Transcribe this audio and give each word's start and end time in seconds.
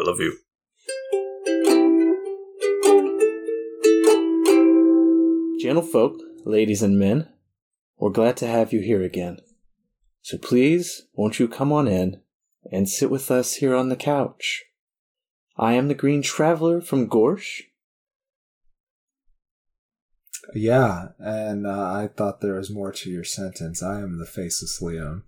I 0.00 0.02
love 0.02 0.18
you. 0.18 0.38
Gentlefolk, 5.62 6.18
ladies 6.46 6.82
and 6.82 6.98
men, 6.98 7.28
we're 7.98 8.08
glad 8.08 8.38
to 8.38 8.46
have 8.46 8.72
you 8.72 8.80
here 8.80 9.02
again. 9.02 9.40
So 10.22 10.38
please, 10.38 11.02
won't 11.12 11.38
you 11.38 11.48
come 11.48 11.70
on 11.70 11.86
in 11.86 12.22
and 12.72 12.88
sit 12.88 13.10
with 13.10 13.30
us 13.30 13.56
here 13.56 13.74
on 13.74 13.90
the 13.90 13.96
couch? 13.96 14.64
I 15.58 15.74
am 15.74 15.88
the 15.88 15.94
Green 15.94 16.22
Traveler 16.22 16.80
from 16.80 17.06
Gorsh. 17.06 17.60
Yeah, 20.54 21.08
and 21.18 21.66
uh, 21.66 21.92
I 21.92 22.08
thought 22.08 22.40
there 22.40 22.54
was 22.54 22.70
more 22.70 22.92
to 22.92 23.10
your 23.10 23.24
sentence. 23.24 23.82
I 23.82 24.00
am 24.00 24.18
the 24.18 24.24
faceless 24.24 24.80
Leon. 24.80 25.24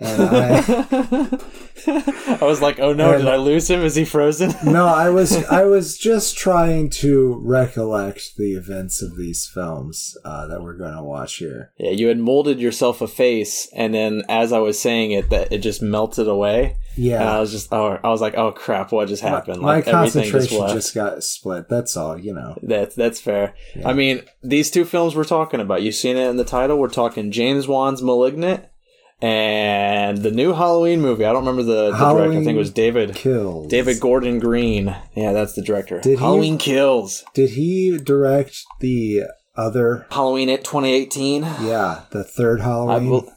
And 0.00 0.22
I, 0.22 1.38
I 2.40 2.44
was 2.44 2.62
like, 2.62 2.78
oh 2.78 2.92
no, 2.92 3.18
did 3.18 3.26
I 3.26 3.36
lose 3.36 3.68
him? 3.68 3.80
Is 3.80 3.96
he 3.96 4.04
frozen? 4.04 4.54
no, 4.72 4.86
I 4.86 5.08
was 5.08 5.44
I 5.50 5.64
was 5.64 5.98
just 5.98 6.38
trying 6.38 6.90
to 6.90 7.40
recollect 7.42 8.36
the 8.36 8.52
events 8.54 9.02
of 9.02 9.16
these 9.16 9.46
films 9.46 10.16
uh, 10.24 10.46
that 10.46 10.62
we're 10.62 10.76
going 10.76 10.94
to 10.94 11.02
watch 11.02 11.36
here. 11.36 11.72
Yeah, 11.78 11.90
you 11.90 12.08
had 12.08 12.18
molded 12.18 12.60
yourself 12.60 13.00
a 13.00 13.08
face, 13.08 13.68
and 13.74 13.92
then 13.92 14.22
as 14.28 14.52
I 14.52 14.58
was 14.58 14.78
saying 14.78 15.10
it, 15.12 15.30
that 15.30 15.52
it 15.52 15.58
just 15.58 15.82
melted 15.82 16.28
away. 16.28 16.76
Yeah, 16.96 17.20
and 17.20 17.30
I 17.30 17.40
was 17.40 17.50
just, 17.50 17.72
oh, 17.72 17.98
I 18.02 18.08
was 18.08 18.20
like, 18.20 18.36
oh 18.36 18.52
crap, 18.52 18.92
what 18.92 19.08
just 19.08 19.22
happened? 19.22 19.60
my 19.60 19.76
like 19.76 19.84
just 19.84 19.92
concentration 19.92 20.58
left. 20.58 20.74
just 20.74 20.94
got 20.94 21.24
split. 21.24 21.68
That's 21.68 21.96
all, 21.96 22.16
you 22.18 22.34
know. 22.34 22.56
That's 22.62 22.94
that's 22.94 23.20
fair. 23.20 23.54
Yeah. 23.74 23.88
I 23.88 23.94
mean, 23.94 24.22
these 24.42 24.70
two 24.70 24.84
films 24.84 25.16
we're 25.16 25.24
talking 25.24 25.60
about, 25.60 25.82
you've 25.82 25.96
seen 25.96 26.16
it 26.16 26.28
in 26.28 26.36
the 26.36 26.44
title. 26.44 26.78
We're 26.78 26.88
talking 26.88 27.32
James 27.32 27.66
Wan's 27.66 28.00
*Malignant* 28.00 28.64
and 29.20 30.18
the 30.18 30.30
new 30.30 30.52
Halloween 30.52 31.00
movie. 31.00 31.24
I 31.24 31.32
don't 31.32 31.44
remember 31.44 31.62
the, 31.62 31.90
the 31.90 31.96
director. 31.98 32.32
I 32.32 32.44
think 32.44 32.48
it 32.48 32.56
was 32.56 32.70
David 32.70 33.14
Kills. 33.14 33.68
David 33.68 34.00
Gordon 34.00 34.38
Green. 34.38 34.94
Yeah, 35.14 35.32
that's 35.32 35.54
the 35.54 35.62
director. 35.62 36.00
Did 36.00 36.18
he- 36.18 36.24
Halloween 36.24 36.58
Kills. 36.58 37.24
Did 37.34 37.50
he 37.50 37.98
direct 37.98 38.56
the 38.80 39.24
other? 39.56 40.06
Halloween 40.10 40.48
at 40.50 40.62
2018. 40.64 41.42
Yeah, 41.42 42.02
the 42.10 42.22
third 42.24 42.60
Halloween, 42.60 43.10
will, 43.10 43.32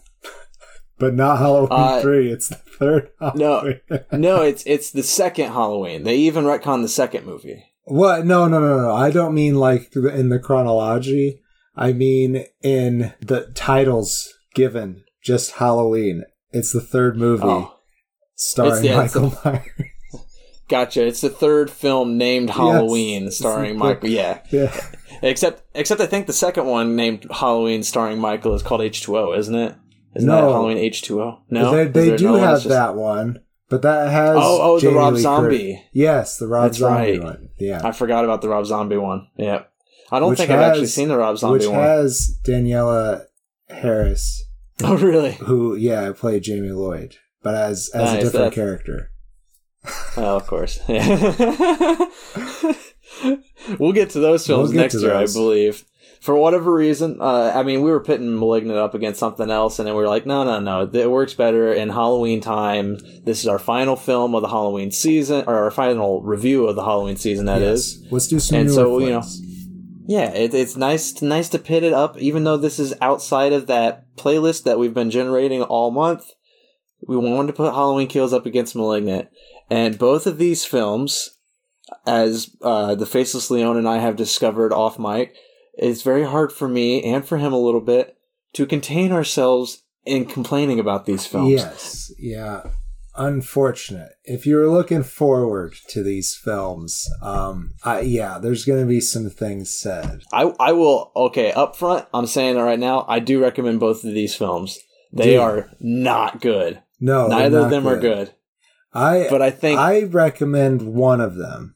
but 0.99 1.13
not 1.15 1.39
Halloween 1.39 1.69
Uh, 1.71 2.01
three. 2.01 2.31
It's 2.31 2.49
the 2.49 2.55
third. 2.55 3.09
No. 3.35 3.73
No, 4.11 4.41
it's 4.41 4.63
it's 4.65 4.91
the 4.91 5.03
second 5.03 5.51
Halloween. 5.51 6.03
They 6.03 6.15
even 6.17 6.43
retcon 6.45 6.81
the 6.83 6.87
second 6.89 7.25
movie. 7.25 7.63
What? 7.85 8.25
No, 8.25 8.47
no, 8.47 8.59
no, 8.59 8.77
no. 8.81 8.93
I 8.95 9.09
don't 9.09 9.33
mean 9.33 9.55
like 9.55 9.95
in 9.95 10.29
the 10.29 10.37
chronology. 10.39 11.41
I 11.75 11.93
mean 11.93 12.45
in 12.61 13.13
the 13.21 13.51
titles 13.55 14.31
given. 14.53 15.03
Just 15.23 15.53
Halloween. 15.53 16.23
It's 16.51 16.71
the 16.73 16.81
third 16.81 17.15
movie 17.17 17.43
Oh, 17.45 17.75
starring 18.35 18.83
yeah, 18.85 18.97
Michael 18.97 19.33
Myers. 19.45 19.65
gotcha. 20.67 21.05
It's 21.05 21.21
the 21.21 21.29
third 21.29 21.69
film 21.69 22.17
named 22.17 22.49
Halloween, 22.49 23.31
starring 23.31 23.77
Michael. 23.77 24.09
Yeah, 24.09 24.41
yeah. 24.49 24.75
except 25.21 25.63
except 25.75 26.01
I 26.01 26.07
think 26.07 26.27
the 26.27 26.33
second 26.33 26.65
one 26.65 26.95
named 26.95 27.27
Halloween, 27.31 27.83
starring 27.83 28.19
Michael, 28.19 28.53
is 28.55 28.63
called 28.63 28.81
H 28.81 29.01
two 29.03 29.17
O, 29.17 29.33
isn't 29.33 29.55
it? 29.55 29.75
Isn't 30.15 30.27
that 30.29 30.41
Halloween 30.43 30.77
H 30.77 31.03
two 31.03 31.21
O? 31.21 31.39
No, 31.49 31.71
they, 31.71 31.85
they 32.09 32.17
do 32.17 32.25
no 32.25 32.35
have 32.35 32.57
just- 32.57 32.69
that 32.69 32.95
one, 32.95 33.39
but 33.69 33.81
that 33.83 34.11
has 34.11 34.35
Oh, 34.37 34.59
oh, 34.61 34.79
the 34.79 34.89
Rob 34.89 35.13
Lee 35.13 35.21
Zombie. 35.21 35.73
Curtis. 35.75 35.89
Yes, 35.93 36.37
the 36.37 36.47
Rob 36.47 36.63
That's 36.63 36.79
Zombie 36.79 37.11
right. 37.19 37.23
one. 37.23 37.49
Yeah, 37.57 37.79
I 37.83 37.91
forgot 37.93 38.25
about 38.25 38.41
the 38.41 38.49
Rob 38.49 38.65
Zombie 38.65 38.97
one. 38.97 39.27
Yeah, 39.37 39.63
I 40.11 40.19
don't 40.19 40.31
Which 40.31 40.39
think 40.39 40.51
I've 40.51 40.59
actually 40.59 40.87
seen 40.87 41.07
the 41.07 41.17
Rob 41.17 41.37
Zombie 41.37 41.59
which 41.59 41.67
one. 41.67 41.77
Which 41.77 41.85
has 41.85 42.37
Danielle 42.43 43.25
Harris, 43.69 44.43
oh, 44.83 44.97
really? 44.97 45.33
who 45.33 45.75
yeah 45.75 46.07
I 46.09 46.11
played 46.13 46.43
Jamie 46.43 46.71
Lloyd, 46.71 47.15
but 47.41 47.55
as 47.55 47.89
as 47.93 48.11
Nice, 48.13 48.21
a 48.21 48.23
different 48.25 48.33
that's- 48.33 48.55
character. 48.55 49.07
Oh, 50.15 50.35
of 50.35 50.45
course. 50.45 50.79
we'll 53.79 53.93
get 53.93 54.11
to 54.11 54.19
those 54.19 54.45
films 54.45 54.69
We'll 54.71 54.81
next 54.81 54.95
year, 55.01 55.15
I 55.15 55.25
believe. 55.25 55.85
For 56.21 56.35
whatever 56.35 56.71
reason, 56.71 57.17
uh, 57.19 57.51
I 57.55 57.63
mean, 57.63 57.81
we 57.81 57.89
were 57.89 57.99
pitting 57.99 58.37
*Malignant* 58.37 58.77
up 58.77 58.93
against 58.93 59.19
something 59.19 59.49
else, 59.49 59.79
and 59.79 59.87
then 59.87 59.95
we 59.95 60.03
were 60.03 60.07
like, 60.07 60.27
no, 60.27 60.43
no, 60.43 60.59
no, 60.59 60.87
it 60.93 61.09
works 61.09 61.33
better 61.33 61.73
in 61.73 61.89
Halloween 61.89 62.41
time. 62.41 62.99
This 63.23 63.39
is 63.39 63.47
our 63.47 63.57
final 63.57 63.95
film 63.95 64.35
of 64.35 64.43
the 64.43 64.47
Halloween 64.49 64.91
season, 64.91 65.45
or 65.47 65.55
our 65.57 65.71
final 65.71 66.21
review 66.21 66.67
of 66.67 66.75
the 66.75 66.83
Halloween 66.83 67.15
season. 67.15 67.45
That 67.47 67.63
is. 67.63 68.01
Yes. 68.03 68.11
Let's 68.11 68.27
do 68.27 68.39
some 68.39 68.59
And 68.59 68.71
so, 68.71 68.99
you 68.99 69.09
know. 69.09 69.23
Yeah, 70.05 70.31
it, 70.31 70.53
it's 70.53 70.75
nice 70.75 71.21
nice 71.21 71.49
to 71.49 71.59
pit 71.59 71.83
it 71.83 71.93
up, 71.93 72.17
even 72.17 72.43
though 72.43 72.57
this 72.57 72.79
is 72.79 72.93
outside 73.01 73.53
of 73.53 73.67
that 73.67 74.15
playlist 74.15 74.63
that 74.63 74.79
we've 74.79 74.93
been 74.93 75.11
generating 75.11 75.61
all 75.61 75.91
month. 75.91 76.31
We 77.07 77.17
wanted 77.17 77.47
to 77.47 77.53
put 77.53 77.73
Halloween 77.73 78.07
Kills 78.07 78.33
up 78.33 78.45
against 78.45 78.75
*Malignant*, 78.75 79.29
and 79.69 79.97
both 79.97 80.27
of 80.27 80.37
these 80.37 80.65
films, 80.65 81.37
as 82.05 82.55
uh, 82.61 82.95
the 82.95 83.05
Faceless 83.05 83.49
Leon 83.49 83.77
and 83.77 83.87
I 83.87 83.97
have 83.97 84.15
discovered 84.15 84.71
off 84.71 84.99
mic, 84.99 85.33
it's 85.73 86.03
very 86.03 86.23
hard 86.23 86.51
for 86.51 86.67
me 86.67 87.03
and 87.03 87.25
for 87.25 87.37
him 87.37 87.53
a 87.53 87.59
little 87.59 87.81
bit 87.81 88.17
to 88.53 88.65
contain 88.65 89.11
ourselves 89.11 89.83
in 90.05 90.25
complaining 90.25 90.79
about 90.79 91.05
these 91.05 91.25
films. 91.25 91.51
Yes, 91.51 92.11
yeah. 92.19 92.63
Unfortunate. 93.15 94.13
If 94.23 94.45
you're 94.45 94.69
looking 94.69 95.03
forward 95.03 95.75
to 95.89 96.01
these 96.01 96.35
films, 96.35 97.09
um, 97.21 97.71
I, 97.83 98.01
yeah, 98.01 98.39
there's 98.39 98.65
going 98.65 98.79
to 98.79 98.87
be 98.87 99.01
some 99.01 99.29
things 99.29 99.77
said. 99.77 100.21
I 100.31 100.53
I 100.59 100.71
will 100.71 101.11
okay 101.15 101.51
up 101.51 101.75
front. 101.75 102.05
I'm 102.13 102.25
saying 102.27 102.57
it 102.57 102.61
right 102.61 102.79
now. 102.79 103.05
I 103.07 103.19
do 103.19 103.41
recommend 103.41 103.79
both 103.79 104.03
of 104.03 104.13
these 104.13 104.35
films. 104.35 104.79
They 105.11 105.31
Dude. 105.31 105.39
are 105.39 105.69
not 105.79 106.41
good. 106.41 106.81
No, 106.99 107.27
Neither 107.27 107.59
of 107.59 107.69
them 107.69 107.87
are 107.87 107.99
good. 107.99 108.33
I 108.93 109.27
But 109.29 109.41
I 109.41 109.49
think 109.49 109.79
I 109.79 110.03
recommend 110.03 110.81
one 110.81 111.21
of 111.21 111.35
them. 111.35 111.75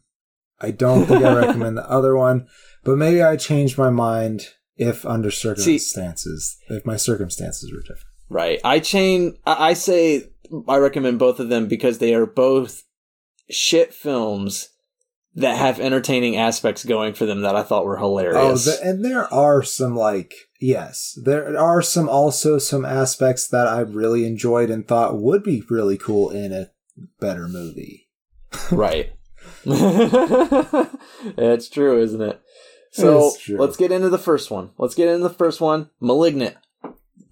I 0.62 0.72
don't 0.72 1.06
think 1.06 1.23
I 1.23 1.34
recommend 1.46 1.78
the 1.78 1.90
other 1.90 2.16
one, 2.16 2.47
but 2.84 2.97
maybe 2.97 3.22
I 3.22 3.35
change 3.35 3.78
my 3.78 3.90
mind 3.90 4.50
if 4.78 5.06
under 5.06 5.31
circumstances, 5.31 6.57
if 6.69 6.85
my 6.85 6.97
circumstances 6.97 7.72
were 7.72 7.81
different. 7.81 8.06
right. 8.29 8.59
I 8.63 8.79
chain. 8.79 9.38
I, 9.46 9.69
I 9.69 9.73
say 9.73 10.29
I 10.67 10.78
recommend 10.78 11.19
both 11.19 11.39
of 11.39 11.50
them 11.50 11.67
because 11.67 12.00
they 12.00 12.13
are 12.13 12.25
both 12.25 12.83
shit 13.50 13.94
films 13.94 14.69
that 15.35 15.57
have 15.57 15.79
entertaining 15.79 16.38
aspects 16.38 16.85
going 16.85 17.13
for 17.13 17.25
them 17.25 17.41
that 17.41 17.56
I 17.56 17.63
thought 17.63 17.85
were 17.85 17.97
Oh, 18.00 18.03
hilarious. 18.03 18.66
the, 18.66 18.79
and 18.81 19.03
there 19.03 19.31
are 19.34 19.61
some 19.63 19.95
like 19.95 20.34
yes, 20.59 21.17
there 21.22 21.57
are 21.59 21.81
some 21.81 22.07
also 22.07 22.57
some 22.57 22.85
aspects 22.85 23.47
that 23.50 23.67
I 23.67 23.81
really 23.81 24.25
enjoyed 24.25 24.69
and 24.69 24.88
thought 24.88 25.19
would 25.19 25.44
be 25.44 25.63
really 25.69 25.97
cool 25.97 26.29
in 26.29 26.53
a 26.53 26.72
better 27.19 27.47
movie. 27.47 28.07
right. 28.72 29.11
it's 29.66 31.69
true, 31.69 32.01
isn't 32.01 32.22
it? 32.22 32.41
So 32.91 33.34
true. 33.41 33.57
let's 33.57 33.78
get 33.78 33.91
into 33.91 34.09
the 34.09 34.17
first 34.17 34.50
one. 34.50 34.72
Let's 34.78 34.95
get 34.95 35.09
into 35.09 35.28
the 35.28 35.34
first 35.34 35.59
one, 35.59 35.89
*Malignant*. 36.00 36.55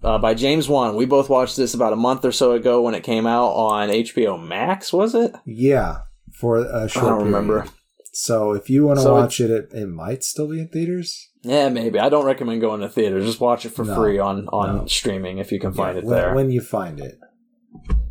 Uh, 0.04 0.18
by 0.18 0.34
James 0.34 0.68
Wan. 0.68 0.96
We 0.96 1.06
both 1.06 1.30
watched 1.30 1.56
this 1.56 1.72
about 1.72 1.92
a 1.94 1.96
month 1.96 2.24
or 2.26 2.32
so 2.32 2.52
ago 2.52 2.82
when 2.82 2.94
it 2.94 3.02
came 3.02 3.26
out 3.26 3.48
on 3.52 3.88
HBO 3.88 4.40
Max, 4.40 4.92
was 4.92 5.14
it? 5.14 5.34
Yeah, 5.46 6.02
for 6.32 6.58
a 6.58 6.88
short. 6.88 7.04
I 7.04 7.08
don't 7.08 7.18
period. 7.20 7.24
remember. 7.24 7.66
So 8.12 8.52
if 8.52 8.68
you 8.68 8.84
want 8.86 8.98
to 8.98 9.02
So 9.02 9.14
watch 9.14 9.40
it, 9.40 9.50
it, 9.50 9.70
it 9.72 9.86
might 9.86 10.22
still 10.22 10.48
be 10.48 10.60
in 10.60 10.68
theaters. 10.68 11.30
Yeah, 11.42 11.68
maybe. 11.70 11.98
I 11.98 12.08
don't 12.10 12.26
recommend 12.26 12.60
going 12.60 12.80
to 12.82 12.88
theaters. 12.88 13.24
Just 13.24 13.40
watch 13.40 13.64
it 13.64 13.70
for 13.70 13.84
No. 13.84 13.94
free 13.96 14.18
on 14.18 14.46
on 14.48 14.76
No. 14.76 14.86
streaming 14.86 15.38
if 15.38 15.50
you 15.50 15.58
can 15.58 15.72
find 15.72 15.96
Yeah, 15.96 16.02
it 16.02 16.04
when, 16.06 16.14
there. 16.16 16.34
when 16.34 16.50
you 16.50 16.60
find 16.60 17.00
it. 17.00 17.18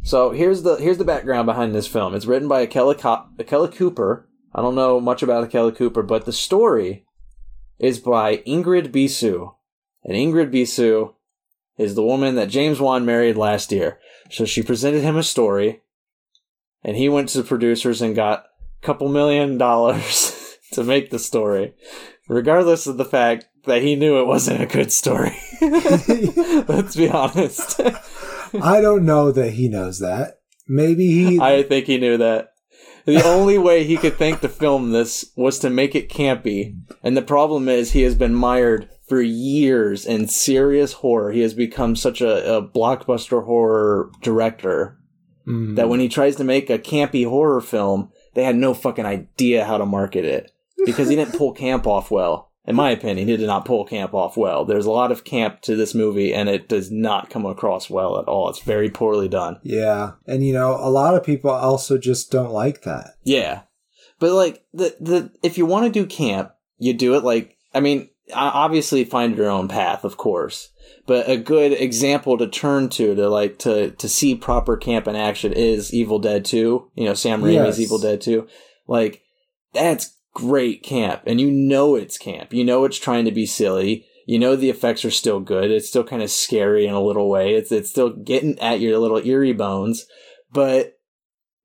So 0.02 0.32
here's 0.32 0.64
the 0.64 0.76
here's 0.76 0.98
the 0.98 1.06
background 1.06 1.46
behind 1.46 1.74
this 1.74 1.88
film. 1.88 2.16
It's 2.16 2.26
written 2.26 2.48
by 2.50 2.62
Akela, 2.62 2.96
Co- 2.96 3.26
Akela 3.40 3.70
Cooper. 3.70 4.28
I 4.54 4.62
don't 4.62 4.76
know 4.76 5.00
much 5.00 5.24
about 5.24 5.44
Akela 5.46 5.72
Cooper, 5.72 6.02
but 6.04 6.26
the 6.26 6.34
story 6.34 7.06
is 7.80 7.98
by 8.00 8.38
Ingrid 8.48 8.92
Bisu, 8.92 9.54
and 10.04 10.16
Ingrid 10.18 10.52
Bisu 10.54 11.14
is 11.78 11.96
the 11.96 12.04
woman 12.04 12.36
that 12.36 12.50
James 12.50 12.80
Wan 12.80 13.06
married 13.06 13.38
last 13.38 13.72
year. 13.72 14.00
So 14.30 14.46
she 14.46 14.64
presented 14.64 15.04
him 15.04 15.18
a 15.18 15.24
story, 15.24 15.82
and 16.84 16.98
he 16.98 17.10
went 17.10 17.30
to 17.30 17.40
the 17.40 17.48
producers 17.48 18.02
and 18.02 18.16
got 18.16 18.46
a 18.82 18.86
couple 18.86 19.08
million 19.08 19.58
dollars 19.58 20.58
to 20.74 20.84
make 20.84 21.10
the 21.10 21.20
story, 21.20 21.74
regardless 22.28 22.88
of 22.88 22.98
the 22.98 23.06
fact 23.06 23.48
that 23.66 23.82
he 23.82 23.96
knew 23.96 24.20
it 24.20 24.28
wasn't 24.28 24.62
a 24.62 24.66
good 24.66 24.92
story. 24.92 25.38
Let's 25.62 26.96
be 26.96 27.10
honest. 27.10 27.80
I 28.62 28.82
don't 28.82 29.06
know 29.06 29.32
that 29.32 29.52
he 29.52 29.70
knows 29.70 30.00
that. 30.00 30.40
Maybe 30.68 31.08
he. 31.12 31.40
I 31.40 31.64
think 31.64 31.88
he 31.88 31.98
knew 31.98 32.18
that. 32.18 32.53
The 33.06 33.24
only 33.24 33.58
way 33.58 33.84
he 33.84 33.98
could 33.98 34.16
think 34.16 34.40
to 34.42 34.50
film 34.50 34.92
this 34.92 35.32
was 35.36 35.60
to 35.60 35.70
make 35.70 35.94
it 35.96 36.10
campy. 36.10 36.80
And 37.04 37.18
the 37.18 37.22
problem 37.22 37.68
is 37.68 37.92
he 37.92 38.04
has 38.04 38.16
been 38.16 38.34
mired 38.34 38.90
for 39.08 39.22
years 39.22 40.06
in 40.06 40.28
serious 40.30 40.94
horror. 40.94 41.32
He 41.32 41.42
has 41.42 41.54
become 41.54 41.96
such 41.96 42.22
a, 42.22 42.56
a 42.58 42.66
blockbuster 42.68 43.46
horror 43.46 44.10
director 44.22 44.98
Mm. 45.46 45.76
that 45.76 45.90
when 45.90 46.00
he 46.00 46.08
tries 46.08 46.38
to 46.38 46.44
make 46.46 46.70
a 46.70 46.80
campy 46.80 47.28
horror 47.28 47.60
film, 47.60 48.10
they 48.34 48.46
had 48.46 48.56
no 48.56 48.74
fucking 48.74 49.06
idea 49.06 49.66
how 49.66 49.78
to 49.78 49.86
market 49.86 50.24
it. 50.24 50.54
Because 50.86 51.10
he 51.10 51.18
didn't 51.18 51.38
pull 51.38 51.52
camp 51.52 51.86
off 51.86 52.10
well. 52.10 52.53
In 52.66 52.76
my 52.76 52.92
opinion, 52.92 53.28
he 53.28 53.38
did 53.38 53.48
not 53.48 53.66
pull 53.66 53.86
camp 53.86 54.14
off 54.14 54.38
well. 54.38 54.64
There's 54.64 54.86
a 54.86 54.92
lot 54.92 55.12
of 55.12 55.24
camp 55.24 55.62
to 55.62 55.76
this 55.76 55.94
movie, 55.94 56.34
and 56.34 56.48
it 56.48 56.70
does 56.70 56.90
not 56.92 57.30
come 57.30 57.46
across 57.46 57.90
well 57.90 58.18
at 58.20 58.26
all. 58.26 58.50
It's 58.50 58.62
very 58.62 58.90
poorly 58.90 59.28
done. 59.28 59.60
Yeah, 59.64 60.14
and 60.26 60.46
you 60.46 60.54
know, 60.54 60.78
a 60.80 60.90
lot 60.90 61.16
of 61.16 61.24
people 61.24 61.50
also 61.50 61.98
just 61.98 62.32
don't 62.32 62.52
like 62.52 62.84
that. 62.84 63.12
Yeah, 63.24 63.64
but 64.20 64.34
like 64.34 64.64
the 64.74 64.96
the 65.00 65.32
if 65.44 65.58
you 65.58 65.66
want 65.66 65.86
to 65.86 65.92
do 65.92 66.06
camp, 66.06 66.52
you 66.78 66.94
do 66.94 67.16
it 67.16 67.24
like 67.24 67.58
I 67.74 67.82
mean, 67.82 68.10
obviously 68.34 69.04
find 69.04 69.36
your 69.36 69.50
own 69.50 69.68
path, 69.68 70.04
of 70.04 70.18
course. 70.18 70.70
But 71.06 71.28
a 71.30 71.36
good 71.38 71.74
example 71.74 72.38
to 72.38 72.48
turn 72.48 72.88
to 72.90 73.14
to 73.16 73.30
like 73.30 73.60
to 73.60 73.92
to 73.92 74.08
see 74.08 74.36
proper 74.36 74.78
camp 74.78 75.08
in 75.08 75.18
action 75.18 75.52
is 75.52 75.94
Evil 75.94 76.20
Dead 76.20 76.46
2. 76.46 76.92
You 76.96 77.06
know, 77.06 77.14
Sam 77.14 77.42
Raimi's 77.42 77.78
Yes. 77.78 77.80
Evil 77.80 78.00
Dead 78.00 78.22
2. 78.22 78.48
Like 78.88 79.22
that's 79.74 80.18
great 80.34 80.84
camp 80.84 81.22
and 81.26 81.40
you 81.40 81.52
know 81.52 81.96
it's 81.96 82.18
camp. 82.18 82.54
You 82.54 82.64
know 82.64 82.86
it's 82.86 82.98
trying 83.00 83.26
to 83.26 83.32
be 83.32 83.46
silly. 83.46 84.06
You 84.26 84.40
know 84.40 84.56
the 84.56 84.70
effects 84.70 85.04
are 85.06 85.12
still 85.12 85.40
good. 85.40 85.70
It's 85.70 85.88
still 85.90 86.04
kind 86.04 86.22
of 86.24 86.32
scary 86.32 86.86
in 86.88 86.94
a 86.94 87.02
little 87.02 87.30
way. 87.30 87.56
It's 87.56 87.72
it's 87.72 87.90
still 87.90 88.10
getting 88.10 88.58
at 88.60 88.80
your 88.80 88.98
little 88.98 89.18
eerie 89.18 89.54
bones, 89.54 90.06
but 90.52 90.98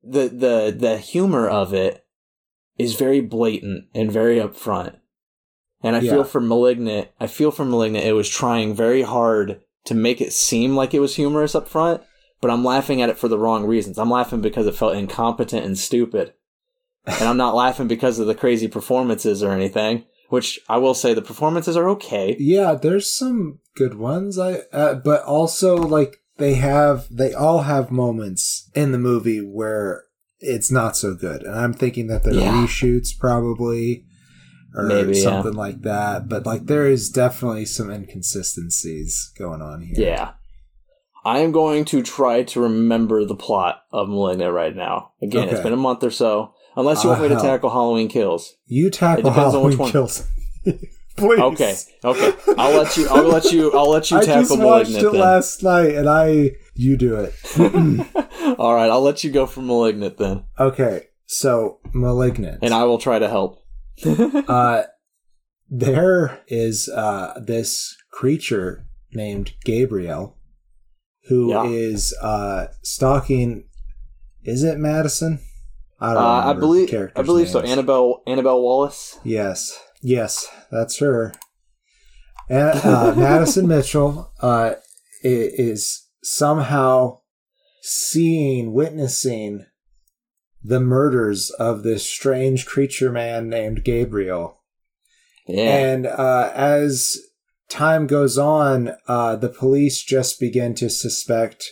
the 0.03 0.27
the 0.27 0.75
the 0.77 0.97
humor 0.97 1.47
of 1.47 1.73
it 1.73 2.05
is 2.77 2.95
very 2.95 3.21
blatant 3.21 3.85
and 3.93 4.11
very 4.11 4.37
upfront. 4.37 4.97
And 5.81 5.95
I 5.95 5.99
Yeah. 5.99 6.11
feel 6.11 6.23
for 6.25 6.41
Malignant, 6.41 7.09
I 7.19 7.27
feel 7.27 7.51
for 7.51 7.65
Malignant, 7.65 8.05
it 8.05 8.13
was 8.13 8.27
trying 8.29 8.73
very 8.73 9.01
hard 9.03 9.61
to 9.85 9.95
make 9.95 10.19
it 10.21 10.33
seem 10.33 10.75
like 10.75 10.93
it 10.93 10.99
was 10.99 11.15
humorous 11.15 11.55
up 11.55 11.67
front, 11.67 12.01
but 12.41 12.51
I'm 12.51 12.63
laughing 12.65 13.01
at 13.01 13.09
it 13.09 13.17
for 13.17 13.27
the 13.29 13.37
wrong 13.39 13.65
reasons. 13.65 13.97
I'm 13.97 14.09
laughing 14.11 14.41
because 14.41 14.67
it 14.67 14.75
felt 14.75 14.95
incompetent 14.95 15.65
and 15.65 15.77
stupid. 15.77 16.33
And 17.05 17.27
I'm 17.27 17.37
not 17.37 17.55
laughing 17.55 17.87
because 17.87 18.19
of 18.19 18.27
the 18.27 18.35
crazy 18.35 18.67
performances 18.67 19.41
or 19.41 19.51
anything, 19.51 20.05
which 20.29 20.59
I 20.69 20.77
will 20.77 20.93
say 20.93 21.13
the 21.13 21.21
performances 21.21 21.75
are 21.75 21.89
okay. 21.89 22.35
Yeah, 22.39 22.73
there's 22.75 23.09
some 23.09 23.59
good 23.75 23.95
ones. 23.95 24.37
I 24.37 24.59
uh, 24.71 24.95
but 24.95 25.23
also 25.23 25.75
like 25.77 26.17
they 26.37 26.55
have 26.55 27.07
they 27.09 27.33
all 27.33 27.63
have 27.63 27.89
moments 27.91 28.69
in 28.75 28.91
the 28.91 28.99
movie 28.99 29.39
where 29.39 30.03
it's 30.39 30.71
not 30.71 30.95
so 30.95 31.15
good, 31.15 31.43
and 31.43 31.55
I'm 31.55 31.73
thinking 31.73 32.07
that 32.07 32.23
they're 32.23 32.33
Yeah. 32.33 32.63
reshoots 32.65 33.09
probably 33.17 34.05
or 34.75 34.83
Maybe, 34.83 35.17
yeah. 35.17 35.23
something 35.23 35.53
like 35.53 35.81
that. 35.81 36.29
But 36.29 36.45
like 36.45 36.67
there 36.67 36.85
is 36.87 37.09
definitely 37.09 37.65
some 37.65 37.89
inconsistencies 37.89 39.31
going 39.37 39.61
on 39.61 39.81
here. 39.81 39.95
Yeah. 39.97 40.31
I 41.25 41.39
am 41.39 41.51
going 41.51 41.85
to 41.85 42.01
try 42.01 42.43
to 42.43 42.61
remember 42.61 43.25
the 43.25 43.35
plot 43.35 43.81
of 43.91 44.07
Malignant 44.07 44.53
right 44.53 44.75
now. 44.75 45.11
Again, 45.21 45.49
it's 45.49 45.59
been 45.59 45.73
a 45.73 45.77
month 45.77 46.03
or 46.03 46.11
so. 46.11 46.53
Unless 46.79 47.03
you 47.03 47.09
want 47.09 47.21
me 47.23 47.27
to 47.29 47.35
tackle 47.35 47.69
Halloween 47.69 48.07
Kills. 48.07 48.55
You 48.65 48.89
tackle 48.89 49.27
It 49.27 49.29
depends 49.29 49.53
on 49.55 49.63
which 49.63 49.75
Halloween 49.75 49.79
one. 49.79 49.91
kills. 49.91 50.27
Please. 51.17 51.39
Okay, 51.41 51.75
okay. 52.05 52.53
I'll 52.57 52.77
let 52.81 52.95
you. 52.95 53.07
I'll 53.09 53.27
let 53.27 53.51
you. 53.51 53.71
I'll 53.73 53.89
let 53.89 54.09
you 54.09 54.17
tackle. 54.21 54.33
I 54.35 54.39
just 54.41 54.57
watched 54.59 54.91
it 54.91 55.11
then. 55.11 55.19
last 55.19 55.63
night, 55.63 55.95
and 55.95 56.07
I 56.07 56.51
you 56.75 56.95
do 56.95 57.15
it. 57.17 57.33
All 58.57 58.73
right, 58.73 58.89
I'll 58.89 59.01
let 59.01 59.23
you 59.25 59.31
go 59.31 59.45
for 59.45 59.61
Malignant 59.61 60.17
then, 60.17 60.45
okay, 60.57 61.07
so 61.25 61.79
malignant, 61.93 62.59
and 62.61 62.73
I 62.73 62.85
will 62.85 62.97
try 62.97 63.19
to 63.19 63.27
help. 63.27 63.61
uh, 64.05 64.83
there 65.69 66.41
is 66.47 66.87
uh, 66.89 67.39
this 67.45 67.95
creature 68.11 68.85
named 69.11 69.53
Gabriel 69.65 70.37
who 71.27 71.51
is 71.67 72.13
Yeah. 72.21 72.27
uh, 72.27 72.67
stalking. 72.81 73.65
Is 74.43 74.63
it 74.63 74.77
Madison? 74.77 75.39
I 76.01 76.11
Uh, 76.11 76.13
don't 76.13 76.57
I 76.57 76.59
believe. 76.59 77.11
I 77.15 77.21
believe 77.21 77.49
so. 77.49 77.59
Annabelle. 77.59 78.21
Annabelle 78.25 78.61
Wallis. 78.61 79.19
Yes, 79.23 79.77
yes, 80.01 80.47
that's 80.71 80.99
her. 80.99 81.33
And, 82.49 82.79
uh, 82.83 83.13
Madison 83.17 83.67
Mitchell 83.67 84.31
uh, 84.41 84.73
is 85.23 86.07
somehow 86.23 87.19
seeing, 87.81 88.73
witnessing 88.73 89.65
the 90.63 90.79
murders 90.79 91.51
of 91.51 91.83
this 91.83 92.05
strange 92.05 92.65
creature 92.65 93.11
man 93.11 93.49
named 93.49 93.83
Gabriel. 93.83 94.61
Yeah. 95.47 95.77
And 95.77 96.05
uh, 96.05 96.51
as 96.53 97.17
time 97.69 98.07
goes 98.07 98.37
on, 98.37 98.91
uh, 99.07 99.35
the 99.35 99.49
police 99.49 100.03
just 100.03 100.39
begin 100.39 100.75
to 100.75 100.89
suspect 100.89 101.65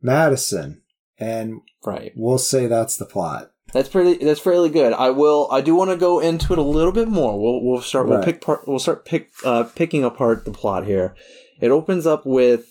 Madison. 0.00 0.82
And 1.18 1.60
right. 1.84 2.12
we'll 2.16 2.38
say 2.38 2.66
that's 2.66 2.96
the 2.96 3.06
plot. 3.06 3.51
That's 3.72 3.88
pretty. 3.88 4.22
That's 4.24 4.40
fairly 4.40 4.68
good. 4.70 4.92
I 4.92 5.10
will. 5.10 5.48
I 5.50 5.60
do 5.62 5.74
want 5.74 5.90
to 5.90 5.96
go 5.96 6.20
into 6.20 6.52
it 6.52 6.58
a 6.58 6.62
little 6.62 6.92
bit 6.92 7.08
more. 7.08 7.40
We'll 7.40 7.62
we'll 7.64 7.80
start. 7.82 8.06
We'll 8.08 8.22
pick 8.22 8.40
part. 8.40 8.68
We'll 8.68 8.78
start 8.78 9.04
pick 9.04 9.30
uh, 9.44 9.64
picking 9.64 10.04
apart 10.04 10.44
the 10.44 10.50
plot 10.50 10.84
here. 10.86 11.14
It 11.60 11.70
opens 11.70 12.06
up 12.06 12.26
with 12.26 12.66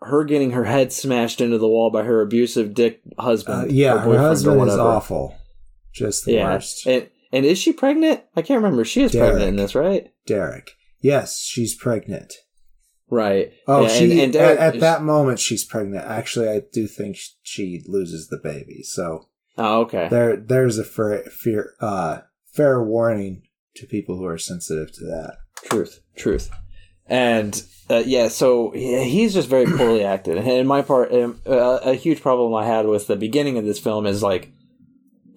her 0.00 0.24
getting 0.24 0.50
her 0.50 0.64
head 0.64 0.92
smashed 0.92 1.40
into 1.40 1.58
the 1.58 1.68
wall 1.68 1.90
by 1.90 2.02
her 2.02 2.20
abusive 2.20 2.74
dick 2.74 3.00
Uh, 3.16 3.22
husband. 3.22 3.70
yeah, 3.70 3.94
or 3.94 3.98
her 3.98 4.04
boyfriend 4.06 4.20
husband 4.26 4.68
is 4.68 4.74
awful. 4.76 5.36
Just 5.94 6.24
the 6.24 6.32
Yeah, 6.32 6.54
worst. 6.54 6.86
and 6.86 7.08
and 7.30 7.46
is 7.46 7.58
she 7.58 7.72
pregnant? 7.72 8.22
I 8.34 8.42
can't 8.42 8.62
remember. 8.62 8.84
She 8.84 9.02
is 9.02 9.12
pregnant 9.12 9.44
in 9.44 9.56
this, 9.56 9.74
right? 9.76 10.10
Derek. 10.26 10.72
Yes, 11.00 11.38
she's 11.40 11.74
pregnant. 11.76 12.34
Right. 13.10 13.52
Oh, 13.68 13.82
Yeah, 13.82 13.88
she 13.88 14.12
and, 14.12 14.20
and 14.22 14.32
Derek 14.32 14.58
at, 14.58 14.74
at 14.76 14.80
that 14.80 15.02
moment 15.02 15.38
she's 15.38 15.64
pregnant. 15.64 16.04
Actually, 16.04 16.48
I 16.48 16.62
do 16.72 16.86
think 16.86 17.16
she 17.42 17.82
loses 17.86 18.28
the 18.28 18.38
baby. 18.42 18.82
So 18.82 19.28
Oh, 19.58 19.82
okay. 19.82 20.08
there, 20.08 20.36
there's 20.36 20.78
a 20.78 20.84
fair, 20.84 21.22
fair, 21.24 21.74
uh, 21.80 22.20
fair 22.52 22.82
warning 22.82 23.42
to 23.76 23.86
people 23.86 24.16
who 24.16 24.24
are 24.24 24.38
sensitive 24.38 24.92
to 24.94 25.04
that. 25.04 25.36
Truth, 25.64 26.00
truth, 26.16 26.50
and 27.06 27.62
uh, 27.90 28.02
yeah. 28.04 28.28
So 28.28 28.74
yeah, 28.74 29.02
he's 29.02 29.34
just 29.34 29.48
very 29.48 29.66
poorly 29.66 30.04
acted. 30.14 30.38
And 30.38 30.48
in 30.48 30.66
my 30.66 30.82
part, 30.82 31.12
um, 31.12 31.40
uh, 31.46 31.78
a 31.84 31.94
huge 31.94 32.20
problem 32.22 32.54
I 32.54 32.64
had 32.66 32.86
with 32.86 33.06
the 33.06 33.16
beginning 33.16 33.58
of 33.58 33.64
this 33.64 33.78
film 33.78 34.06
is 34.06 34.22
like 34.22 34.50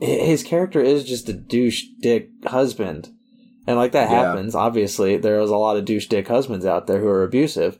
his 0.01 0.43
character 0.43 0.81
is 0.81 1.03
just 1.03 1.29
a 1.29 1.33
douche 1.33 1.83
dick 2.01 2.29
husband, 2.45 3.09
and 3.67 3.77
like 3.77 3.91
that 3.91 4.09
Yeah. 4.09 4.23
happens. 4.23 4.55
Obviously, 4.55 5.17
there's 5.17 5.49
a 5.49 5.57
lot 5.57 5.77
of 5.77 5.85
douche 5.85 6.07
dick 6.07 6.27
husbands 6.27 6.65
out 6.65 6.87
there 6.87 6.99
who 6.99 7.07
are 7.07 7.23
abusive, 7.23 7.77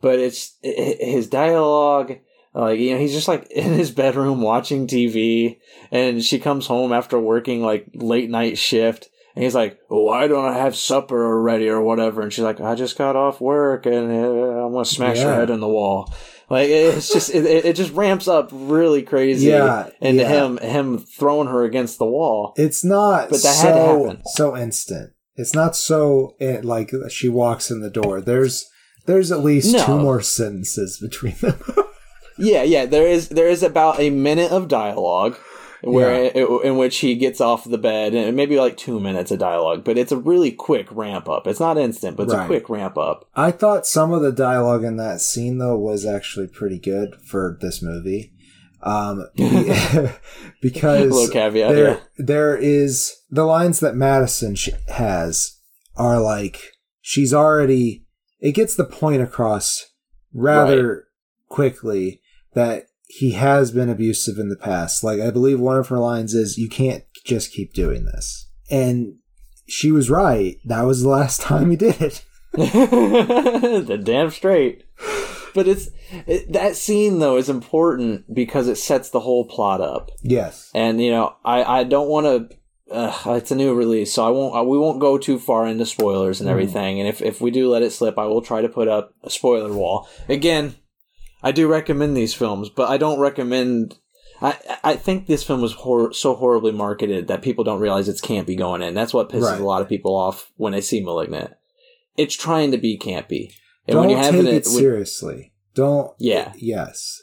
but 0.00 0.18
it's 0.18 0.56
his 0.62 1.26
dialogue. 1.28 2.18
Like 2.54 2.78
you 2.78 2.92
know, 2.92 2.98
he's 2.98 3.12
just 3.12 3.28
like 3.28 3.46
in 3.50 3.72
his 3.72 3.90
bedroom 3.90 4.42
watching 4.42 4.86
TV, 4.86 5.58
and 5.90 6.22
she 6.22 6.38
comes 6.38 6.66
home 6.66 6.92
after 6.92 7.18
working 7.18 7.62
like 7.62 7.86
late 7.94 8.28
night 8.30 8.58
shift, 8.58 9.08
and 9.34 9.42
he's 9.44 9.54
like, 9.54 9.78
"Why 9.88 10.26
don't 10.28 10.44
I 10.44 10.58
have 10.58 10.76
supper 10.76 11.24
already 11.26 11.68
or 11.68 11.80
whatever?" 11.80 12.20
And 12.22 12.32
she's 12.32 12.44
like, 12.44 12.60
"I 12.60 12.74
just 12.74 12.98
got 12.98 13.16
off 13.16 13.40
work, 13.40 13.86
and 13.86 14.10
uh, 14.10 14.64
I'm 14.66 14.72
gonna 14.72 14.84
smash 14.84 15.18
your 15.18 15.30
Yeah. 15.30 15.36
head 15.36 15.50
in 15.50 15.60
the 15.60 15.68
wall." 15.68 16.12
Like 16.50 16.68
it's 16.68 17.10
just 17.10 17.30
it, 17.34 17.46
it 17.46 17.64
it 17.64 17.76
just 17.76 17.94
ramps 17.94 18.28
up 18.28 18.50
really 18.52 19.00
crazy, 19.02 19.46
Yeah, 19.46 19.88
into 20.02 20.22
yeah. 20.22 20.28
him 20.44 20.58
him 20.58 20.98
throwing 20.98 21.48
her 21.48 21.64
against 21.64 21.98
the 21.98 22.04
wall. 22.04 22.52
It's 22.58 22.84
not 22.84 23.30
But 23.30 23.40
that 23.42 23.54
so, 23.54 23.66
had 23.66 23.72
to 23.74 23.80
happen. 24.08 24.22
so 24.34 24.54
instant. 24.56 25.12
It's 25.36 25.54
not 25.54 25.74
so 25.74 26.34
eh, 26.40 26.60
like 26.62 26.90
she 27.08 27.30
walks 27.30 27.70
in 27.70 27.80
the 27.80 27.88
door. 27.88 28.20
There's 28.20 28.68
there's 29.06 29.32
at 29.32 29.40
least 29.42 29.72
No. 29.72 29.86
two 29.86 29.98
more 29.98 30.20
sentences 30.20 30.98
between 31.00 31.36
them. 31.40 31.58
Yeah, 32.42 32.62
yeah. 32.62 32.86
There 32.86 33.06
is 33.06 33.28
there 33.28 33.48
is 33.48 33.62
about 33.62 34.00
a 34.00 34.10
minute 34.10 34.52
of 34.52 34.68
dialogue 34.68 35.38
where 35.82 36.26
in 36.62 36.76
which 36.76 36.98
he 36.98 37.14
gets 37.16 37.40
off 37.40 37.68
the 37.68 37.78
bed, 37.78 38.14
and 38.14 38.36
maybe 38.36 38.58
like 38.58 38.76
two 38.76 39.00
minutes 39.00 39.30
of 39.30 39.38
dialogue, 39.38 39.84
but 39.84 39.98
it's 39.98 40.12
a 40.12 40.16
really 40.16 40.52
quick 40.52 40.86
ramp 40.90 41.28
up. 41.28 41.46
It's 41.46 41.60
not 41.60 41.78
instant, 41.78 42.16
but 42.16 42.24
it's 42.24 42.34
a 42.34 42.46
quick 42.46 42.68
ramp 42.68 42.96
up. 42.96 43.28
I 43.34 43.50
thought 43.50 43.86
some 43.86 44.12
of 44.12 44.22
the 44.22 44.32
dialogue 44.32 44.84
in 44.84 44.96
that 44.96 45.20
scene 45.20 45.58
though 45.58 45.76
was 45.76 46.06
actually 46.06 46.46
pretty 46.46 46.78
good 46.78 47.16
for 47.24 47.58
this 47.60 47.82
movie. 47.82 48.32
Um, 48.82 49.28
because 50.62 51.30
caveat, 51.30 51.74
there, 51.74 51.88
yeah. 51.88 52.00
there 52.16 52.56
is 52.56 53.14
the 53.30 53.44
lines 53.44 53.80
that 53.80 53.94
Madison 53.94 54.56
has 54.88 55.58
are 55.96 56.20
like 56.20 56.72
she's 57.00 57.34
already 57.34 58.06
it 58.40 58.52
gets 58.52 58.74
the 58.74 58.84
point 58.84 59.22
across 59.22 59.90
rather 60.32 61.06
quickly 61.48 62.21
that 62.54 62.86
he 63.08 63.32
has 63.32 63.70
been 63.70 63.88
abusive 63.90 64.38
in 64.38 64.48
the 64.48 64.56
past. 64.56 65.04
Like 65.04 65.20
I 65.20 65.30
believe 65.30 65.60
one 65.60 65.76
of 65.76 65.88
her 65.88 65.98
lines 65.98 66.34
is 66.34 66.58
you 66.58 66.68
can't 66.68 67.04
just 67.24 67.52
keep 67.52 67.72
doing 67.74 68.04
this. 68.06 68.48
And 68.70 69.16
she 69.68 69.90
was 69.92 70.08
right. 70.10 70.56
That 70.64 70.82
was 70.82 71.02
the 71.02 71.08
last 71.08 71.40
time 71.50 71.70
he 71.70 71.76
did 71.76 72.00
it. 72.00 72.24
the 72.52 74.00
damn 74.02 74.30
straight. 74.30 74.84
But 75.54 75.68
it's 75.68 75.88
it, 76.26 76.52
that 76.52 76.76
scene 76.76 77.18
though 77.18 77.36
is 77.36 77.48
important 77.50 78.34
because 78.34 78.68
it 78.68 78.76
sets 78.76 79.10
the 79.10 79.20
whole 79.20 79.44
plot 79.44 79.80
up. 79.80 80.10
Yes. 80.22 80.70
And 80.74 81.02
you 81.02 81.10
know, 81.10 81.36
I 81.44 81.62
I 81.80 81.84
don't 81.84 82.08
want 82.08 82.50
to. 82.50 82.56
Uh, 82.90 83.34
it's 83.38 83.50
a 83.50 83.54
new 83.54 83.74
release, 83.74 84.12
so 84.12 84.22
I 84.26 84.28
won't. 84.30 84.54
Uh, 84.56 84.62
we 84.64 84.76
won't 84.78 85.00
go 85.00 85.16
too 85.16 85.38
far 85.38 85.66
into 85.66 85.86
spoilers 85.86 86.40
and 86.40 86.48
Mm. 86.48 86.52
everything. 86.52 87.00
And 87.00 87.08
if 87.08 87.22
if 87.22 87.40
we 87.40 87.50
do 87.50 87.70
let 87.70 87.82
it 87.82 87.90
slip, 87.92 88.18
I 88.18 88.26
will 88.26 88.42
try 88.42 88.60
to 88.62 88.68
put 88.68 88.88
up 88.88 89.14
a 89.22 89.30
spoiler 89.30 89.72
wall. 89.72 90.08
Again, 90.28 90.74
I 91.42 91.52
do 91.52 91.66
recommend 91.68 92.16
these 92.16 92.34
films, 92.34 92.68
but 92.68 92.88
I 92.88 92.96
don't 92.96 93.20
recommend. 93.20 93.98
I 94.40 94.56
I 94.82 94.96
think 94.96 95.26
this 95.26 95.44
film 95.44 95.60
was 95.60 95.72
hor- 95.72 96.12
so 96.12 96.34
horribly 96.34 96.72
marketed 96.72 97.28
that 97.28 97.42
people 97.42 97.64
don't 97.64 97.80
realize 97.80 98.08
it's 98.08 98.20
campy 98.20 98.56
going 98.56 98.82
in. 98.82 98.94
That's 98.94 99.14
what 99.14 99.28
pisses 99.28 99.50
Right. 99.50 99.60
a 99.60 99.64
lot 99.64 99.82
of 99.82 99.88
people 99.88 100.14
off 100.14 100.52
when 100.56 100.72
they 100.72 100.80
see 100.80 101.00
*Malignant*. 101.00 101.52
it's 102.16 102.34
trying 102.34 102.70
to 102.72 102.78
be 102.78 102.98
campy. 102.98 103.52
And 103.86 103.94
Don't 103.94 104.00
when 104.02 104.10
you 104.10 104.16
have 104.16 104.32
take 104.32 104.44
it, 104.44 104.48
it 104.48 104.64
when- 104.66 104.74
seriously. 104.74 105.52
Don't. 105.74 106.12
Yeah. 106.18 106.52
yes. 106.56 107.22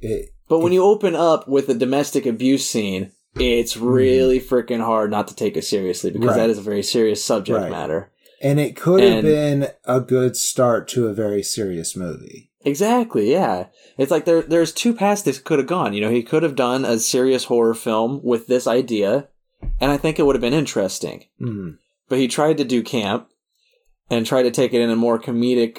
It, 0.00 0.30
but 0.48 0.60
when 0.60 0.72
you 0.72 0.84
open 0.84 1.16
up 1.16 1.48
with 1.48 1.68
a 1.68 1.74
domestic 1.74 2.26
abuse 2.26 2.66
scene, 2.68 3.12
it's 3.40 3.74
hmm. 3.74 3.86
really 3.86 4.38
freaking 4.40 4.84
hard 4.84 5.10
not 5.10 5.28
to 5.28 5.34
take 5.34 5.56
it 5.56 5.64
seriously 5.64 6.10
because. 6.10 6.28
Right. 6.28 6.36
that 6.36 6.50
is 6.50 6.58
a 6.58 6.62
very 6.62 6.82
serious 6.82 7.24
subject 7.24 7.58
Right. 7.58 7.70
matter. 7.70 8.12
and 8.42 8.60
it 8.60 8.76
could 8.76 9.02
have 9.02 9.24
been 9.24 9.68
a 9.86 10.00
good 10.00 10.36
start 10.36 10.88
to 10.88 11.08
a 11.08 11.14
very 11.14 11.42
serious 11.42 11.96
movie. 11.96 12.50
Exactly, 12.66 13.30
yeah. 13.30 13.66
It's 13.96 14.10
like 14.10 14.24
there 14.24 14.42
there's 14.42 14.72
two 14.72 14.92
paths 14.92 15.22
this 15.22 15.38
could 15.38 15.60
have 15.60 15.68
gone. 15.68 15.94
You 15.94 16.00
know, 16.00 16.10
he 16.10 16.24
could 16.24 16.42
have 16.42 16.56
done 16.56 16.84
a 16.84 16.98
serious 16.98 17.44
horror 17.44 17.74
film 17.74 18.20
with 18.24 18.48
this 18.48 18.66
idea, 18.66 19.28
and 19.80 19.92
I 19.92 19.96
think 19.96 20.18
it 20.18 20.24
would 20.24 20.34
have 20.34 20.42
been 20.42 20.52
interesting. 20.52 21.24
Mm. 21.40 21.78
But 22.08 22.18
he 22.18 22.26
tried 22.26 22.58
to 22.58 22.64
do 22.64 22.82
camp 22.82 23.28
and 24.10 24.26
tried 24.26 24.42
to 24.42 24.50
take 24.50 24.74
it 24.74 24.80
in 24.80 24.90
a 24.90 24.96
more 24.96 25.18
comedic 25.20 25.78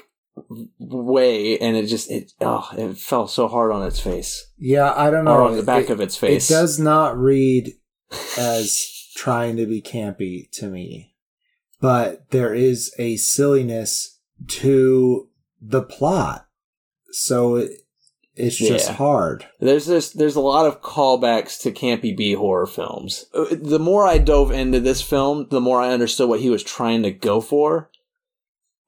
way, 0.79 1.57
and 1.59 1.75
it 1.75 1.87
just 1.87 2.09
it 2.09 2.31
oh 2.41 2.69
it 2.77 2.97
fell 2.97 3.27
so 3.27 3.49
hard 3.49 3.71
on 3.71 3.85
its 3.85 3.99
face 3.99 4.51
Yeah, 4.57 4.93
I 4.95 5.09
don't 5.09 5.25
know. 5.25 5.31
or 5.31 5.41
on 5.41 5.57
the 5.57 5.63
back 5.63 5.85
it, 5.85 5.89
of 5.89 5.99
its 5.99 6.15
face. 6.15 6.49
It 6.49 6.53
does 6.53 6.79
not 6.79 7.17
read 7.17 7.73
as 8.37 9.09
trying 9.15 9.57
to 9.57 9.65
be 9.65 9.81
campy 9.81 10.49
to 10.51 10.67
me, 10.67 11.15
but 11.81 12.29
there 12.31 12.53
is 12.53 12.93
a 12.97 13.17
silliness 13.17 14.19
to 14.47 15.29
the 15.61 15.81
plot, 15.81 16.46
so 17.11 17.55
it, 17.55 17.71
it's 18.35 18.57
just 18.57 18.89
Yeah. 18.89 18.95
hard. 18.95 19.45
There's 19.59 19.85
this. 19.87 20.11
There's 20.11 20.35
a 20.35 20.41
lot 20.41 20.65
of 20.67 20.81
callbacks 20.81 21.59
to 21.61 21.71
campy 21.71 22.15
B 22.15 22.33
horror 22.33 22.67
films. 22.67 23.25
Uh, 23.33 23.45
The 23.51 23.79
more 23.79 24.05
I 24.05 24.17
dove 24.19 24.51
into 24.51 24.79
this 24.79 25.01
film, 25.01 25.47
the 25.49 25.61
more 25.61 25.81
I 25.81 25.91
understood 25.93 26.29
what 26.29 26.41
he 26.41 26.49
was 26.49 26.63
trying 26.63 27.03
to 27.03 27.11
go 27.11 27.41
for, 27.41 27.89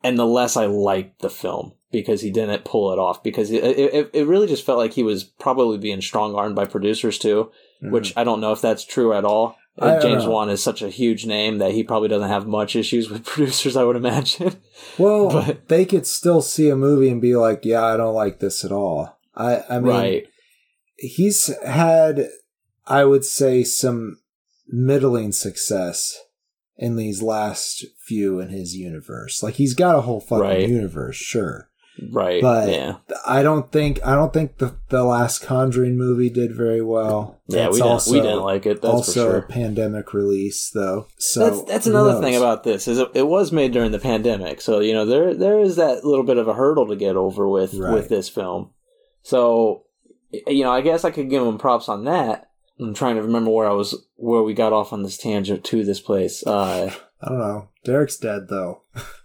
and 0.03 0.17
the 0.17 0.25
less 0.25 0.55
I 0.55 0.65
liked 0.67 1.21
the 1.21 1.29
film 1.29 1.73
because 1.91 2.21
he 2.21 2.29
didn't 2.29 2.63
pull 2.65 2.93
it 2.93 2.99
off. 2.99 3.23
Because 3.23 3.49
it 3.51 3.63
it, 3.63 4.09
it 4.13 4.27
really 4.27 4.47
just 4.47 4.65
felt 4.65 4.77
like 4.77 4.93
he 4.93 5.03
was 5.03 5.23
probably 5.23 5.77
being 5.79 6.01
strong 6.01 6.35
armed 6.35 6.55
by 6.55 6.65
producers 6.65 7.17
too, 7.17 7.49
Mhm. 7.83 7.91
which 7.91 8.13
I 8.15 8.23
don't 8.23 8.41
know 8.41 8.51
if 8.51 8.61
that's 8.61 8.83
true 8.85 9.13
at 9.13 9.25
all. 9.25 9.55
James 10.01 10.23
know. 10.25 10.31
Wan 10.31 10.49
is 10.49 10.61
such 10.61 10.81
a 10.81 10.89
huge 10.89 11.25
name 11.25 11.57
that 11.59 11.71
he 11.71 11.83
probably 11.83 12.09
doesn't 12.09 12.27
have 12.29 12.47
much 12.47 12.75
issues 12.75 13.09
with 13.09 13.25
producers. 13.25 13.75
I 13.75 13.83
would 13.83 13.95
imagine. 13.95 14.55
well, 14.97 15.29
but- 15.31 15.67
they 15.67 15.85
could 15.85 16.05
still 16.05 16.41
see 16.41 16.69
a 16.69 16.75
movie 16.75 17.09
and 17.09 17.21
be 17.21 17.35
like, 17.35 17.65
"Yeah, 17.65 17.83
I 17.83 17.97
don't 17.97 18.13
like 18.15 18.39
this 18.39 18.63
at 18.65 18.71
all." 18.71 19.17
I, 19.35 19.63
I 19.69 19.79
mean, 19.79 19.93
right. 19.93 20.27
he's 20.97 21.47
had, 21.63 22.27
I 22.87 23.05
would 23.05 23.23
say, 23.23 23.63
some 23.63 24.17
middling 24.67 25.31
success 25.31 26.17
in 26.77 26.95
these 26.95 27.21
last 27.21 27.85
few 27.99 28.39
in 28.39 28.49
his 28.49 28.75
universe. 28.75 29.41
Like 29.43 29.55
he's 29.55 29.73
got 29.73 29.95
a 29.95 30.01
whole 30.01 30.19
fucking 30.19 30.39
Right. 30.43 30.67
universe, 30.69 31.15
sure. 31.15 31.68
Right. 32.11 32.41
But 32.41 32.69
yeah. 32.69 32.97
I 33.25 33.43
don't 33.43 33.71
think 33.71 34.05
I 34.05 34.15
don't 34.15 34.33
think 34.33 34.57
the 34.57 34.75
the 34.89 35.03
last 35.03 35.39
Conjuring 35.39 35.97
movie 35.97 36.29
did 36.29 36.55
very 36.55 36.81
well. 36.81 37.39
Yeah. 37.47 37.67
We 37.67 37.73
didn't, 37.73 37.87
also, 37.87 38.11
we 38.11 38.21
didn't 38.21 38.41
like 38.43 38.65
it. 38.65 38.81
That's 38.81 38.93
also 38.93 39.25
for 39.25 39.31
sure. 39.31 39.37
a 39.39 39.47
pandemic 39.47 40.13
release 40.13 40.69
though. 40.69 41.07
So 41.17 41.39
that's 41.39 41.63
that's 41.63 41.87
another 41.87 42.21
thing 42.21 42.35
about 42.35 42.63
this 42.63 42.87
is 42.87 42.99
it, 42.99 43.09
it 43.13 43.27
was 43.27 43.51
made 43.51 43.71
during 43.71 43.91
the 43.91 43.99
pandemic, 43.99 44.61
so 44.61 44.79
you 44.79 44.93
know 44.93 45.05
there 45.05 45.33
there 45.33 45.59
is 45.59 45.75
that 45.75 46.05
little 46.05 46.25
bit 46.25 46.37
of 46.37 46.47
a 46.47 46.53
hurdle 46.53 46.87
to 46.87 46.95
get 46.95 47.15
over 47.15 47.47
with 47.47 47.73
Right. 47.73 47.93
with 47.93 48.09
this 48.09 48.29
film. 48.29 48.71
So 49.23 49.83
you 50.31 50.63
know, 50.63 50.71
I 50.71 50.81
guess 50.81 51.03
I 51.03 51.11
could 51.11 51.29
give 51.29 51.45
him 51.45 51.57
props 51.57 51.89
on 51.89 52.05
that. 52.05 52.49
I'm 52.79 52.93
trying 52.93 53.15
to 53.15 53.23
remember 53.23 53.51
where 53.51 53.67
I 53.69 53.73
was 53.73 53.95
where 54.15 54.43
we 54.43 54.53
got 54.53 54.73
off 54.73 54.93
on 54.93 55.03
this 55.03 55.17
tangent 55.17 55.63
to 55.65 55.83
this 55.83 55.99
place. 55.99 56.45
Uh, 56.45 56.93
I 57.21 57.29
don't 57.29 57.39
know. 57.39 57.69
Derek's 57.83 58.17
dead 58.17 58.47
though. 58.49 58.83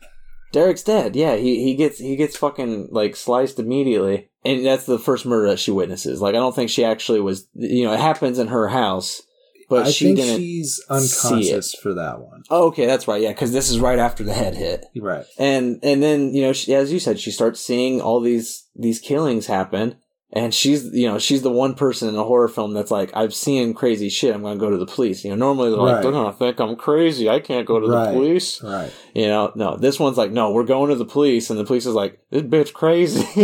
Derek's 0.54 0.82
dead. 0.82 1.14
Yeah, 1.16 1.36
he 1.36 1.62
he 1.62 1.74
gets 1.74 1.98
he 1.98 2.16
gets 2.16 2.36
fucking 2.36 2.88
like 2.90 3.16
sliced 3.16 3.58
immediately, 3.58 4.30
and 4.44 4.64
that's 4.64 4.86
the 4.86 4.98
first 4.98 5.26
murder 5.26 5.48
that 5.48 5.58
she 5.58 5.70
witnesses. 5.70 6.20
Like 6.22 6.34
I 6.34 6.38
don't 6.38 6.54
think 6.54 6.70
she 6.70 6.84
actually 6.84 7.20
was. 7.20 7.46
You 7.54 7.84
know, 7.84 7.92
it 7.92 8.00
happens 8.00 8.38
in 8.38 8.48
her 8.48 8.68
house, 8.68 9.20
but 9.68 9.86
I 9.86 9.90
she 9.90 10.06
think 10.06 10.18
didn't. 10.18 10.38
she's 10.38 10.80
unconscious 10.88 11.74
for 11.74 11.92
that 11.94 12.20
one. 12.20 12.42
Oh, 12.50 12.68
okay, 12.68 12.86
that's 12.86 13.06
right. 13.06 13.20
Yeah, 13.20 13.32
because 13.32 13.52
this 13.52 13.68
is 13.68 13.78
right 13.78 13.98
after 13.98 14.24
the 14.24 14.32
head 14.32 14.54
hit. 14.54 14.86
Right. 14.96 15.26
and 15.38 15.78
and 15.82 16.02
then 16.02 16.32
you 16.34 16.42
know 16.42 16.52
she, 16.52 16.74
as 16.74 16.92
you 16.92 16.98
said 16.98 17.18
she 17.20 17.30
starts 17.30 17.60
seeing 17.60 18.00
all 18.00 18.20
these 18.20 18.66
these 18.76 19.00
killings 19.00 19.46
happen 19.46 19.96
and 20.36 20.52
she's 20.52 20.84
you 20.92 21.06
know 21.06 21.18
she's 21.18 21.42
the 21.42 21.50
one 21.50 21.74
person 21.74 22.08
in 22.08 22.16
a 22.16 22.24
horror 22.24 22.48
film 22.48 22.74
that's 22.74 22.90
like 22.90 23.10
i've 23.14 23.32
seen 23.34 23.72
crazy 23.72 24.08
shit 24.08 24.34
i'm 24.34 24.42
gonna 24.42 24.56
go 24.58 24.68
to 24.68 24.76
the 24.76 24.86
police 24.86 25.24
you 25.24 25.30
know 25.30 25.36
normally 25.36 25.70
they're 25.70 25.78
like 25.78 26.02
they're 26.02 26.10
gonna 26.12 26.32
think 26.32 26.58
i'm 26.60 26.74
crazy 26.76 27.30
i 27.30 27.38
can't 27.40 27.66
go 27.66 27.78
to 27.80 27.86
Right. 27.86 28.06
the 28.08 28.12
police 28.12 28.60
Right. 28.62 28.92
you 29.14 29.26
know 29.28 29.52
no 29.54 29.76
this 29.76 29.98
one's 30.00 30.18
like 30.18 30.32
no 30.32 30.50
we're 30.50 30.64
going 30.64 30.90
to 30.90 30.96
the 30.96 31.04
police 31.04 31.50
and 31.50 31.58
the 31.58 31.64
police 31.64 31.86
is 31.86 31.94
like 31.94 32.18
this 32.30 32.42
bitch 32.42 32.72
crazy 32.72 33.22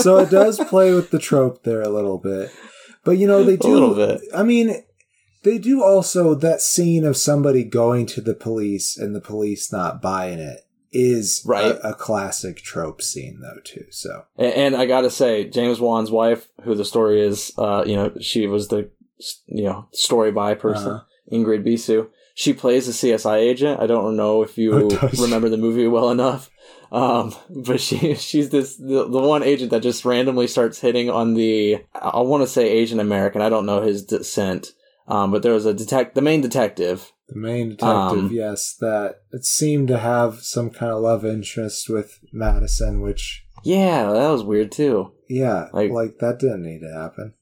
so 0.00 0.18
it 0.18 0.30
does 0.30 0.58
play 0.68 0.94
with 0.94 1.10
the 1.10 1.18
trope 1.18 1.62
there 1.64 1.82
a 1.82 1.88
little 1.88 2.18
bit. 2.18 2.50
But 3.04 3.12
you 3.18 3.26
know, 3.26 3.42
they 3.42 3.56
do 3.56 3.68
little 3.72 3.94
bit. 3.94 4.20
I 4.34 4.42
mean, 4.44 4.84
they 5.42 5.58
do 5.58 5.82
also 5.82 6.34
that 6.36 6.60
scene 6.62 7.04
of 7.04 7.16
somebody 7.16 7.64
going 7.64 8.06
to 8.06 8.20
the 8.20 8.34
police 8.34 8.96
and 8.96 9.14
the 9.14 9.20
police 9.20 9.72
not 9.72 10.00
buying 10.00 10.38
it 10.38 10.60
is 10.92 11.42
Right. 11.46 11.64
a, 11.72 11.90
a 11.90 11.94
classic 11.94 12.58
trope 12.58 13.00
scene 13.02 13.40
though 13.40 13.60
too. 13.64 13.86
So 13.90 14.24
And, 14.36 14.52
and 14.54 14.76
I 14.76 14.86
gotta 14.86 15.10
say, 15.10 15.44
James 15.48 15.80
Wan's 15.80 16.10
wife, 16.10 16.48
who 16.64 16.74
the 16.74 16.84
story 16.84 17.20
is, 17.20 17.52
uh, 17.58 17.84
you 17.86 17.96
know, 17.96 18.12
she 18.20 18.46
was 18.46 18.68
the, 18.68 18.90
you 19.46 19.64
know, 19.64 19.88
story 19.92 20.32
by 20.32 20.54
person, 20.54 20.92
Uh-huh. 20.92 21.04
Ingrid 21.32 21.64
Bisu. 21.66 22.08
She 22.34 22.52
plays 22.54 22.88
a 22.88 22.92
CSI 22.92 23.36
agent. 23.38 23.80
I 23.80 23.86
don't 23.86 24.16
know 24.16 24.42
if 24.42 24.56
you 24.58 24.88
Oh, 25.02 25.10
remember 25.20 25.48
the 25.48 25.56
movie 25.58 25.86
well 25.86 26.10
enough. 26.10 26.50
Um, 26.90 27.34
but 27.50 27.80
she, 27.80 28.14
she's 28.28 28.50
this, 28.50 28.76
the, 28.76 29.08
the 29.08 29.20
one 29.20 29.42
agent 29.42 29.70
that 29.70 29.82
just 29.82 30.04
randomly 30.04 30.46
starts 30.46 30.80
hitting 30.80 31.08
on 31.10 31.34
the, 31.34 31.84
I 31.94 32.20
want 32.20 32.42
to 32.42 32.46
say 32.46 32.68
Asian 32.68 33.00
American. 33.00 33.40
I 33.42 33.48
don't 33.48 33.66
know 33.66 33.80
his 33.82 34.04
descent. 34.04 34.72
Um, 35.08 35.30
but 35.32 35.42
there 35.42 35.52
was 35.54 35.66
a 35.66 35.74
detect, 35.74 36.14
the 36.14 36.22
main 36.22 36.40
detective. 36.42 37.12
The 37.32 37.38
main 37.38 37.70
detective, 37.70 38.18
Um, 38.24 38.30
yes, 38.32 38.74
that 38.80 39.16
it 39.32 39.44
seemed 39.44 39.88
to 39.88 39.98
have 39.98 40.40
some 40.42 40.70
kind 40.70 40.92
of 40.92 41.00
love 41.02 41.24
interest 41.24 41.88
with 41.88 42.18
Madison, 42.32 43.00
which 43.00 43.44
Yeah, 43.64 44.12
that 44.12 44.28
was 44.30 44.42
weird 44.44 44.72
too. 44.72 45.12
yeah, 45.28 45.68
Like- 45.72 45.90
like 45.92 46.18
that 46.18 46.38
didn't 46.38 46.62
need 46.62 46.80
to 46.80 46.92
happen. 46.92 47.34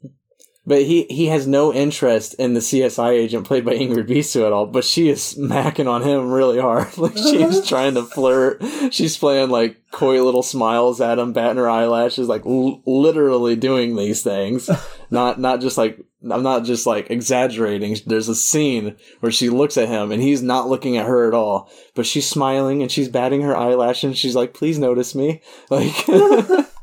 But 0.67 0.83
he, 0.83 1.05
he 1.05 1.27
has 1.27 1.47
no 1.47 1.73
interest 1.73 2.35
in 2.35 2.53
the 2.53 2.61
CSI 2.61 3.13
agent 3.13 3.47
played 3.47 3.65
by 3.65 3.73
Ingrid 3.73 4.09
Bisu 4.09 4.45
at 4.47 4.53
all, 4.53 4.67
but 4.67 4.85
she 4.85 5.09
is 5.09 5.23
smacking 5.23 5.89
on 5.89 6.03
him 6.03 6.31
really 6.31 6.61
hard. 6.61 6.89
Like 6.99 7.17
she 7.17 7.43
is 7.43 7.67
trying 7.67 7.95
to 7.95 8.03
flirt. 8.03 8.63
She's 8.91 9.17
playing 9.17 9.49
like 9.49 9.81
coy 9.91 10.23
little 10.23 10.43
smiles 10.43 11.01
at 11.01 11.19
him, 11.19 11.33
batting 11.33 11.57
her 11.57 11.69
eyelashes, 11.69 12.29
like 12.29 12.45
l- 12.45 12.83
literally 12.85 13.57
doing 13.57 13.97
these 13.97 14.23
things. 14.23 14.69
Not 15.11 15.41
not 15.41 15.61
just 15.61 15.77
like 15.79 15.99
I'm 16.31 16.43
not 16.43 16.65
just 16.65 16.87
like 16.87 17.11
exaggerating. 17.11 17.97
There's 18.07 18.29
a 18.29 18.35
scene 18.35 18.97
where 19.21 19.33
she 19.33 19.49
looks 19.49 19.79
at 19.79 19.89
him 19.89 20.13
and 20.13 20.23
he's 20.23 20.43
not 20.43 20.69
looking 20.69 20.99
at 20.99 21.07
her 21.07 21.27
at 21.27 21.35
all, 21.35 21.71
but 21.95 22.05
she's 22.07 22.29
smiling 22.29 22.83
and 22.83 22.93
she's 22.93 23.09
batting 23.09 23.41
her 23.41 23.57
eyelash 23.57 24.05
and 24.05 24.17
she's 24.17 24.37
like, 24.37 24.53
"Please 24.53 24.79
notice 24.79 25.15
me." 25.15 25.41
Like 25.71 26.07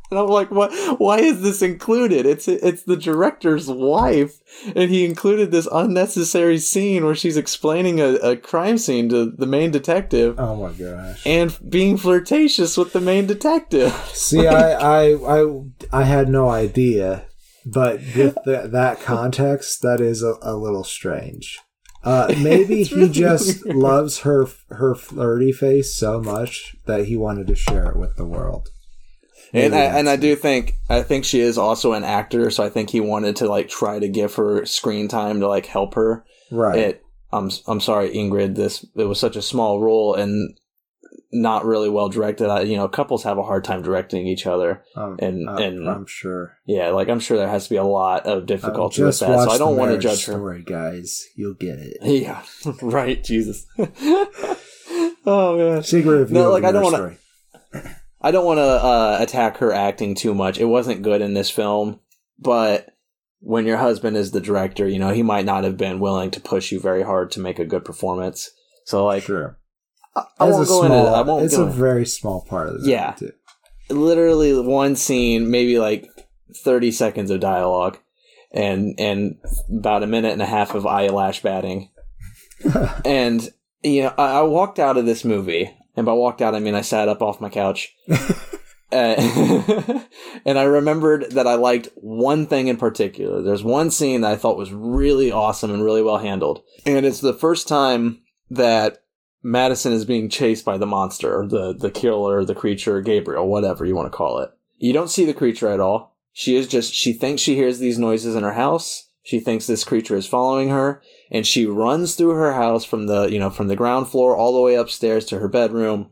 And 0.11 0.17
I'm 0.19 0.27
like, 0.27 0.49
what? 0.51 0.71
Why 1.01 1.19
is 1.19 1.41
this 1.41 1.61
included? 1.61 2.25
It's 2.25 2.47
it's 2.47 2.83
the 2.83 2.95
director's 2.95 3.67
wife, 3.69 4.39
and 4.73 4.89
he 4.89 5.03
included 5.03 5.51
this 5.51 5.67
unnecessary 5.69 6.59
scene 6.59 7.03
where 7.03 7.13
she's 7.15 7.35
explaining 7.35 7.99
a, 7.99 8.13
a 8.15 8.37
crime 8.37 8.77
scene 8.77 9.09
to 9.09 9.29
the 9.31 9.45
main 9.45 9.71
detective 9.71 10.35
Oh 10.39 10.55
my 10.55 10.71
gosh. 10.71 11.21
and 11.25 11.57
being 11.69 11.97
flirtatious 11.97 12.77
with 12.77 12.93
the 12.93 13.01
main 13.01 13.27
detective. 13.27 13.91
See, 14.13 14.47
I, 14.47 14.71
I, 15.11 15.13
I, 15.41 15.61
I 15.91 16.03
had 16.03 16.29
no 16.29 16.47
idea, 16.49 17.25
but 17.65 17.99
with 18.15 18.37
the, 18.45 18.69
that 18.71 19.01
context, 19.01 19.81
that 19.81 19.99
is 19.99 20.23
a, 20.23 20.35
a 20.41 20.55
little 20.55 20.85
strange. 20.85 21.59
Uh, 22.05 22.33
maybe 22.41 22.83
he 22.83 22.95
really 22.95 23.09
just 23.09 23.65
weird. 23.65 23.75
loves 23.75 24.19
her 24.19 24.47
her 24.69 24.95
flirty 24.95 25.51
face 25.51 25.93
so 25.93 26.21
much 26.21 26.77
that 26.85 27.07
he 27.07 27.17
wanted 27.17 27.47
to 27.47 27.55
share 27.55 27.87
it 27.89 27.97
with 27.97 28.15
the 28.15 28.25
world. 28.25 28.69
And 29.53 29.73
I, 29.75 29.79
and 29.99 30.09
I 30.09 30.15
do 30.15 30.35
think 30.35 30.75
I 30.89 31.01
think 31.01 31.25
she 31.25 31.39
is 31.39 31.57
also 31.57 31.93
an 31.93 32.03
actor, 32.03 32.49
so 32.51 32.63
I 32.63 32.69
think 32.69 32.89
he 32.89 32.99
wanted 32.99 33.35
to 33.37 33.47
like 33.47 33.69
try 33.69 33.99
to 33.99 34.07
give 34.07 34.35
her 34.35 34.65
screen 34.65 35.07
time 35.07 35.39
to 35.41 35.47
like 35.47 35.65
help 35.65 35.93
her. 35.95 36.25
right. 36.51 36.77
It 36.79 37.03
I'm 37.31 37.49
I'm 37.67 37.81
sorry, 37.81 38.09
Ingrid. 38.11 38.55
This 38.55 38.85
it 38.95 39.03
was 39.05 39.19
such 39.19 39.35
a 39.35 39.41
small 39.41 39.81
role 39.81 40.13
and 40.15 40.57
not 41.33 41.65
really 41.65 41.89
well 41.89 42.07
directed. 42.07 42.49
I, 42.49 42.61
you 42.61 42.77
know, 42.77 42.87
couples 42.87 43.23
have 43.23 43.37
a 43.37 43.43
hard 43.43 43.65
time 43.65 43.81
directing 43.81 44.25
each 44.27 44.47
other. 44.47 44.81
Um, 44.95 45.17
and- 45.21 45.49
uh, 45.49 45.55
and- 45.55 45.89
I'm 45.89 46.05
sure. 46.07 46.53
Yeah, 46.65 46.91
like 46.91 47.09
I'm 47.09 47.19
sure 47.19 47.35
there 47.37 47.49
has 47.49 47.65
to 47.65 47.69
be 47.69 47.75
a 47.75 47.83
lot 47.83 48.25
of 48.25 48.45
difficulty 48.45 49.03
with 49.03 49.19
that. 49.19 49.43
So 49.43 49.49
I 49.51 49.57
don't 49.57 49.75
want 49.75 49.91
to 49.91 49.97
judge 49.97 50.25
her. 50.25 50.33
Story, 50.33 50.63
guys. 50.63 51.25
You'll 51.35 51.53
get 51.55 51.79
it. 51.79 51.97
Yeah, 52.01 52.43
right. 52.81 53.21
Jesus. 53.21 53.65
oh 55.25 55.57
man. 55.57 55.83
Secret 55.83 56.11
review. 56.19 56.33
No, 56.33 56.47
of 56.47 56.53
like, 56.53 56.63
I 56.63 56.71
don't 56.71 56.83
wanna- 56.83 56.97
Story. 56.97 57.17
I 58.21 58.31
don't 58.31 58.45
want 58.45 58.57
to 58.57 58.63
uh, 58.63 59.17
attack 59.21 59.57
her 59.57 59.71
acting 59.73 60.15
too 60.15 60.33
much. 60.33 60.57
It 60.59 60.65
wasn't 60.65 61.01
good 61.03 61.21
in 61.21 61.33
this 61.33 61.49
film, 61.49 61.99
but 62.39 62.95
when 63.39 63.65
your 63.67 63.77
husband 63.77 64.17
is 64.17 64.31
the 64.31 64.41
director, 64.41 64.87
you 64.87 64.97
know 64.99 65.11
he 65.11 65.21
might 65.23 65.45
not 65.45 65.63
have 65.63 65.77
been 65.77 65.99
willing 65.99 66.31
to 66.31 66.39
push 66.39 66.71
you 66.71 66.79
very 66.79 67.03
hard 67.03 67.29
to 67.31 67.39
make 67.39 67.59
a 67.59 67.65
good 67.65 67.85
performance. 67.85 68.49
So 68.85 69.05
like, 69.05 69.23
Sure. 69.23 69.57
I, 70.15 70.23
I 70.39 70.47
It's 70.49 70.55
won't 70.57 70.63
a 70.63 70.67
go 70.67 70.83
into. 70.83 70.97
I 70.97 71.21
won't 71.21 71.45
It's 71.45 71.57
a 71.57 71.61
into- 71.63 71.73
very 71.73 72.05
small 72.05 72.41
part 72.41 72.69
of 72.69 72.81
the 72.81 72.89
Yeah. 72.89 73.11
too. 73.11 73.31
literally 73.89 74.59
one 74.59 74.95
scene, 74.95 75.51
maybe 75.51 75.77
like 75.79 76.09
thirty 76.63 76.91
seconds 76.91 77.29
of 77.29 77.39
dialogue, 77.39 77.99
and 78.51 78.95
and 78.99 79.35
about 79.69 80.01
a 80.03 80.07
minute 80.07 80.33
and 80.33 80.41
a 80.41 80.45
half 80.47 80.73
of 80.73 80.87
eyelash 80.87 81.43
batting. 81.43 81.91
and 83.05 83.49
you 83.83 84.03
know, 84.03 84.13
I, 84.17 84.39
I 84.39 84.41
walked 84.41 84.79
out 84.79 84.97
of 84.97 85.05
this 85.05 85.23
movie, 85.23 85.76
and 85.97 86.05
by 86.05 86.13
walked 86.13 86.41
out, 86.41 86.55
I 86.55 86.59
mean 86.59 86.75
I 86.75 86.81
sat 86.81 87.09
up 87.09 87.21
off 87.21 87.41
my 87.41 87.49
couch. 87.49 87.93
Uh, 88.89 90.01
and 90.45 90.57
I 90.57 90.63
remembered 90.63 91.31
that 91.31 91.45
I 91.47 91.55
liked 91.55 91.89
one 91.95 92.45
thing 92.47 92.67
in 92.67 92.77
particular. 92.77 93.41
There's 93.41 93.63
one 93.63 93.91
scene 93.91 94.21
that 94.21 94.31
I 94.31 94.37
thought 94.37 94.57
was 94.57 94.71
really 94.71 95.31
awesome 95.31 95.71
and 95.71 95.83
really 95.83 96.01
well 96.01 96.19
handled. 96.19 96.61
And 96.85 97.05
it's 97.05 97.19
the 97.19 97.33
first 97.33 97.67
time 97.67 98.21
that 98.49 99.03
Madison 99.43 99.91
is 99.91 100.05
being 100.05 100.29
chased 100.29 100.63
by 100.63 100.77
the 100.77 100.85
monster, 100.85 101.37
or 101.37 101.47
the, 101.47 101.73
the 101.73 101.91
killer, 101.91 102.43
the 102.45 102.55
creature, 102.55 103.01
Gabriel, 103.01 103.47
whatever 103.47 103.85
you 103.85 103.95
want 103.95 104.11
to 104.11 104.17
call 104.17 104.39
it. 104.39 104.51
You 104.77 104.93
don't 104.93 105.09
see 105.09 105.25
the 105.25 105.33
creature 105.33 105.67
at 105.67 105.79
all. 105.79 106.15
She 106.31 106.55
is 106.55 106.67
just, 106.67 106.93
she 106.93 107.13
thinks 107.13 107.41
she 107.41 107.55
hears 107.55 107.79
these 107.79 107.99
noises 107.99 108.35
in 108.35 108.43
her 108.43 108.53
house. 108.53 109.09
She 109.23 109.39
thinks 109.39 109.67
this 109.67 109.83
creature 109.83 110.15
is 110.15 110.27
following 110.27 110.69
her 110.69 111.01
and 111.31 111.45
she 111.45 111.65
runs 111.65 112.15
through 112.15 112.31
her 112.31 112.53
house 112.53 112.85
from 112.85 113.07
the, 113.07 113.25
you 113.27 113.39
know, 113.39 113.49
from 113.49 113.67
the 113.67 113.75
ground 113.75 114.07
floor 114.07 114.35
all 114.35 114.53
the 114.53 114.61
way 114.61 114.75
upstairs 114.75 115.25
to 115.25 115.39
her 115.39 115.47
bedroom. 115.47 116.09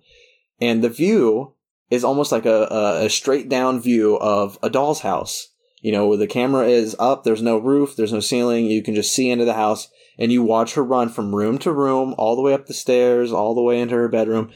And 0.62 0.84
the 0.84 0.90
view 0.90 1.54
is 1.90 2.04
almost 2.04 2.32
like 2.32 2.46
a, 2.46 2.68
a, 2.72 3.06
a 3.06 3.10
straight 3.10 3.50
down 3.50 3.80
view 3.80 4.18
of 4.20 4.58
a 4.64 4.70
doll's 4.70 5.02
house. 5.02 5.50
You 5.82 5.92
know, 5.92 6.08
where 6.08 6.18
the 6.18 6.26
camera 6.26 6.66
is 6.68 6.96
up, 6.98 7.24
there's 7.24 7.44
no 7.44 7.60
roof, 7.60 7.96
there's 7.96 8.14
no 8.14 8.20
ceiling, 8.20 8.66
you 8.66 8.82
can 8.82 8.96
just 8.96 9.14
see 9.14 9.30
into 9.30 9.46
the 9.46 9.54
house, 9.54 9.88
and 10.18 10.32
you 10.32 10.42
watch 10.42 10.74
her 10.74 10.84
run 10.84 11.10
from 11.10 11.36
room 11.36 11.60
to 11.60 11.72
room, 11.72 12.16
all 12.18 12.36
the 12.36 12.42
way 12.42 12.54
up 12.56 12.66
the 12.66 12.74
stairs, 12.74 13.32
all 13.32 13.54
the 13.54 13.62
way 13.62 13.80
into 13.80 13.94
her 13.94 14.08
bedroom. 14.08 14.50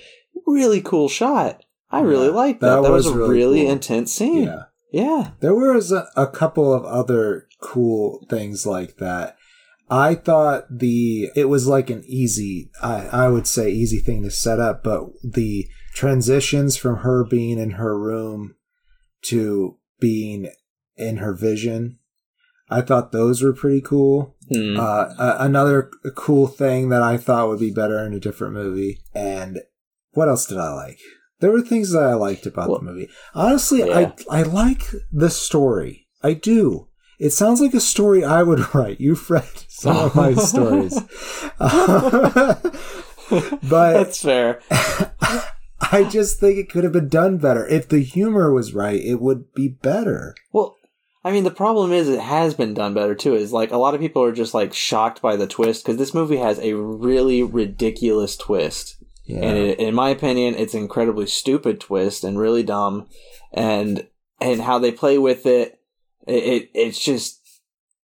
Really 0.48 0.82
cool 0.82 1.08
shot. 1.08 1.63
I 1.92 2.01
really 2.01 2.28
Yeah, 2.30 2.34
liked 2.34 2.62
that. 2.62 2.78
that 2.78 2.82
That, 2.82 2.92
was, 2.92 3.06
was 3.06 3.13
a 3.16 3.18
really 3.20 3.36
really 3.36 3.62
cool. 3.62 3.72
intense 3.74 4.12
scene. 4.12 4.44
Yeah. 4.46 4.63
Yeah. 4.92 5.32
There 5.39 5.54
was 5.54 5.92
a, 5.92 6.08
a 6.16 6.25
couple 6.25 6.74
of 6.74 6.84
other 6.86 7.48
cool 7.62 8.25
things 8.28 8.66
like 8.66 8.98
that. 8.98 9.38
I 9.91 10.15
thought 10.15 10.65
the 10.69 11.29
it 11.36 11.46
was 11.46 11.67
like 11.67 11.89
an 11.89 12.03
easy 12.05 12.72
I, 12.81 13.08
I 13.08 13.27
would 13.29 13.48
say 13.48 13.72
easy 13.72 14.00
thing 14.00 14.24
to 14.24 14.31
set 14.31 14.60
up, 14.60 14.84
but 14.84 15.05
the 15.24 15.67
transitions 15.93 16.77
from 16.77 16.98
her 16.98 17.24
being 17.24 17.58
in 17.60 17.72
her 17.72 17.98
room 18.00 18.55
to 19.24 19.77
being 20.00 20.50
in 20.96 21.17
her 21.17 21.34
vision, 21.34 21.98
I 22.69 22.81
thought 22.81 23.12
those 23.12 23.41
were 23.41 23.53
pretty 23.53 23.81
cool. 23.81 24.36
Hmm. 24.51 24.79
Uh, 24.79 25.10
a- 25.17 25.38
another 25.39 25.89
cool 26.15 26.48
thing 26.48 26.89
that 26.89 27.01
I 27.01 27.17
thought 27.17 27.48
would 27.50 27.60
be 27.60 27.72
better 27.72 28.00
in 28.05 28.13
a 28.13 28.19
different 28.19 28.53
movie. 28.53 29.00
And 29.13 29.60
what 30.12 30.29
else 30.29 30.46
did 30.46 30.58
I 30.58 30.72
like? 30.74 31.00
There 31.39 31.51
were 31.51 31.62
things 31.62 31.91
that 31.91 32.03
I 32.03 32.13
liked 32.15 32.46
about 32.46 32.69
Well, 32.69 32.79
the 32.79 32.86
movie. 32.86 33.10
Honestly, 33.34 33.79
yeah. 33.79 34.12
I 34.29 34.39
I 34.39 34.41
like 34.43 34.84
the 35.12 35.29
story. 35.29 36.08
I 36.22 36.34
do. 36.34 36.88
It 37.19 37.31
sounds 37.31 37.59
like 37.61 37.73
a 37.73 37.79
story 37.81 38.23
I 38.23 38.43
would 38.43 38.73
write. 38.73 38.99
You've 39.01 39.29
read 39.29 39.47
some 39.67 39.97
of 39.97 40.15
my 40.15 40.33
stories, 40.35 40.97
but 41.59 42.63
That's 43.69 44.21
fair. 44.21 44.61
I 45.91 46.03
just 46.09 46.39
think 46.39 46.57
it 46.57 46.69
could 46.69 46.83
have 46.83 46.93
been 46.93 47.09
done 47.09 47.38
better. 47.38 47.65
If 47.67 47.89
the 47.89 47.99
humor 48.03 48.53
was 48.53 48.73
right, 48.73 48.99
it 49.01 49.19
would 49.21 49.53
be 49.53 49.67
better. 49.67 50.35
Well, 50.51 50.77
I 51.23 51.31
mean, 51.31 51.43
the 51.43 51.51
problem 51.51 51.91
is 51.91 52.07
it 52.07 52.19
has 52.19 52.53
been 52.53 52.73
done 52.73 52.93
better 52.93 53.15
too. 53.15 53.33
Is 53.35 53.51
like 53.51 53.71
a 53.71 53.77
lot 53.77 53.93
of 53.93 53.99
people 54.01 54.23
are 54.23 54.31
just 54.31 54.53
like 54.53 54.73
shocked 54.73 55.21
by 55.21 55.35
the 55.35 55.47
twist 55.47 55.83
because 55.85 55.97
this 55.97 56.13
movie 56.13 56.38
has 56.38 56.59
a 56.59 56.73
really 56.75 57.43
ridiculous 57.43 58.38
twist, 58.38 58.97
Yeah. 59.25 59.39
and 59.41 59.57
it, 59.57 59.79
in 59.79 59.93
my 59.95 60.09
opinion, 60.09 60.55
it's 60.55 60.73
an 60.73 60.81
incredibly 60.81 61.27
stupid 61.27 61.79
twist 61.81 62.23
and 62.23 62.39
really 62.39 62.63
dumb, 62.63 63.07
and 63.53 64.07
and 64.39 64.61
how 64.61 64.79
they 64.79 64.91
play 64.91 65.17
with 65.17 65.45
it, 65.45 65.78
it, 66.29 66.43
it 66.43 66.69
it's 66.74 67.00
just 67.03 67.39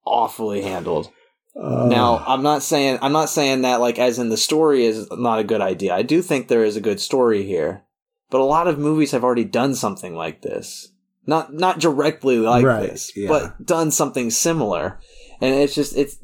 awfully 0.06 0.62
handled. 0.62 1.12
Uh, 1.60 1.88
Now, 1.90 2.24
I'm 2.26 2.44
not 2.44 2.64
saying 2.64 3.00
I'm 3.02 3.12
not 3.12 3.30
saying 3.30 3.64
that 3.64 3.82
like 3.82 4.00
as 4.00 4.20
in 4.20 4.30
the 4.30 4.38
story 4.38 4.86
is 4.86 5.08
not 5.12 5.40
a 5.40 5.44
good 5.44 5.62
idea. 5.62 5.94
I 5.94 6.02
do 6.02 6.22
think 6.22 6.48
there 6.48 6.64
is 6.64 6.78
a 6.78 6.82
good 6.82 7.00
story 7.00 7.44
here. 7.44 7.84
But 8.30 8.40
a 8.40 8.46
lot 8.46 8.68
of 8.68 8.80
movies 8.80 9.12
have 9.12 9.26
already 9.26 9.44
done 9.44 9.76
something 9.76 10.16
like 10.16 10.42
this. 10.42 10.94
Not 11.28 11.54
not 11.54 11.80
directly 11.80 12.38
like 12.38 12.64
Right, 12.66 12.90
this, 12.90 13.12
yeah. 13.16 13.28
but 13.28 13.66
done 13.66 13.92
something 13.92 14.30
similar. 14.30 15.00
And 15.42 15.54
it's 15.54 15.76
just 15.76 15.98
it's 15.98 16.18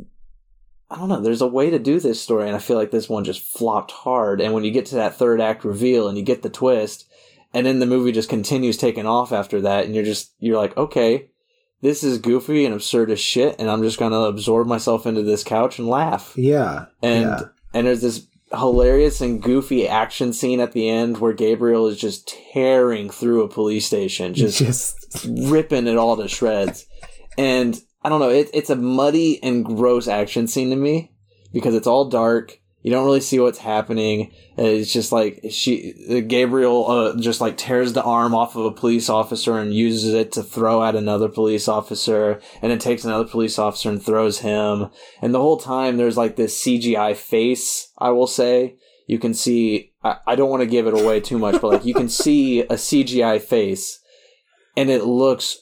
I 0.89 0.95
don't 0.97 1.09
know, 1.09 1.19
there's 1.19 1.41
a 1.41 1.47
way 1.47 1.69
to 1.69 1.79
do 1.79 1.99
this 1.99 2.21
story 2.21 2.47
and 2.47 2.55
I 2.55 2.59
feel 2.59 2.77
like 2.77 2.91
this 2.91 3.09
one 3.09 3.25
just 3.25 3.41
flopped 3.41 3.91
hard 3.91 4.39
and 4.39 4.53
when 4.53 4.63
you 4.63 4.71
get 4.71 4.85
to 4.87 4.95
that 4.95 5.15
third 5.15 5.41
act 5.41 5.65
reveal 5.65 6.07
and 6.07 6.17
you 6.17 6.23
get 6.23 6.43
the 6.43 6.49
twist 6.49 7.05
and 7.53 7.65
then 7.67 7.79
the 7.79 7.85
movie 7.85 8.13
just 8.13 8.29
continues 8.29 8.77
taking 8.77 9.05
off 9.05 9.33
after 9.33 9.59
that 9.61 9.83
and 9.85 9.93
you're 9.93 10.05
just 10.05 10.33
you're 10.39 10.57
like, 10.57 10.77
"Okay, 10.77 11.29
this 11.81 12.03
is 12.03 12.17
goofy 12.17 12.65
and 12.65 12.73
absurd 12.73 13.11
as 13.11 13.19
shit 13.19 13.55
and 13.59 13.69
i'm 13.69 13.83
just 13.83 13.99
gonna 13.99 14.21
absorb 14.21 14.67
myself 14.67 15.05
into 15.05 15.23
this 15.23 15.43
couch 15.43 15.79
and 15.79 15.87
laugh 15.87 16.33
yeah. 16.35 16.85
and 17.01 17.25
yeah. 17.25 17.41
and 17.73 17.87
there's 17.87 18.01
this 18.01 18.27
hilarious 18.53 19.19
and 19.19 19.43
goofy 19.43 19.87
action 19.87 20.31
scene 20.31 20.59
at 20.59 20.71
the 20.71 20.87
end 20.87 21.17
where 21.17 21.33
gabriel 21.33 21.87
is 21.87 21.97
just 21.97 22.27
tearing 22.53 23.09
through 23.09 23.43
a 23.43 23.49
police 23.49 23.85
station 23.85 24.33
just 24.33 24.59
just 24.59 25.27
ripping 25.29 25.87
it 25.87 25.97
all 25.97 26.15
to 26.15 26.27
shreds 26.27 26.85
and 27.37 27.81
i 28.03 28.09
don't 28.09 28.19
know 28.19 28.29
it, 28.29 28.49
it's 28.53 28.69
a 28.69 28.75
muddy 28.75 29.41
and 29.43 29.65
gross 29.65 30.07
action 30.07 30.47
scene 30.47 30.69
to 30.69 30.75
me 30.75 31.11
because 31.51 31.75
it's 31.75 31.87
all 31.87 32.09
dark 32.09 32.59
you 32.87 32.93
don't 32.93 33.03
really 33.03 33.19
see 33.19 33.37
what's 33.37 33.57
happening. 33.57 34.31
It's 34.55 34.93
just 34.93 35.11
like 35.11 35.41
she 35.49 36.23
gabriel 36.25 36.89
uh, 36.89 37.19
just 37.19 37.41
like 37.41 37.57
tears 37.57 37.91
the 37.91 38.01
arm 38.01 38.33
off 38.33 38.55
of 38.55 38.63
a 38.63 38.71
police 38.71 39.09
officer 39.09 39.57
and 39.57 39.73
uses 39.73 40.13
it 40.13 40.31
to 40.31 40.41
throw 40.41 40.81
at 40.81 40.95
another 40.95 41.27
police 41.27 41.67
officer. 41.67 42.39
And 42.61 42.71
it 42.71 42.79
takes 42.79 43.03
another 43.03 43.25
police 43.25 43.59
officer 43.59 43.89
and 43.89 44.01
throws 44.01 44.39
him. 44.39 44.87
And 45.21 45.33
the 45.33 45.41
whole 45.41 45.57
time 45.57 45.97
there's 45.97 46.15
like 46.15 46.37
this 46.37 46.63
cgi 46.63 47.13
face 47.17 47.91
i 47.97 48.09
will 48.09 48.25
say. 48.25 48.77
You 49.05 49.19
can 49.19 49.33
see 49.33 49.91
i, 50.01 50.19
I 50.25 50.35
don't 50.37 50.49
want 50.49 50.61
to 50.61 50.65
give 50.65 50.87
it 50.87 50.93
away 50.93 51.19
too 51.19 51.37
much 51.37 51.59
but 51.59 51.67
like 51.67 51.85
you 51.85 51.93
can 51.93 52.07
see 52.07 52.61
a 52.61 52.75
cgi 52.75 53.41
face. 53.41 53.99
And 54.77 54.89
it 54.89 55.03
looks 55.03 55.57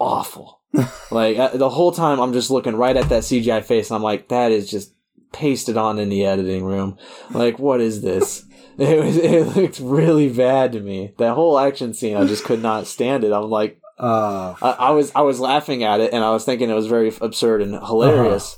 awful. 0.00 0.62
Like 1.10 1.36
uh, 1.38 1.56
the 1.56 1.68
whole 1.68 1.92
time 1.92 2.20
i'm 2.20 2.32
just 2.32 2.50
looking 2.50 2.74
right 2.74 2.96
at 2.96 3.10
that 3.10 3.22
cgi 3.22 3.62
face 3.62 3.90
and 3.90 3.96
i'm 3.96 4.02
like 4.02 4.28
that 4.28 4.50
is 4.50 4.68
just 4.68 4.93
pasted 5.34 5.76
on 5.76 5.98
in 5.98 6.08
the 6.08 6.24
editing 6.24 6.64
room. 6.64 6.96
Like 7.30 7.58
what 7.58 7.80
is 7.80 8.00
this? 8.02 8.44
It 8.76 9.04
was 9.04 9.16
it 9.16 9.56
looked 9.56 9.78
really 9.78 10.28
bad 10.28 10.72
to 10.72 10.80
me. 10.80 11.14
That 11.18 11.34
whole 11.34 11.60
action 11.60 11.94
scene 11.94 12.16
i 12.16 12.24
just 12.24 12.42
could 12.42 12.60
not 12.60 12.88
stand 12.88 13.22
it. 13.22 13.32
I'm 13.32 13.48
like 13.48 13.80
uh 14.00 14.56
I, 14.60 14.70
I 14.70 14.90
was 14.90 15.12
I 15.14 15.20
was 15.20 15.38
laughing 15.38 15.84
at 15.84 16.00
it 16.00 16.12
and 16.12 16.24
I 16.24 16.30
was 16.30 16.44
thinking 16.44 16.70
it 16.70 16.74
was 16.74 16.88
very 16.88 17.12
absurd 17.20 17.62
and 17.62 17.74
hilarious, 17.74 18.56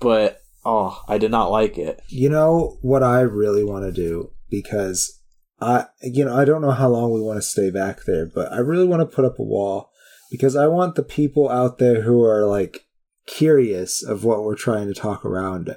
but 0.00 0.40
oh, 0.64 1.00
I 1.06 1.16
did 1.18 1.30
not 1.30 1.52
like 1.52 1.78
it. 1.78 2.02
you 2.08 2.28
know 2.28 2.78
what 2.82 3.04
I 3.04 3.20
really 3.20 3.62
want 3.62 3.84
to 3.84 3.92
do? 3.92 4.32
Because 4.50 5.20
I 5.60 5.86
you 6.02 6.24
know 6.24 6.36
I 6.36 6.44
don't 6.44 6.62
know 6.62 6.72
how 6.72 6.88
long 6.88 7.12
we 7.12 7.20
want 7.20 7.38
to 7.38 7.42
stay 7.42 7.70
back 7.70 8.00
there, 8.04 8.26
but 8.26 8.52
I 8.52 8.58
really 8.58 8.88
want 8.88 9.00
to 9.00 9.14
put 9.14 9.24
up 9.24 9.38
a 9.38 9.44
wall 9.44 9.92
because 10.32 10.56
I 10.56 10.66
want 10.66 10.96
the 10.96 11.04
people 11.04 11.48
out 11.48 11.78
there 11.78 12.02
who 12.02 12.24
are 12.24 12.46
like 12.46 12.88
curious 13.28 14.02
of 14.02 14.24
what 14.24 14.42
we're 14.42 14.56
trying 14.56 14.88
to 14.88 14.94
talk 14.94 15.24
around. 15.24 15.76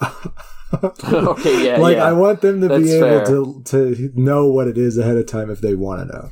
okay, 1.12 1.66
yeah, 1.66 1.78
like 1.78 1.96
yeah. 1.96 2.04
I 2.04 2.12
want 2.12 2.40
them 2.40 2.60
to 2.60 2.68
be 2.68 2.92
able 2.92 3.00
fair. 3.00 3.24
to 3.26 3.62
to 3.66 4.12
know 4.14 4.46
what 4.46 4.68
it 4.68 4.78
is 4.78 4.96
ahead 4.96 5.16
of 5.16 5.26
time 5.26 5.50
if 5.50 5.60
they 5.60 5.74
want 5.74 6.00
to 6.00 6.16
know. 6.16 6.30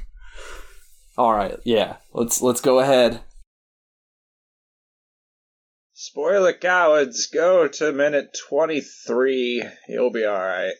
All 1.16 1.34
right, 1.34 1.58
yeah. 1.64 1.96
Let's 2.12 2.40
let's 2.40 2.60
go 2.60 2.78
ahead. 2.78 3.20
Spoiler 5.92 6.52
cowards, 6.52 7.26
go 7.26 7.66
to 7.66 7.90
minute 7.90 8.28
23. 8.48 9.64
You'll 9.88 10.12
be 10.12 10.24
alright. 10.24 10.74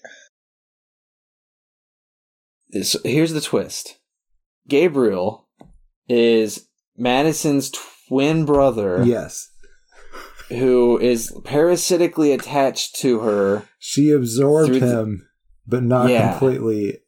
This, 2.68 2.96
here's 3.04 3.32
the 3.32 3.40
twist. 3.40 3.98
Gabriel 4.68 5.48
is 6.08 6.68
Madison's 6.96 7.72
twin 8.06 8.44
brother 8.44 9.02
Yes. 9.04 9.50
Who 10.48 10.98
is 10.98 11.32
parasitically 11.44 12.32
attached 12.32 12.96
to 12.96 13.20
her. 13.20 13.64
She 13.78 14.10
absorbed 14.10 14.68
Through 14.70 14.80
the- 14.80 14.86
him, 15.00 15.28
but 15.66 15.82
not 15.82 16.10
Yeah. 16.10 16.30
completely 16.30 16.98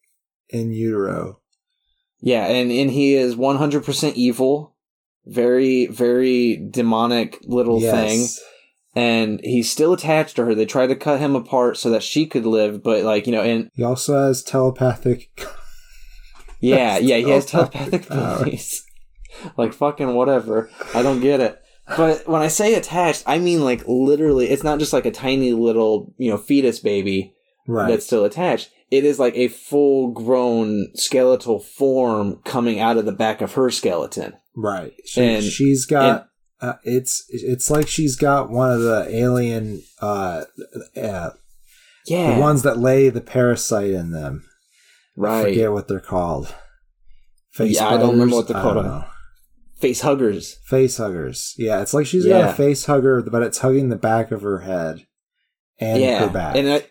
in 0.49 0.73
utero. 0.73 1.39
Yeah, 2.21 2.47
and 2.47 2.71
and 2.71 2.91
he 2.91 3.15
is 3.15 3.35
100% 3.37 4.15
evil. 4.17 4.75
Very 5.27 5.87
very 5.87 6.57
demonic 6.71 7.39
little 7.45 7.81
thing. 7.81 8.27
And 8.97 9.41
he's 9.45 9.71
still 9.71 9.93
attached 9.93 10.35
to 10.37 10.45
her. 10.45 10.55
They 10.55 10.67
tried 10.67 10.89
to 10.89 10.97
cut 10.97 11.21
him 11.21 11.37
apart 11.37 11.77
so 11.77 11.91
that 11.91 12.03
she 12.03 12.27
could 12.27 12.45
live, 12.45 12.83
but 12.83 13.05
like 13.05 13.27
you 13.27 13.33
know, 13.33 13.43
and 13.43 13.71
He 13.75 13.83
also 13.85 14.21
has 14.27 14.43
telepathic. 14.43 15.31
yeah, 16.61 16.99
yeah, 16.99 17.17
he 17.17 17.31
has 17.31 17.47
Telepathic 17.47 18.07
telepathic 18.07 18.09
powers. 18.09 18.41
abilities. 18.41 18.85
like 19.57 19.73
fucking 19.73 20.15
whatever. 20.15 20.69
I 20.95 21.03
don't 21.03 21.21
get 21.21 21.41
it. 21.41 21.59
But 21.97 22.29
when 22.29 22.43
I 22.43 22.49
say 22.49 22.75
attached, 22.75 23.25
I 23.27 23.39
mean 23.39 23.63
like 23.65 23.83
literally. 23.87 24.49
It's 24.51 24.65
not 24.65 24.79
just 24.79 24.93
like 24.93 25.07
a 25.07 25.11
tiny 25.11 25.53
little 25.53 26.15
you 26.19 26.31
know 26.31 26.39
fetus 26.39 26.79
baby 26.81 27.35
right. 27.67 27.89
that's 27.89 28.07
still 28.07 28.25
attached. 28.25 28.71
it 28.91 29.05
is 29.05 29.19
like 29.19 29.37
a 29.37 29.49
full 29.49 30.11
grown 30.13 30.89
skeletal 30.95 31.61
form 31.61 32.41
coming 32.45 32.81
out 32.81 32.97
of 32.97 33.05
the 33.05 33.13
back 33.13 33.41
of 33.41 33.55
her 33.55 33.71
skeleton. 33.71 34.35
Right. 34.57 34.93
She, 35.07 35.21
And- 35.23 35.45
she's 35.45 35.87
got. 35.87 36.27
uh, 36.61 36.75
it's 36.85 37.25
it's 37.29 37.71
like 37.71 37.87
she's 37.89 38.17
got 38.17 38.51
one 38.51 38.71
of 38.73 38.81
the 38.83 39.07
alien 39.09 39.83
uh, 40.01 40.45
uh 40.97 41.31
Yeah. 42.07 42.35
the 42.35 42.41
ones 42.41 42.63
that 42.63 42.79
lay 42.79 43.09
the 43.11 43.21
parasite 43.21 43.91
in 43.91 44.11
them. 44.11 44.45
I 45.17 45.21
right. 45.23 45.45
forget 45.45 45.73
what 45.73 45.87
they're 45.89 46.01
called. 46.01 46.55
Face 47.53 47.77
Yeah, 47.77 47.89
I 47.89 47.97
don't 47.97 48.13
remember 48.13 48.37
what 48.37 48.49
they're 48.49 48.57
I 48.57 48.63
called. 48.63 49.05
Face 49.81 50.03
huggers. 50.03 50.59
Face 50.65 50.99
huggers. 50.99 51.55
Yeah, 51.57 51.81
it's 51.81 51.95
like 51.95 52.07
she's 52.07 52.27
got 52.27 52.51
a 52.51 52.53
face 52.53 52.85
hugger, 52.85 53.23
but 53.23 53.43
it's 53.43 53.59
hugging 53.59 53.89
the 53.89 53.97
back 53.97 54.31
of 54.31 54.43
her 54.43 54.61
head 54.61 55.07
and 55.79 56.01
yeah. 56.03 56.19
her 56.21 56.29
back. 56.29 56.55
And 56.57 56.69
I 56.71 56.83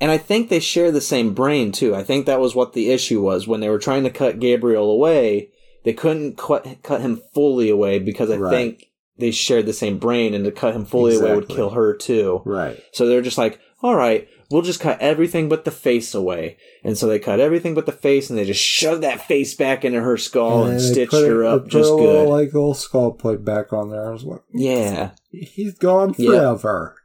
and 0.00 0.10
I 0.10 0.18
think 0.18 0.48
they 0.48 0.60
share 0.60 0.90
the 0.90 1.00
same 1.00 1.34
brain 1.34 1.70
too. 1.72 1.94
I 1.94 2.02
think 2.02 2.26
that 2.26 2.40
was 2.40 2.54
what 2.54 2.72
the 2.72 2.90
issue 2.90 3.22
was 3.22 3.46
when 3.46 3.60
they 3.60 3.68
were 3.68 3.78
trying 3.78 4.02
to 4.04 4.10
cut 4.10 4.40
Gabriel 4.40 4.90
away. 4.90 5.50
They 5.84 5.92
couldn't 5.92 6.36
cut, 6.36 6.82
cut 6.82 7.00
him 7.00 7.22
fully 7.32 7.70
away 7.70 7.98
because 8.00 8.30
I 8.30 8.36
Right. 8.36 8.50
think 8.50 8.86
they 9.16 9.30
shared 9.30 9.66
the 9.66 9.72
same 9.72 9.98
brain, 9.98 10.34
and 10.34 10.44
to 10.44 10.50
cut 10.50 10.74
him 10.74 10.84
fully 10.84 11.16
away 11.16 11.34
would 11.34 11.48
kill 11.48 11.70
her 11.70 11.94
too. 11.94 12.42
right. 12.44 12.82
So 12.92 13.06
they're 13.06 13.22
just 13.22 13.38
like, 13.38 13.60
all 13.82 13.94
right, 13.94 14.26
we'll 14.50 14.62
just 14.62 14.80
cut 14.80 15.00
everything 15.00 15.48
but 15.48 15.64
the 15.64 15.70
face 15.70 16.14
away. 16.14 16.56
And 16.84 16.98
so 16.98 17.06
they 17.06 17.18
cut 17.18 17.40
everything 17.40 17.74
but 17.74 17.86
the 17.86 17.92
face, 17.92 18.28
and 18.30 18.38
they 18.38 18.44
just 18.44 18.62
shoved 18.62 19.02
that 19.02 19.26
face 19.26 19.54
back 19.54 19.84
into 19.84 20.00
her 20.00 20.16
skull 20.16 20.64
and, 20.64 20.78
they 20.78 20.82
stitched 20.82 21.12
her 21.12 21.42
it- 21.42 21.46
up 21.46 21.68
just 21.68 21.90
good. 21.90 22.00
Little, 22.00 22.28
like 22.30 22.52
little 22.52 22.74
skull 22.74 23.12
plate 23.12 23.44
back 23.44 23.72
on 23.72 23.90
there. 23.90 24.08
I 24.08 24.12
was 24.12 24.24
like, 24.24 24.42
yeah, 24.52 25.10
he's 25.30 25.78
gone 25.78 26.14
forever. 26.14 26.96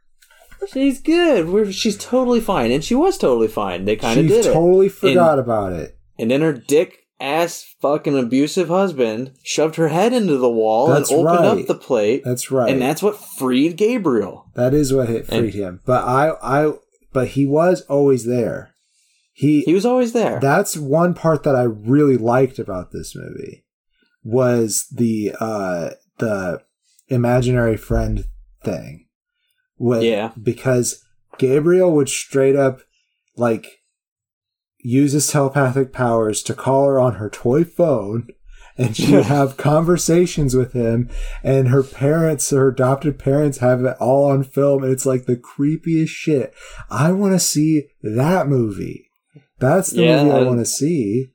she's 0.72 1.00
good. 1.00 1.48
We're, 1.48 1.70
she's 1.72 1.96
totally 1.96 2.40
fine, 2.40 2.70
and 2.72 2.84
she 2.84 2.94
was 2.94 3.18
totally 3.18 3.48
fine. 3.48 3.84
They 3.84 3.96
kind 3.96 4.18
of 4.20 4.26
did 4.28 4.46
it. 4.46 4.52
totally 4.52 4.88
forgot 4.88 5.38
about 5.38 5.72
it. 5.72 5.98
And 6.18 6.30
then 6.30 6.40
her 6.40 6.52
dick 6.52 7.04
ass 7.20 7.74
fucking 7.80 8.18
abusive 8.18 8.68
husband 8.68 9.32
shoved 9.42 9.76
her 9.76 9.88
head 9.88 10.12
into 10.12 10.36
the 10.36 10.50
wall 10.50 10.88
That's 10.88 11.10
and 11.10 11.26
opened 11.26 11.46
right. 11.46 11.60
up 11.62 11.66
the 11.66 11.74
plate. 11.74 12.22
That's 12.24 12.50
right. 12.50 12.70
And 12.70 12.80
that's 12.80 13.02
what 13.02 13.16
freed 13.18 13.76
Gabriel. 13.76 14.50
that 14.54 14.74
is 14.74 14.92
what 14.92 15.08
hit 15.08 15.26
freed 15.26 15.54
him. 15.54 15.80
But 15.86 16.04
I, 16.04 16.30
I, 16.42 16.72
but 17.16 17.28
he 17.28 17.46
was 17.46 17.80
always 17.88 18.26
there. 18.26 18.74
He, 19.32 19.62
He 19.62 19.72
was 19.72 19.86
always 19.86 20.12
there. 20.12 20.38
that's 20.38 20.76
one 20.76 21.14
part 21.14 21.44
that 21.44 21.56
I 21.56 21.62
really 21.62 22.18
liked 22.18 22.58
about 22.58 22.92
this 22.92 23.16
movie 23.16 23.64
was 24.22 24.86
the 24.94 25.34
uh 25.40 25.90
the 26.18 26.60
imaginary 27.08 27.78
friend 27.78 28.26
thing. 28.62 29.06
With, 29.78 30.02
Yeah. 30.02 30.32
Because 30.40 31.02
Gabriel 31.38 31.90
would 31.92 32.10
straight 32.10 32.54
up 32.54 32.82
like 33.34 33.66
use 34.78 35.12
his 35.12 35.30
telepathic 35.30 35.94
powers 35.94 36.42
to 36.42 36.52
call 36.52 36.84
her 36.84 37.00
on 37.00 37.14
her 37.14 37.30
toy 37.30 37.64
phone 37.64 38.28
and 38.78 38.96
she 38.96 39.14
would 39.14 39.24
have 39.26 39.56
conversations 39.56 40.54
with 40.54 40.72
him 40.72 41.08
and 41.42 41.68
her 41.68 41.82
parents 41.82 42.50
her 42.50 42.68
adopted 42.68 43.18
parents 43.18 43.58
have 43.58 43.82
it 43.84 43.96
all 44.00 44.30
on 44.30 44.42
film 44.44 44.82
and 44.82 44.92
it's 44.92 45.06
like 45.06 45.24
the 45.26 45.36
creepiest 45.36 46.08
shit 46.08 46.52
i 46.90 47.10
want 47.12 47.32
to 47.32 47.38
see 47.38 47.88
that 48.02 48.46
movie 48.48 49.08
that's 49.58 49.90
the 49.90 50.02
Yeah, 50.04 50.22
movie 50.24 50.34
i 50.36 50.38
I- 50.40 50.44
want 50.44 50.58
to 50.60 50.66
see 50.66 51.28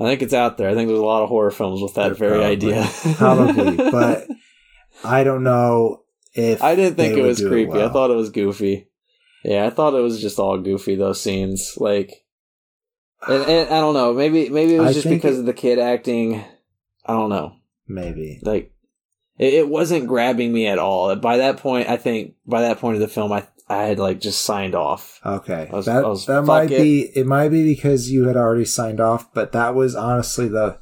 I 0.00 0.04
think 0.04 0.22
it's 0.22 0.32
out 0.32 0.56
there. 0.56 0.70
I 0.70 0.74
think 0.74 0.88
there's 0.88 0.98
a 1.00 1.04
lot 1.04 1.22
of 1.22 1.28
horror 1.28 1.50
films 1.50 1.82
with 1.82 1.94
that 1.96 2.16
very 2.16 2.38
Probably. 2.38 2.74
idea. 2.74 2.88
probably 3.16 3.76
but 3.90 4.26
i 5.04 5.22
don't 5.22 5.44
know 5.44 6.02
if 6.32 6.62
I 6.62 6.74
didn't 6.74 6.96
think 6.96 7.16
it 7.16 7.22
was 7.22 7.40
creepy. 7.40 7.72
I 7.72 7.76
well. 7.76 7.92
thought 7.92 8.10
it 8.10 8.14
was 8.16 8.28
goofy. 8.30 8.88
Yeah, 9.44 9.64
I 9.66 9.70
thought 9.70 9.94
it 9.94 10.00
was 10.02 10.20
just 10.20 10.38
all 10.38 10.58
goofy. 10.58 10.94
Those 10.96 11.18
scenes, 11.20 11.74
like, 11.78 12.12
and, 13.26 13.42
and 13.44 13.68
I 13.74 13.80
don't 13.80 13.94
know. 13.94 14.12
Maybe 14.12 14.48
maybe 14.50 14.74
it 14.74 14.80
was 14.80 14.90
I 14.90 14.92
just 14.92 15.08
because 15.08 15.36
it- 15.36 15.40
of 15.40 15.46
the 15.46 15.54
kid 15.54 15.78
acting. 15.78 16.44
I 17.06 17.12
don't 17.14 17.30
know. 17.30 17.56
maybe 17.88 18.40
Like, 18.42 18.72
it, 19.38 19.54
it 19.54 19.68
wasn't 19.68 20.08
grabbing 20.08 20.52
me 20.52 20.66
at 20.66 20.78
all. 20.78 21.14
By 21.16 21.36
that 21.38 21.58
point, 21.58 21.88
I 21.88 21.96
think 21.96 22.34
by 22.46 22.62
that 22.62 22.78
point 22.78 22.94
of 22.96 23.00
the 23.00 23.08
film, 23.08 23.32
I 23.32 23.46
I 23.68 23.82
had 23.84 23.98
like 23.98 24.20
just 24.20 24.42
signed 24.42 24.74
off. 24.74 25.20
Okay, 25.26 25.68
was- 25.72 25.86
that 25.86 26.04
was, 26.04 26.26
that 26.26 26.42
might 26.42 26.70
it." 26.70 26.80
be 26.80 27.00
it. 27.14 27.26
Might 27.26 27.48
be 27.50 27.64
because 27.74 28.10
you 28.10 28.26
had 28.28 28.36
already 28.36 28.64
signed 28.64 29.00
off, 29.00 29.32
but 29.34 29.52
that 29.52 29.74
was 29.74 29.94
honestly 29.94 30.48
the 30.48 30.78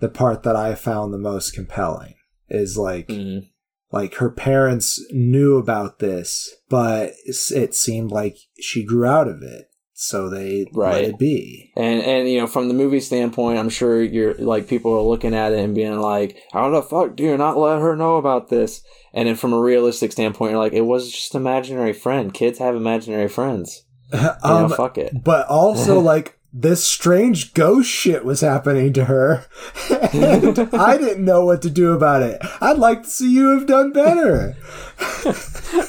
the 0.00 0.08
part 0.08 0.42
that 0.44 0.54
I 0.56 0.74
found 0.74 1.12
the 1.12 1.18
most 1.18 1.54
compelling. 1.54 2.14
Is 2.50 2.78
like 2.78 3.08
Mm. 3.08 3.48
like 3.92 4.14
her 4.16 4.30
parents 4.30 5.04
knew 5.10 5.56
about 5.58 5.98
this, 5.98 6.48
but 6.70 7.12
it 7.26 7.74
seemed 7.74 8.10
like 8.10 8.36
she 8.60 8.84
grew 8.84 9.04
out 9.04 9.28
of 9.28 9.42
it, 9.42 9.67
so 10.00 10.28
they 10.30 10.64
let 10.72 10.92
Right. 10.92 11.04
it 11.06 11.18
be. 11.18 11.72
And 11.76 12.00
and 12.02 12.28
you 12.28 12.38
know, 12.38 12.46
from 12.46 12.68
the 12.68 12.74
movie 12.74 13.00
standpoint, 13.00 13.58
I'm 13.58 13.68
sure 13.68 14.00
you're 14.00 14.34
like 14.34 14.68
people 14.68 14.92
are 14.92 15.02
looking 15.02 15.34
at 15.34 15.52
it 15.52 15.58
and 15.58 15.74
being 15.74 15.98
like, 15.98 16.36
"How 16.52 16.70
the 16.70 16.82
fuck 16.82 17.16
do 17.16 17.24
you 17.24 17.36
not 17.36 17.58
let 17.58 17.80
her 17.80 17.96
know 17.96 18.16
about 18.16 18.48
this?" 18.48 18.82
And 19.12 19.26
then 19.28 19.34
from 19.34 19.52
a 19.52 19.58
realistic 19.60 20.12
standpoint, 20.12 20.52
you're 20.52 20.60
like, 20.62 20.72
"It 20.72 20.82
was 20.86 21.10
just 21.10 21.34
imaginary 21.34 21.92
friend. 21.92 22.32
Kids 22.32 22.60
have 22.60 22.76
imaginary 22.76 23.28
friends. 23.28 23.84
You 24.12 24.18
know, 24.20 24.36
um, 24.42 24.70
fuck 24.70 24.96
it." 24.98 25.24
but 25.24 25.48
also 25.48 25.98
like 26.12 26.37
this 26.52 26.82
strange 26.82 27.52
ghost 27.52 27.90
shit 27.90 28.24
was 28.24 28.40
happening 28.40 28.92
to 28.94 29.04
her, 29.04 29.44
and 29.90 30.58
I 30.74 30.96
didn't 30.96 31.24
know 31.24 31.44
what 31.44 31.60
to 31.62 31.70
do 31.70 31.92
about 31.92 32.22
it. 32.22 32.40
I'd 32.60 32.78
like 32.78 33.02
to 33.02 33.10
see 33.10 33.30
you 33.30 33.50
have 33.50 33.66
done 33.66 33.92
better. 33.92 34.56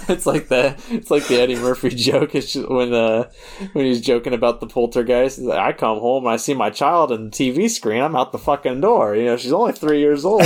it's 0.09 0.25
like 0.25 0.49
the 0.49 0.75
it's 0.89 1.09
like 1.09 1.27
the 1.27 1.39
Eddie 1.41 1.55
Murphy 1.55 1.89
joke. 1.95 2.35
It's 2.35 2.55
when 2.55 2.93
uh 2.93 3.29
when 3.71 3.85
he's 3.85 4.01
joking 4.01 4.33
about 4.33 4.59
the 4.59 4.67
poltergeist. 4.67 5.39
Like, 5.39 5.59
I 5.59 5.71
come 5.71 5.99
home 5.99 6.25
and 6.25 6.33
I 6.33 6.37
see 6.37 6.53
my 6.53 6.69
child 6.69 7.11
on 7.11 7.29
the 7.29 7.31
TV 7.31 7.69
screen. 7.69 8.01
I'm 8.01 8.15
out 8.15 8.33
the 8.33 8.37
fucking 8.37 8.81
door. 8.81 9.15
You 9.15 9.25
know, 9.25 9.37
she's 9.37 9.53
only 9.53 9.73
three 9.73 9.99
years 9.99 10.25
old. 10.25 10.41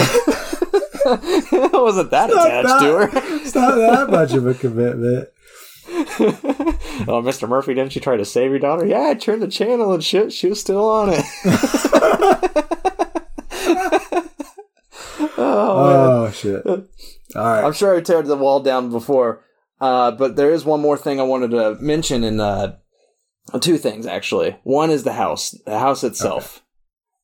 I 1.06 1.70
wasn't 1.74 2.12
that 2.12 2.30
Not 2.30 2.48
attached 2.48 2.84
to 2.84 2.98
her. 2.98 3.10
It's 3.42 3.56
not 3.56 3.76
that 3.76 4.10
much 4.10 4.34
of 4.34 4.46
a 4.46 4.54
commitment. 4.54 5.30
oh, 5.90 7.22
Mr. 7.24 7.48
Murphy, 7.48 7.74
didn't 7.74 7.96
you 7.96 8.02
try 8.02 8.18
to 8.18 8.26
save 8.26 8.52
your 8.52 8.60
daughter? 8.60 8.86
Yeah, 8.86 9.08
I 9.10 9.14
turned 9.16 9.42
the 9.42 9.48
channel 9.48 9.94
and 9.94 10.04
shit. 10.04 10.32
She 10.32 10.48
was 10.48 10.60
still 10.60 10.90
on 10.90 11.10
it. 11.10 11.26
oh. 15.38 16.26
Oh 16.26 16.32
shit! 16.32 16.66
All 16.66 16.78
right. 17.36 17.64
I'm 17.64 17.74
sure 17.74 17.96
I 17.96 18.02
teared 18.02 18.28
the 18.28 18.38
wall 18.38 18.60
down 18.62 18.92
before, 18.92 19.44
uh, 19.82 20.12
but 20.12 20.36
there 20.36 20.52
is 20.52 20.66
one 20.66 20.82
more 20.82 20.98
thing 20.98 21.20
I 21.20 21.24
wanted 21.24 21.52
to 21.52 21.76
mention 21.82 22.24
in 22.24 22.40
uh, 22.40 22.78
two 23.60 23.78
things 23.78 24.06
actually. 24.06 24.58
One 24.64 24.90
is 24.90 25.04
the 25.04 25.14
house, 25.14 25.52
the 25.66 25.80
house 25.80 26.04
itself, 26.04 26.64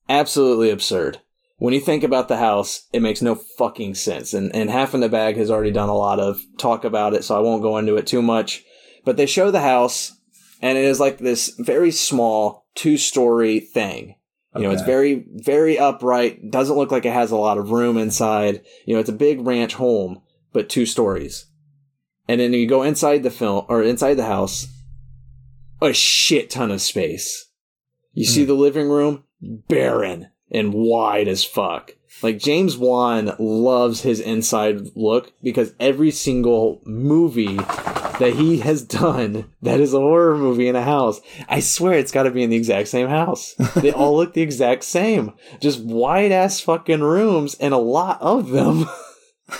absolutely 0.09 0.69
absurd. 0.69 1.21
When 1.59 1.73
you 1.73 1.81
think 1.81 2.03
about 2.03 2.29
the 2.29 2.37
house, 2.37 2.87
it 2.93 3.01
makes 3.01 3.21
no 3.21 3.35
fucking 3.35 3.95
sense. 3.95 4.33
And 4.33 4.53
and 4.55 4.69
half 4.69 4.93
in 4.93 5.01
the 5.01 5.09
bag 5.09 5.35
has 5.35 5.51
already 5.51 5.71
done 5.71 5.89
a 5.89 5.95
lot 5.95 6.19
of 6.19 6.41
talk 6.57 6.85
about 6.85 7.13
it, 7.13 7.23
so 7.23 7.35
I 7.35 7.39
won't 7.39 7.61
go 7.61 7.77
into 7.77 7.97
it 7.97 8.07
too 8.07 8.21
much. 8.21 8.63
But 9.05 9.17
they 9.17 9.25
show 9.25 9.51
the 9.51 9.59
house, 9.59 10.17
and 10.61 10.77
it 10.77 10.85
is 10.85 10.99
like 10.99 11.17
this 11.17 11.53
very 11.59 11.91
small 11.91 12.65
two 12.75 12.97
story 12.97 13.59
thing. 13.59 14.15
You 14.55 14.63
know, 14.63 14.71
it's 14.71 14.81
very, 14.81 15.25
very 15.29 15.77
upright. 15.77 16.49
Doesn't 16.49 16.75
look 16.75 16.91
like 16.91 17.05
it 17.05 17.13
has 17.13 17.29
a 17.29 17.37
lot 17.37 17.59
of 17.59 17.69
room 17.69 17.97
inside. 17.97 18.61
You 18.85 18.95
know, 18.95 18.99
it's 18.99 19.09
a 19.09 19.13
big 19.13 19.45
ranch 19.45 19.75
home, 19.75 20.21
but 20.51 20.69
two 20.69 20.87
stories. 20.87 21.45
And 22.27 22.41
then 22.41 22.53
you 22.53 22.67
go 22.67 22.81
inside 22.81 23.21
the 23.21 23.29
film 23.29 23.65
or 23.69 23.83
inside 23.83 24.15
the 24.15 24.25
house, 24.25 24.67
a 25.81 25.93
shit 25.93 26.49
ton 26.49 26.71
of 26.71 26.81
space. 26.81 27.45
You 28.13 28.25
see 28.25 28.41
hmm. 28.41 28.47
the 28.47 28.55
living 28.55 28.89
room, 28.89 29.23
barren 29.39 30.29
and 30.51 30.73
wide 30.73 31.27
as 31.27 31.43
fuck. 31.43 31.93
Like 32.21 32.37
James 32.37 32.77
Wan 32.77 33.35
loves 33.39 34.01
his 34.01 34.19
inside 34.19 34.95
look 34.95 35.31
because 35.41 35.73
every 35.79 36.11
single 36.11 36.81
movie 36.85 37.55
that 37.55 38.33
he 38.35 38.59
has 38.59 38.83
done 38.83 39.49
that 39.61 39.79
is 39.79 39.93
a 39.93 39.99
horror 39.99 40.37
movie 40.37 40.67
in 40.67 40.75
a 40.75 40.83
house, 40.83 41.21
I 41.47 41.61
swear 41.61 41.93
it's 41.93 42.11
got 42.11 42.23
to 42.23 42.31
be 42.31 42.43
in 42.43 42.49
the 42.49 42.57
exact 42.57 42.89
same 42.89 43.07
house. 43.07 43.55
They 43.79 43.91
all 43.91 44.17
look 44.17 44.33
the 44.33 44.41
exact 44.41 44.83
same. 44.83 45.33
Just 45.61 45.81
wide 45.81 46.31
ass 46.31 46.59
fucking 46.59 47.01
rooms 47.01 47.55
and 47.55 47.73
a 47.73 47.77
lot 47.77 48.21
of 48.21 48.49
them. 48.49 48.85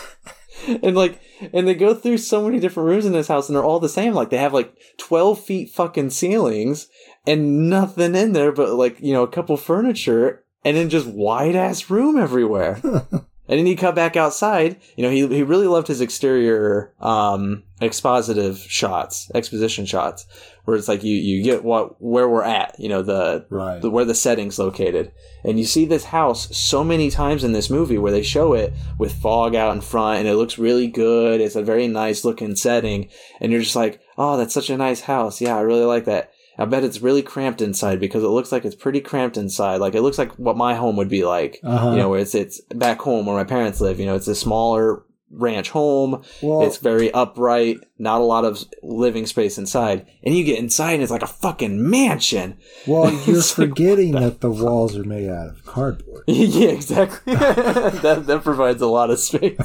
and 0.67 0.95
like, 0.95 1.21
and 1.53 1.65
they 1.65 1.73
go 1.73 1.93
through 1.93 2.17
so 2.17 2.43
many 2.43 2.59
different 2.59 2.89
rooms 2.89 3.05
in 3.05 3.13
this 3.13 3.29
house 3.29 3.47
and 3.47 3.55
they're 3.55 3.63
all 3.63 3.79
the 3.79 3.87
same. 3.87 4.13
Like 4.13 4.29
they 4.29 4.37
have 4.37 4.53
like 4.53 4.73
12 4.97 5.41
feet 5.41 5.69
fucking 5.69 6.09
ceilings 6.09 6.87
and 7.25 7.69
nothing 7.69 8.15
in 8.15 8.33
there 8.33 8.51
but 8.51 8.73
like, 8.73 8.99
you 8.99 9.13
know, 9.13 9.23
a 9.23 9.27
couple 9.27 9.55
furniture 9.55 10.43
and 10.63 10.75
then 10.77 10.89
just 10.89 11.07
wide 11.07 11.55
ass 11.55 11.89
room 11.89 12.17
everywhere. 12.17 12.79
And 13.49 13.57
then 13.57 13.65
he 13.65 13.75
come 13.75 13.95
back 13.95 14.15
outside. 14.15 14.79
You 14.95 15.01
know, 15.01 15.09
he 15.09 15.25
he 15.27 15.41
really 15.41 15.65
loved 15.65 15.87
his 15.87 16.01
exterior 16.01 16.93
um 16.99 17.63
expositive 17.81 18.59
shots, 18.69 19.31
exposition 19.33 19.87
shots, 19.87 20.27
where 20.65 20.77
it's 20.77 20.87
like 20.87 21.03
you 21.03 21.15
you 21.15 21.41
get 21.41 21.63
what 21.63 21.99
where 21.99 22.29
we're 22.29 22.43
at, 22.43 22.75
you 22.79 22.89
know, 22.89 23.01
the 23.01 23.47
Right. 23.49 23.81
the, 23.81 23.89
where 23.89 24.05
the 24.05 24.13
setting's 24.13 24.59
located. 24.59 25.11
And 25.43 25.57
you 25.57 25.65
see 25.65 25.85
this 25.85 26.03
house 26.05 26.55
so 26.55 26.83
many 26.83 27.09
times 27.09 27.43
in 27.43 27.53
this 27.53 27.71
movie 27.71 27.97
where 27.97 28.11
they 28.11 28.21
show 28.21 28.53
it 28.53 28.71
with 28.99 29.13
fog 29.19 29.55
out 29.55 29.73
in 29.73 29.81
front 29.81 30.19
and 30.19 30.27
it 30.27 30.35
looks 30.35 30.59
really 30.59 30.85
good. 30.85 31.41
It's 31.41 31.55
a 31.55 31.63
very 31.63 31.87
nice 31.87 32.23
looking 32.23 32.55
setting. 32.55 33.09
And 33.41 33.51
you're 33.51 33.61
just 33.61 33.75
like, 33.75 33.99
oh, 34.15 34.37
that's 34.37 34.53
such 34.53 34.69
a 34.69 34.77
nice 34.77 35.01
house. 35.01 35.41
Yeah, 35.41 35.57
I 35.57 35.61
really 35.61 35.85
like 35.85 36.05
that. 36.05 36.33
I 36.59 36.65
bet 36.65 36.83
it's 36.83 36.99
really 37.01 37.21
cramped 37.23 37.61
inside 37.61 37.99
because 38.01 38.21
it 38.23 38.27
looks 38.27 38.51
like 38.51 38.65
it's 38.65 38.75
pretty 38.75 38.99
cramped 39.01 39.37
inside. 39.37 39.77
Like 39.77 39.95
it 39.95 40.01
looks 40.01 40.17
like 40.17 40.33
what 40.33 40.57
my 40.57 40.75
home 40.75 40.97
would 40.97 41.07
be 41.09 41.23
like. 41.23 41.59
Uh-huh. 41.63 41.91
You 41.91 41.97
know, 41.97 42.09
where 42.09 42.19
it's 42.19 42.35
it's 42.35 42.59
back 42.75 42.99
home 42.99 43.25
where 43.25 43.35
my 43.37 43.45
parents 43.45 43.79
live. 43.79 43.99
You 43.99 44.05
know, 44.05 44.15
it's 44.15 44.27
a 44.27 44.35
smaller 44.35 45.03
ranch 45.31 45.69
home. 45.69 46.23
Well, 46.41 46.63
it's 46.67 46.77
very 46.77 47.11
upright, 47.13 47.77
not 47.97 48.19
a 48.19 48.23
lot 48.23 48.45
of 48.45 48.61
living 48.83 49.25
space 49.25 49.57
inside. 49.57 50.05
And 50.23 50.35
you 50.35 50.43
get 50.43 50.59
inside 50.59 50.93
and 50.93 51.03
it's 51.03 51.11
like 51.11 51.21
a 51.21 51.27
fucking 51.27 51.89
mansion. 51.89 52.57
well, 52.87 53.09
you're 53.25 53.37
It's 53.37 53.57
like, 53.57 53.69
forgetting 53.69 54.13
that 54.13 54.41
the 54.41 54.49
walls 54.51 54.97
are 54.97 55.03
made 55.03 55.29
out 55.29 55.47
of 55.49 55.63
cardboard. 55.65 56.23
yeah, 56.27 56.69
exactly. 56.69 57.35
that 57.35 58.23
that 58.25 58.43
provides 58.43 58.81
a 58.81 58.87
lot 58.87 59.11
of 59.11 59.19
space. 59.19 59.55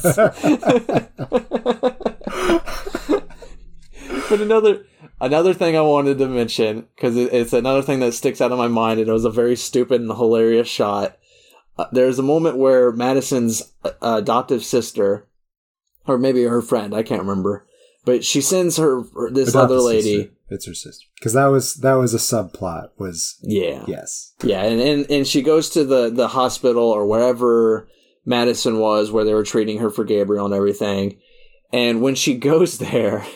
but 4.28 4.40
another 4.40 4.84
another 5.20 5.54
thing 5.54 5.76
I 5.76 5.80
wanted 5.80 6.18
to 6.18 6.28
mention 6.28 6.86
because 6.94 7.16
it, 7.16 7.32
it's 7.32 7.52
another 7.52 7.82
thing 7.82 8.00
that 8.00 8.12
sticks 8.14 8.40
out 8.40 8.52
of 8.52 8.58
my 8.58 8.68
mind, 8.68 9.00
and 9.00 9.08
it 9.08 9.12
was 9.12 9.24
a 9.24 9.30
very 9.30 9.56
stupid 9.56 10.00
and 10.00 10.10
hilarious 10.10 10.68
shot. 10.68 11.16
Uh, 11.76 11.86
there's 11.92 12.18
a 12.18 12.22
moment 12.22 12.56
where 12.56 12.92
Madison's 12.92 13.72
uh, 13.84 13.90
adoptive 14.00 14.64
sister, 14.64 15.26
or 16.06 16.18
maybe 16.18 16.44
her 16.44 16.62
friend, 16.62 16.94
I 16.94 17.02
can't 17.02 17.22
remember, 17.22 17.66
but 18.04 18.24
she 18.24 18.40
sends 18.40 18.76
her 18.76 19.02
her- 19.14 19.30
this 19.30 19.48
Adopted 19.50 19.76
other 19.76 19.80
lady. 19.80 20.16
sister. 20.16 20.30
It's 20.50 20.66
her 20.66 20.74
sister. 20.74 21.06
Because 21.18 21.32
that 21.32 21.46
was 21.46 21.76
that 21.76 21.94
was 21.94 22.12
a 22.14 22.18
subplot. 22.18 22.90
Was 22.98 23.38
Yeah, 23.42 23.82
yes. 23.88 24.34
Yeah, 24.42 24.62
and, 24.62 24.80
and 24.80 25.10
and 25.10 25.26
she 25.26 25.40
goes 25.42 25.70
to 25.70 25.84
the 25.84 26.10
the 26.10 26.28
hospital 26.28 26.84
or 26.84 27.06
wherever 27.06 27.88
Madison 28.26 28.78
was, 28.78 29.10
where 29.10 29.24
they 29.24 29.34
were 29.34 29.42
treating 29.42 29.78
her 29.78 29.90
for 29.90 30.04
Gabriel 30.04 30.44
and 30.44 30.54
everything. 30.54 31.18
And 31.72 32.02
when 32.02 32.14
she 32.14 32.36
goes 32.38 32.78
there, 32.78 33.26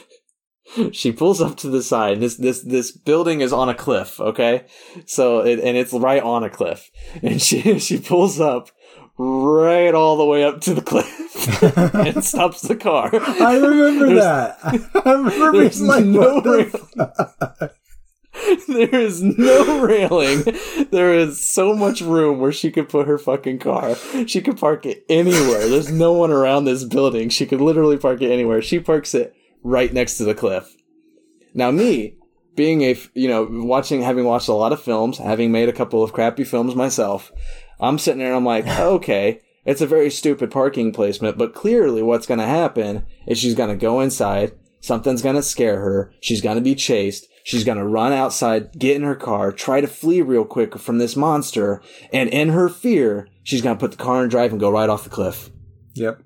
she 0.93 1.13
pulls 1.13 1.41
up 1.41 1.57
to 1.59 1.69
the 1.69 1.83
side. 1.83 2.21
This 2.21 2.37
this 2.37 2.63
this 2.63 2.91
building 2.91 3.41
is 3.41 3.53
on 3.53 3.69
a 3.69 3.75
cliff, 3.75 4.21
okay? 4.21 4.67
So 5.07 5.41
it, 5.41 5.59
and 5.61 5.77
it's 5.77 5.93
right 5.93 6.23
on 6.23 6.45
a 6.45 6.51
cliff, 6.51 6.91
and 7.23 7.41
she 7.41 7.79
she 7.79 7.99
pulls 7.99 8.41
up 8.41 8.71
right 9.17 9.95
all 9.95 10.17
the 10.17 10.25
way 10.25 10.45
up 10.45 10.61
to 10.61 10.75
the 10.75 10.83
cliff 10.83 11.63
and 11.95 12.25
stops 12.25 12.63
the 12.63 12.77
car. 12.77 13.11
I 13.13 13.57
remember 13.57 14.07
There's- 14.07 14.25
that. 14.63 15.03
I 15.05 15.13
remember 15.13 15.59
there's 15.59 15.81
like, 15.83 16.05
no 16.05 16.41
the? 16.41 17.73
There 18.69 18.95
is 18.95 19.21
no 19.21 19.81
railing. 19.83 20.45
There 20.91 21.13
is 21.15 21.45
so 21.45 21.75
much 21.75 22.01
room 22.01 22.39
where 22.39 22.53
she 22.53 22.71
could 22.71 22.89
put 22.89 23.09
her 23.09 23.19
fucking 23.19 23.59
car. 23.59 23.97
She 24.27 24.41
could 24.41 24.57
park 24.59 24.87
it 24.87 25.05
anywhere. 25.09 25.67
There's 25.69 25.91
no 25.91 26.13
one 26.13 26.31
around 26.31 26.65
this 26.65 26.85
building. 26.85 27.31
She 27.31 27.47
could 27.47 27.61
literally 27.61 27.97
park 27.97 28.23
it 28.23 28.31
anywhere. 28.31 28.63
She 28.63 28.79
parks 28.79 29.15
it 29.15 29.35
right 29.63 29.93
next 29.93 30.19
to 30.19 30.25
the 30.25 30.35
cliff. 30.35 30.75
Now, 31.55 31.71
me, 31.71 32.17
being 32.55 32.83
a 32.83 32.97
you 33.15 33.29
know, 33.29 33.47
watching, 33.51 34.03
having 34.03 34.25
watched 34.25 34.49
a 34.49 34.53
lot 34.53 34.73
of 34.73 34.83
films, 34.83 35.19
having 35.19 35.53
made 35.53 35.69
a 35.69 35.73
couple 35.73 36.03
of 36.03 36.13
crappy 36.13 36.45
films 36.45 36.75
myself, 36.75 37.33
I'm 37.81 37.99
sitting 37.99 38.19
there 38.19 38.29
and 38.29 38.37
I'm 38.37 38.45
like, 38.45 38.67
okay, 38.79 39.41
it's 39.65 39.81
a 39.81 39.87
very 39.87 40.11
stupid 40.11 40.51
parking 40.51 40.93
placement, 40.93 41.39
but 41.39 41.55
clearly 41.55 42.03
what's 42.03 42.27
going 42.27 42.41
to 42.41 42.47
happen 42.47 43.07
is 43.27 43.39
she's 43.39 43.55
going 43.55 43.71
to 43.71 43.77
go 43.77 44.01
inside, 44.01 44.53
something's 44.81 45.23
going 45.23 45.37
to 45.37 45.43
scare 45.43 45.81
her, 45.81 46.13
she's 46.21 46.41
going 46.41 46.57
to 46.57 46.63
be 46.63 46.75
chased, 46.75 47.27
she's 47.45 47.65
going 47.65 47.79
to 47.79 47.87
run 47.87 48.13
outside, 48.13 48.79
get 48.79 48.97
in 48.97 49.03
her 49.03 49.15
car, 49.15 49.53
try 49.53 49.81
to 49.81 49.87
flee 49.87 50.23
real 50.23 50.45
quick 50.45 50.79
from 50.79 50.99
this 50.99 51.17
monster, 51.17 51.83
and 52.13 52.29
in 52.31 52.51
her 52.51 52.69
fear, 52.69 53.29
she's 53.43 53.63
going 53.63 53.77
to 53.77 53.81
put 53.81 53.93
the 53.93 54.03
car 54.03 54.23
in 54.25 54.29
drive 54.29 54.53
and 54.53 54.61
go 54.61 54.71
right 54.71 54.89
off 54.89 55.05
the 55.05 55.11
cliff. 55.11 55.51
Yep. 55.95 56.23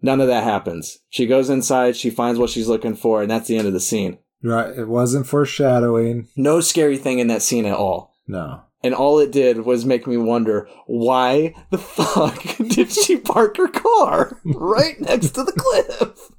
None 0.00 0.20
of 0.20 0.28
that 0.28 0.44
happens. 0.44 0.98
She 1.10 1.26
goes 1.26 1.50
inside, 1.50 1.96
she 1.96 2.10
finds 2.10 2.38
what 2.38 2.50
she's 2.50 2.68
looking 2.68 2.94
for, 2.94 3.22
and 3.22 3.30
that's 3.30 3.48
the 3.48 3.56
end 3.56 3.66
of 3.66 3.72
the 3.72 3.80
scene. 3.80 4.18
Right. 4.42 4.76
It 4.78 4.88
wasn't 4.88 5.26
foreshadowing. 5.26 6.28
No 6.36 6.60
scary 6.60 6.96
thing 6.96 7.18
in 7.18 7.26
that 7.26 7.42
scene 7.42 7.66
at 7.66 7.74
all. 7.74 8.14
No. 8.26 8.62
And 8.82 8.94
all 8.94 9.18
it 9.18 9.32
did 9.32 9.64
was 9.64 9.84
make 9.84 10.06
me 10.06 10.16
wonder 10.16 10.68
why 10.86 11.54
the 11.70 11.78
fuck 11.78 12.40
did 12.68 12.92
she 12.92 13.16
park 13.16 13.56
her 13.56 13.68
car 13.68 14.38
right 14.44 15.00
next 15.00 15.30
to 15.30 15.42
the 15.42 15.52
cliff? 15.52 16.30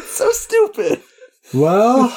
so 0.06 0.30
stupid. 0.30 1.02
Well, 1.52 2.16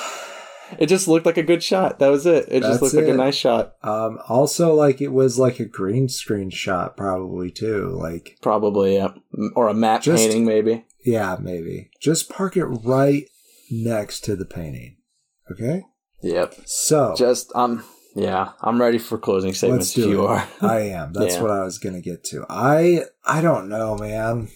It 0.78 0.88
just 0.88 1.08
looked 1.08 1.26
like 1.26 1.38
a 1.38 1.44
good 1.44 1.64
shot. 1.64 2.00
That 2.00 2.10
was 2.10 2.26
it. 2.26 2.46
It 2.50 2.60
just 2.62 2.82
That's 2.82 2.94
looked 2.94 2.96
like 3.08 3.14
a 3.14 3.18
nice 3.18 3.36
shot. 3.36 3.76
um, 3.84 4.20
also 4.28 4.74
like 4.76 5.02
it 5.02 5.12
was 5.14 5.40
like 5.40 5.60
a 5.60 5.66
green 5.66 6.10
screen 6.10 6.50
shot, 6.50 6.96
probably 6.98 7.50
too. 7.50 7.88
Like, 7.90 8.38
Probably, 8.42 8.96
yeah. 8.96 9.14
Or 9.56 9.68
a 9.70 9.74
matte 9.74 10.04
Just- 10.04 10.24
painting, 10.24 10.46
maybe. 10.46 10.86
yeah, 11.06 11.38
maybe 11.40 11.90
just 12.02 12.30
park 12.30 12.56
it 12.58 12.66
right 12.66 13.24
next 13.72 14.22
to 14.26 14.36
the 14.36 14.46
painting. 14.46 14.98
Okay. 15.52 15.84
Yep. 16.22 16.56
So 16.66 17.16
Just, 17.18 17.52
um, 17.56 17.84
yeah, 18.16 18.52
I'm 18.62 18.80
ready 18.82 18.98
for 18.98 19.18
closing 19.18 19.54
statements 19.54 19.88
let's 19.88 19.94
do 19.96 20.04
if 20.04 20.10
you 20.10 20.24
it. 20.26 20.28
are. 20.30 20.48
I 20.62 20.80
am. 20.82 21.14
That's 21.14 21.36
Yeah. 21.36 21.42
what 21.42 21.52
I 21.52 21.64
was 21.64 21.78
gonna 21.78 22.02
get 22.02 22.24
to. 22.26 22.46
I 22.50 23.04
I 23.26 23.42
don't 23.42 23.70
know, 23.70 23.96
man. 23.98 24.50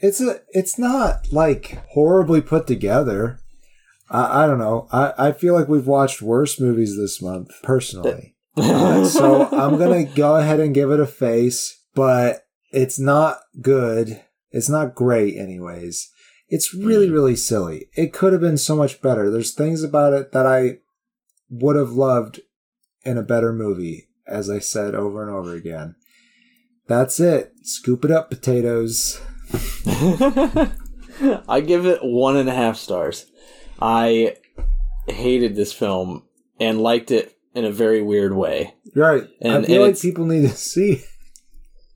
It's 0.00 0.20
a 0.20 0.40
it's 0.50 0.78
not 0.78 1.30
like 1.32 1.82
horribly 1.90 2.40
put 2.40 2.66
together. 2.66 3.38
I, 4.12 4.44
I 4.44 4.46
don't 4.46 4.58
know. 4.58 4.86
I, 4.92 5.12
I 5.18 5.32
feel 5.32 5.54
like 5.54 5.68
we've 5.68 5.86
watched 5.86 6.22
worse 6.22 6.60
movies 6.60 6.96
this 6.96 7.20
month, 7.20 7.50
personally. 7.62 8.36
Uh, 8.56 9.04
so 9.06 9.48
I'm 9.50 9.78
gonna 9.78 10.04
go 10.04 10.36
ahead 10.36 10.60
and 10.60 10.74
give 10.74 10.90
it 10.90 11.00
a 11.00 11.06
face, 11.06 11.82
but 11.94 12.44
it's 12.70 12.98
not 12.98 13.38
good. 13.60 14.22
It's 14.50 14.68
not 14.68 14.94
great, 14.94 15.36
anyways. 15.36 16.10
It's 16.48 16.74
really, 16.74 17.08
really 17.08 17.34
silly. 17.34 17.86
It 17.96 18.12
could 18.12 18.34
have 18.34 18.42
been 18.42 18.58
so 18.58 18.76
much 18.76 19.00
better. 19.00 19.30
There's 19.30 19.54
things 19.54 19.82
about 19.82 20.12
it 20.12 20.32
that 20.32 20.46
I 20.46 20.80
would 21.48 21.76
have 21.76 21.92
loved 21.92 22.40
in 23.04 23.16
a 23.16 23.22
better 23.22 23.54
movie, 23.54 24.08
as 24.26 24.50
I 24.50 24.58
said 24.58 24.94
over 24.94 25.22
and 25.22 25.34
over 25.34 25.54
again. 25.54 25.94
That's 26.88 27.18
it. 27.20 27.52
Scoop 27.62 28.04
it 28.04 28.10
up, 28.10 28.28
potatoes. 28.28 29.18
I 31.48 31.62
give 31.64 31.86
it 31.86 32.00
one 32.02 32.36
and 32.36 32.50
a 32.50 32.54
half 32.54 32.76
stars. 32.76 33.31
I 33.82 34.36
hated 35.08 35.56
this 35.56 35.72
film 35.72 36.22
and 36.60 36.80
liked 36.80 37.10
it 37.10 37.36
in 37.54 37.64
a 37.64 37.72
very 37.72 38.00
weird 38.02 38.34
way. 38.34 38.74
Right. 38.94 39.28
And- 39.40 39.64
I 39.64 39.66
feel 39.66 39.82
and 39.84 39.92
like 39.94 40.00
people 40.00 40.24
need 40.26 40.42
to 40.42 40.56
see. 40.56 41.02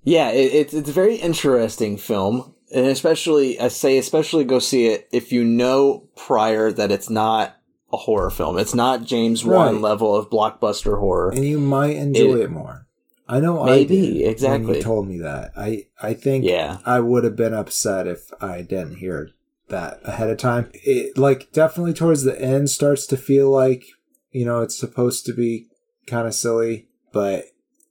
Yeah, 0.02 0.30
it, 0.30 0.54
it's 0.54 0.74
it's 0.74 0.88
a 0.88 0.92
very 0.92 1.16
interesting 1.16 1.96
film, 1.96 2.54
and 2.72 2.86
especially 2.86 3.58
I 3.58 3.68
say 3.68 3.98
especially 3.98 4.44
go 4.44 4.58
see 4.60 4.86
it 4.86 5.08
if 5.12 5.32
you 5.32 5.42
know 5.44 6.08
prior 6.16 6.70
that 6.72 6.92
it's 6.92 7.10
not 7.10 7.56
a 7.92 7.96
horror 7.96 8.30
film. 8.30 8.56
It's 8.58 8.74
not 8.74 9.02
James 9.04 9.44
Wan 9.44 9.74
Right. 9.74 9.80
level 9.82 10.14
of 10.14 10.30
blockbuster 10.30 10.98
horror. 11.00 11.30
and 11.30 11.44
you 11.44 11.58
might 11.58 11.96
enjoy 11.96 12.34
It- 12.36 12.40
it, 12.42 12.50
more. 12.50 12.86
I 13.28 13.40
know 13.40 13.64
Maybe, 13.64 14.24
I 14.24 14.28
exactly. 14.28 14.76
you 14.76 14.82
told 14.82 15.08
me 15.08 15.18
that. 15.18 15.50
I 15.56 15.86
I 16.00 16.14
think 16.14 16.44
Yeah. 16.44 16.78
I 16.86 17.00
would 17.00 17.24
have 17.24 17.34
been 17.34 17.54
upset 17.54 18.06
if 18.06 18.30
I 18.40 18.62
didn't 18.62 18.98
hear 18.98 19.30
that 19.68 20.00
ahead 20.04 20.30
of 20.30 20.38
time. 20.38 20.70
It 20.74 21.16
like 21.18 21.52
definitely 21.52 21.94
towards 21.94 22.22
the 22.22 22.40
end 22.40 22.70
starts 22.70 23.06
to 23.08 23.16
feel 23.16 23.50
like 23.50 23.84
you 24.30 24.44
know 24.44 24.60
it's 24.62 24.78
supposed 24.78 25.26
to 25.26 25.32
be 25.34 25.66
kind 26.06 26.26
of 26.26 26.34
silly, 26.34 26.88
but 27.12 27.44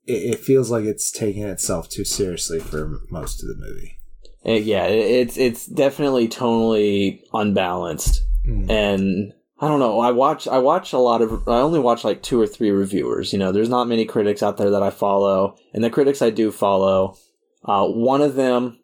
it, 0.05 0.13
it 0.33 0.39
feels 0.39 0.71
like 0.71 0.85
it's 0.85 1.11
taking 1.11 1.43
itself 1.43 1.89
too 1.89 2.05
seriously 2.05 2.59
for 2.59 2.99
most 3.09 3.43
of 3.43 3.49
the 3.49 3.55
movie. 3.55 3.97
Uh, 4.45 4.51
yeah, 4.59 4.85
it, 4.85 4.99
it's 4.99 5.37
it's 5.37 5.65
definitely 5.65 6.27
tonally 6.27 7.21
unbalanced, 7.33 8.21
Mm. 8.47 8.69
and 8.69 9.33
I 9.59 9.67
don't 9.67 9.79
know. 9.79 9.99
I 9.99 10.11
watch 10.11 10.47
I 10.47 10.59
watch 10.59 10.93
a 10.93 10.99
lot 10.99 11.21
of. 11.23 11.47
I 11.47 11.61
only 11.61 11.79
watch 11.79 12.03
like 12.03 12.21
two 12.21 12.39
or 12.39 12.45
three 12.45 12.69
reviewers. 12.69 13.33
You 13.33 13.39
know, 13.39 13.51
there's 13.51 13.69
not 13.69 13.87
many 13.87 14.05
critics 14.05 14.43
out 14.43 14.57
there 14.57 14.69
that 14.69 14.83
I 14.83 14.91
follow, 14.91 15.57
and 15.73 15.83
the 15.83 15.89
critics 15.89 16.21
I 16.21 16.29
do 16.29 16.51
follow, 16.51 17.17
uh, 17.63 17.87
one 17.87 18.21
of 18.21 18.35
them 18.35 18.77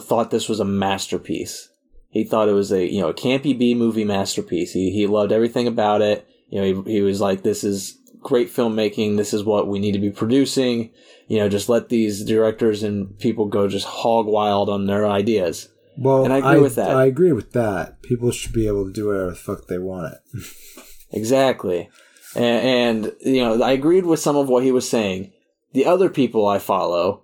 thought 0.00 0.30
this 0.30 0.48
was 0.48 0.60
a 0.60 0.64
masterpiece. 0.64 1.68
He 2.12 2.24
thought 2.24 2.48
it 2.48 2.52
was 2.52 2.70
a 2.70 2.86
you 2.86 3.00
know 3.00 3.08
a 3.08 3.14
campy 3.14 3.58
B 3.58 3.74
movie 3.74 4.04
masterpiece. 4.04 4.72
He 4.72 4.92
he 4.92 5.06
loved 5.06 5.32
everything 5.32 5.66
about 5.66 6.02
it. 6.02 6.28
You 6.50 6.60
know, 6.60 6.84
he 6.84 6.92
he 6.92 7.00
was 7.00 7.20
like, 7.20 7.42
this 7.42 7.64
is 7.64 7.98
great 8.20 8.48
filmmaking. 8.48 9.16
This 9.16 9.32
is 9.32 9.44
what 9.44 9.66
we 9.66 9.78
need 9.78 9.92
to 9.92 9.98
be 9.98 10.10
producing. 10.10 10.90
You 11.26 11.38
know, 11.38 11.48
just 11.48 11.70
let 11.70 11.88
these 11.88 12.22
directors 12.22 12.82
and 12.82 13.18
people 13.18 13.46
go 13.46 13.66
just 13.66 13.86
hog 13.86 14.26
wild 14.26 14.68
on 14.68 14.86
their 14.86 15.08
ideas. 15.08 15.70
Well, 15.96 16.24
And 16.24 16.32
I 16.32 16.38
agree 16.38 16.60
with 16.60 16.74
that. 16.76 16.90
I 16.90 17.06
agree 17.06 17.32
with 17.32 17.52
that. 17.52 18.02
People 18.02 18.30
should 18.30 18.52
be 18.52 18.66
able 18.66 18.86
to 18.86 18.92
do 18.92 19.08
whatever 19.08 19.30
the 19.30 19.36
fuck 19.36 19.66
they 19.66 19.78
want. 19.78 20.14
It. 20.14 20.44
exactly. 21.12 21.88
And, 22.34 23.06
and, 23.06 23.16
you 23.20 23.42
know, 23.42 23.62
I 23.62 23.72
agreed 23.72 24.06
with 24.06 24.20
some 24.20 24.36
of 24.36 24.48
what 24.48 24.64
he 24.64 24.72
was 24.72 24.88
saying. 24.88 25.32
The 25.72 25.86
other 25.86 26.08
people 26.08 26.46
I 26.46 26.58
follow 26.58 27.21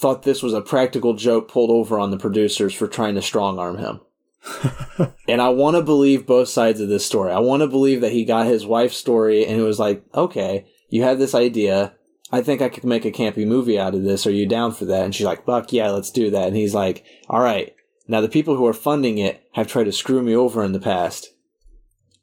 thought 0.00 0.22
this 0.22 0.42
was 0.42 0.54
a 0.54 0.62
practical 0.62 1.14
joke 1.14 1.48
pulled 1.48 1.70
over 1.70 1.98
on 1.98 2.10
the 2.10 2.16
producers 2.18 2.72
for 2.72 2.88
trying 2.88 3.14
to 3.16 3.22
strong 3.22 3.58
arm 3.58 3.76
him. 3.78 4.00
and 5.28 5.42
I 5.42 5.50
want 5.50 5.76
to 5.76 5.82
believe 5.82 6.26
both 6.26 6.48
sides 6.48 6.80
of 6.80 6.88
this 6.88 7.04
story. 7.04 7.30
I 7.30 7.40
want 7.40 7.60
to 7.60 7.66
believe 7.66 8.00
that 8.00 8.12
he 8.12 8.24
got 8.24 8.46
his 8.46 8.64
wife's 8.64 8.96
story 8.96 9.44
and 9.46 9.60
it 9.60 9.64
was 9.64 9.78
like, 9.78 10.02
okay, 10.14 10.66
you 10.88 11.02
have 11.02 11.18
this 11.18 11.34
idea. 11.34 11.94
I 12.32 12.40
think 12.40 12.62
I 12.62 12.70
could 12.70 12.84
make 12.84 13.04
a 13.04 13.10
campy 13.12 13.46
movie 13.46 13.78
out 13.78 13.94
of 13.94 14.02
this. 14.02 14.26
Are 14.26 14.30
you 14.30 14.46
down 14.46 14.72
for 14.72 14.86
that? 14.86 15.04
And 15.04 15.14
she's 15.14 15.26
like, 15.26 15.44
fuck 15.44 15.72
yeah, 15.72 15.90
let's 15.90 16.10
do 16.10 16.30
that. 16.30 16.48
And 16.48 16.56
he's 16.56 16.74
like, 16.74 17.04
all 17.28 17.40
right. 17.42 17.74
Now 18.08 18.22
the 18.22 18.28
people 18.28 18.56
who 18.56 18.66
are 18.66 18.72
funding 18.72 19.18
it 19.18 19.42
have 19.52 19.66
tried 19.68 19.84
to 19.84 19.92
screw 19.92 20.22
me 20.22 20.34
over 20.34 20.64
in 20.64 20.72
the 20.72 20.80
past. 20.80 21.28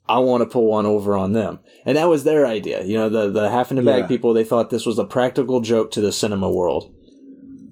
I 0.09 0.19
want 0.19 0.41
to 0.41 0.49
pull 0.49 0.65
one 0.65 0.85
over 0.85 1.15
on 1.15 1.33
them. 1.33 1.59
And 1.85 1.97
that 1.97 2.07
was 2.07 2.23
their 2.23 2.47
idea. 2.47 2.83
You 2.83 2.95
know, 2.95 3.09
the, 3.09 3.29
the 3.29 3.49
half 3.49 3.69
in 3.69 3.75
the 3.77 3.83
bag 3.83 4.03
Yeah. 4.03 4.07
people, 4.07 4.33
they 4.33 4.45
thought 4.45 4.69
this 4.69 4.85
was 4.85 4.97
a 4.97 5.05
practical 5.05 5.59
joke 5.59 5.91
to 5.91 6.01
the 6.01 6.11
cinema 6.13 6.49
world. 6.49 6.93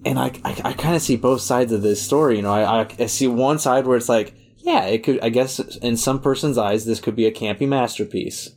And 0.06 0.20
I, 0.20 0.32
I, 0.44 0.62
I 0.66 0.74
kind 0.74 0.96
of 0.96 1.02
see 1.02 1.16
both 1.16 1.42
sides 1.42 1.72
of 1.72 1.82
this 1.82 2.02
story. 2.02 2.36
You 2.38 2.44
know, 2.44 2.54
I, 2.54 2.82
I, 2.84 2.88
I 3.00 3.06
see 3.08 3.28
one 3.28 3.58
side 3.60 3.88
where 3.88 3.98
it's 3.98 4.08
like, 4.10 4.34
yeah, 4.60 4.86
it 4.86 5.04
could, 5.04 5.20
I 5.22 5.30
guess 5.30 5.60
in 5.60 5.98
some 5.98 6.22
person's 6.22 6.58
eyes, 6.58 6.86
this 6.86 7.00
could 7.00 7.16
be 7.16 7.26
a 7.26 7.32
campy 7.32 7.68
masterpiece. 7.68 8.52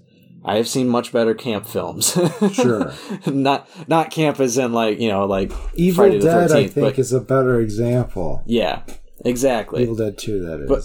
I 0.45 0.57
have 0.57 0.69
seen 0.69 0.89
much 0.89 1.13
better 1.13 1.35
camp 1.35 1.67
films. 1.67 2.17
Sure. 2.53 2.93
not, 3.27 3.69
not 3.89 4.11
camp 4.11 4.41
as 4.41 4.57
in 4.59 4.73
like, 4.73 5.01
you 5.01 5.09
know, 5.09 5.27
like 5.27 5.53
Evil 5.75 6.05
Friday 6.05 6.21
Dead, 6.21 6.53
I 6.53 6.67
think, 6.67 6.87
but- 6.95 6.99
is 6.99 7.13
a 7.13 7.21
better 7.21 7.61
example. 7.61 8.43
yeah, 8.47 8.83
exactly. 9.25 9.83
Evil 9.83 9.97
Dead 9.97 10.17
2, 10.19 10.41
that 10.45 10.61
is. 10.61 10.69
But- 10.69 10.85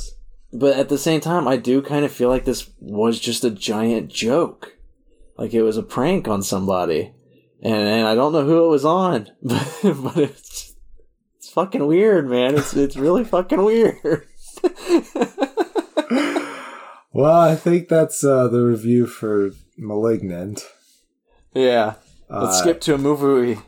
but 0.56 0.78
at 0.78 0.88
the 0.90 1.00
same 1.00 1.20
time, 1.20 1.48
I 1.48 1.58
do 1.58 1.82
kind 1.82 2.06
of 2.06 2.12
feel 2.12 2.30
like 2.30 2.46
this 2.46 2.70
was 2.80 3.20
just 3.20 3.44
a 3.44 3.50
giant 3.50 4.10
joke. 4.10 4.78
Like 5.36 5.54
it 5.54 5.64
was 5.64 5.78
a 5.78 5.84
prank 5.84 6.28
on 6.28 6.44
somebody. 6.44 7.12
And, 7.66 7.74
and 7.74 8.06
I 8.08 8.14
don't 8.14 8.34
know 8.34 8.44
who 8.46 8.66
it 8.66 8.70
was 8.70 8.84
on, 8.86 9.30
but, 9.42 9.80
but 9.84 10.18
it's, 10.18 10.74
it's 11.38 11.50
fucking 11.50 11.86
weird, 11.88 12.30
man. 12.30 12.56
It's, 12.56 12.74
it's 12.76 12.98
really 12.98 13.24
fucking 13.24 13.64
weird. 13.64 14.28
well, 17.14 17.40
I 17.40 17.56
think 17.56 17.88
that's 17.88 18.24
uh, 18.24 18.48
the 18.48 18.62
review 18.64 19.06
for 19.08 19.52
Malignant. 19.78 20.66
yeah. 21.54 21.94
Let's 22.30 22.58
Uh, 22.58 22.62
skip 22.62 22.82
to 22.82 22.96
a 22.96 22.98
movie. 22.98 23.60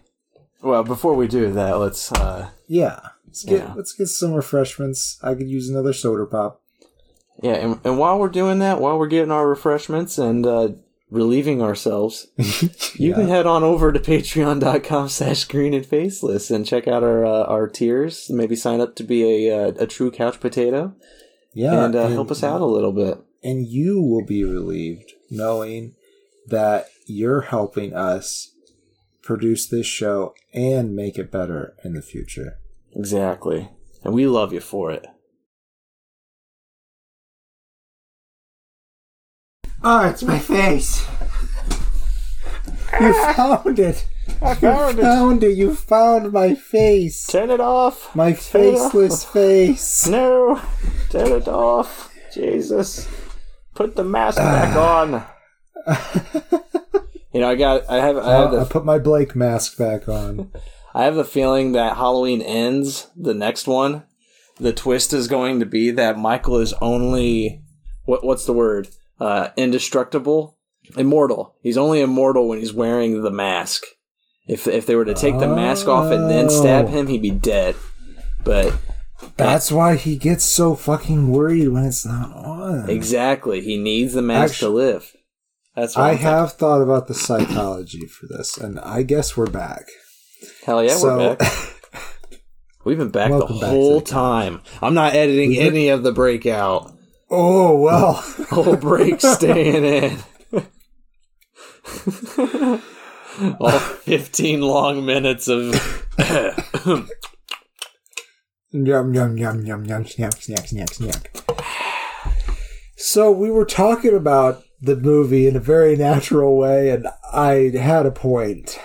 Well, 0.63 0.83
before 0.83 1.13
we 1.13 1.27
do 1.27 1.51
that, 1.51 1.77
let's, 1.77 2.11
uh, 2.11 2.49
Yeah. 2.67 2.99
Let's 3.27 3.43
get 3.43 3.59
Yeah. 3.59 3.73
let's 3.75 3.93
get 3.93 4.07
some 4.07 4.33
refreshments. 4.33 5.19
I 5.21 5.35
could 5.35 5.49
use 5.49 5.69
another 5.69 5.93
soda 5.93 6.25
pop. 6.25 6.61
yeah, 7.43 7.53
and, 7.55 7.79
and 7.83 7.99
while 7.99 8.17
we're 8.17 8.29
doing 8.29 8.59
that, 8.59 8.79
while 8.81 8.97
we're 8.97 9.07
getting 9.07 9.29
our 9.31 9.47
refreshments 9.47 10.17
and, 10.17 10.45
uh, 10.47 10.69
relieving 11.09 11.61
ourselves, 11.61 12.27
You 12.95 13.13
can 13.13 13.27
head 13.27 13.45
on 13.45 13.63
over 13.63 13.91
to 13.91 13.99
patreon.com 13.99 15.09
slash 15.09 15.43
green 15.45 15.73
and 15.73 15.85
faceless 15.85 16.49
and 16.49 16.65
check 16.65 16.87
out 16.87 17.03
our 17.03 17.25
uh, 17.25 17.43
our 17.43 17.67
tiers. 17.67 18.29
Maybe 18.29 18.55
sign 18.55 18.81
up 18.81 18.95
to 18.95 19.03
be 19.03 19.47
a, 19.47 19.67
uh, 19.67 19.71
a 19.79 19.87
true 19.87 20.11
couch 20.11 20.39
potato 20.39 20.95
yeah, 21.55 21.85
and, 21.85 21.95
uh, 21.95 22.09
help 22.09 22.31
us 22.31 22.43
out 22.43 22.61
a 22.61 22.65
little 22.65 22.91
bit. 22.91 23.17
And 23.43 23.65
you 23.65 24.01
will 24.01 24.25
be 24.25 24.43
relieved 24.43 25.13
knowing 25.29 25.95
that 26.47 26.87
you're 27.07 27.41
helping 27.41 27.93
us 27.93 28.51
produce 29.21 29.67
this 29.67 29.87
show 29.87 30.35
and 30.53 30.95
make 30.95 31.17
it 31.17 31.31
better 31.31 31.75
in 31.83 31.93
the 31.93 32.01
future. 32.01 32.59
Exactly. 32.93 33.69
And 34.03 34.13
we 34.13 34.27
love 34.27 34.53
you 34.53 34.59
for 34.59 34.91
it. 34.91 35.07
Oh, 39.83 40.07
it's 40.09 40.23
my 40.23 40.39
face. 40.39 41.05
You 42.99 43.13
found 43.33 43.79
it. 43.79 44.07
I 44.41 44.55
found 44.55 44.97
You 44.97 45.03
found 45.03 45.43
it. 45.43 45.57
You 45.57 45.75
found 45.75 46.31
my 46.31 46.55
face. 46.55 47.27
Turn 47.27 47.49
it 47.51 47.59
off. 47.59 48.15
My 48.15 48.33
faceless 48.33 49.23
face. 49.23 50.07
No. 50.07 50.61
Turn 51.09 51.31
it 51.31 51.47
off. 51.47 52.13
Jesus. 52.33 53.07
Put 53.75 53.95
the 53.95 54.03
mask 54.03 54.37
back 54.37 54.75
on. 54.75 55.25
You 57.35 57.41
know, 57.41 57.49
I 57.49 57.55
got, 57.55 57.89
I 57.89 57.97
have, 57.97 58.15
I 58.15 58.31
have 58.31 58.53
Uh, 58.53 58.61
I 58.61 58.63
put 58.63 58.85
my 58.85 58.97
Blake 58.97 59.35
mask 59.35 59.77
back 59.77 60.07
on. 60.07 60.53
I 60.95 61.03
have 61.03 61.15
the 61.15 61.25
feeling 61.25 61.73
that 61.73 61.97
Halloween 61.97 62.41
ends 62.41 63.07
the 63.13 63.33
next 63.33 63.67
one. 63.67 64.03
The 64.57 64.71
twist 64.71 65.11
is 65.11 65.27
going 65.27 65.59
to 65.59 65.65
be 65.65 65.91
that 65.91 66.17
Michael 66.17 66.59
is 66.59 66.71
only 66.79 67.61
what 68.05 68.23
what's 68.23 68.45
the 68.45 68.53
word? 68.53 68.87
Uh, 69.19 69.49
indestructible, 69.55 70.57
immortal. 70.97 71.55
He's 71.61 71.77
only 71.77 72.01
immortal 72.01 72.47
when 72.47 72.59
he's 72.59 72.73
wearing 72.73 73.21
the 73.21 73.31
mask. 73.31 73.83
If 74.47 74.67
if 74.67 74.85
they 74.85 74.95
were 74.95 75.05
to 75.05 75.13
take 75.15 75.39
the 75.39 75.47
mask 75.47 75.87
off 75.87 76.11
and 76.11 76.29
then 76.29 76.49
stab 76.49 76.89
him, 76.89 77.07
he'd 77.07 77.21
be 77.21 77.31
dead. 77.31 77.75
But 78.43 78.75
That's 79.37 79.71
why 79.71 79.95
he 79.95 80.17
gets 80.17 80.43
so 80.43 80.75
fucking 80.75 81.29
worried 81.31 81.69
when 81.69 81.85
it's 81.85 82.05
not 82.05 82.31
on. 82.35 82.89
exactly, 82.89 83.61
he 83.61 83.77
needs 83.77 84.13
the 84.13 84.21
mask 84.21 84.55
Actu- 84.55 84.65
to 84.67 84.69
live. 84.71 85.15
That's 85.75 85.97
I 85.97 86.09
I'm 86.09 86.15
thinking. 86.15 86.27
have 86.27 86.51
thought 86.53 86.81
about 86.81 87.07
the 87.07 87.13
psychology 87.15 88.05
for 88.05 88.27
this, 88.27 88.55
and 88.57 88.79
I 88.81 89.01
guess 89.01 89.35
we're 89.35 89.47
back. 89.47 89.85
Hell 90.65 90.83
yeah, 90.83 90.95
so, 90.95 91.17
we're 91.17 91.35
back. 91.37 91.51
We've 92.85 92.97
been 92.99 93.09
back 93.09 93.31
the 93.31 93.39
back 93.39 93.69
whole 93.69 93.99
the 93.99 94.05
time. 94.05 94.61
I'm 94.81 94.93
not 94.93 95.15
editing 95.15 95.49
We've 95.49 95.57
been- 95.59 95.67
any 95.67 95.87
of 95.89 96.03
the 96.03 96.11
breakout. 96.11 96.94
Oh 97.35 97.75
well. 97.75 98.13
Whole 98.49 98.77
break 98.77 99.21
staying 99.21 99.83
in. 99.85 100.17
All 103.59 103.79
15 103.79 104.61
long 104.61 105.05
minutes 105.05 105.47
of. 105.47 105.75
Yum 108.71 109.13
yum 109.13 109.37
yum 109.37 109.65
yum 109.65 109.85
yum 109.85 110.05
snack 110.05 110.33
snack 110.41 110.67
snack 110.67 110.89
snack. 110.93 111.31
So 112.97 113.31
we 113.31 113.49
were 113.49 113.63
talking 113.65 114.13
about 114.13 114.63
the 114.81 114.97
movie 114.97 115.47
in 115.47 115.55
a 115.55 115.61
very 115.61 115.95
natural 115.95 116.57
way, 116.57 116.89
and 116.89 117.07
I 117.31 117.71
had 117.73 118.05
a 118.05 118.11
point. 118.11 118.77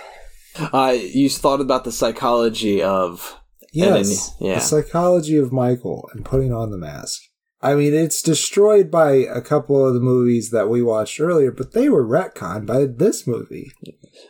uh, 0.73 0.97
you 0.97 1.29
thought 1.29 1.61
about 1.61 1.83
the 1.83 1.91
psychology 1.91 2.81
of. 2.83 3.37
Yes, 3.73 4.33
yeah. 4.41 4.55
the 4.55 4.61
psychology 4.61 5.37
of 5.37 5.53
Michael 5.53 6.09
and 6.13 6.25
putting 6.25 6.53
on 6.53 6.71
the 6.71 6.79
mask. 6.79 7.23
I 7.63 7.75
mean, 7.75 7.93
it's 7.93 8.23
destroyed 8.23 8.91
by 8.91 9.13
a 9.13 9.41
couple 9.43 9.87
of 9.87 9.93
the 9.95 10.01
movies 10.01 10.51
that 10.51 10.69
we 10.71 10.83
watched 10.83 11.21
earlier, 11.21 11.51
but 11.53 11.73
they 11.73 11.89
were 11.91 12.05
retconned 12.07 12.65
by 12.67 12.87
this 12.87 13.27
movie. 13.27 13.73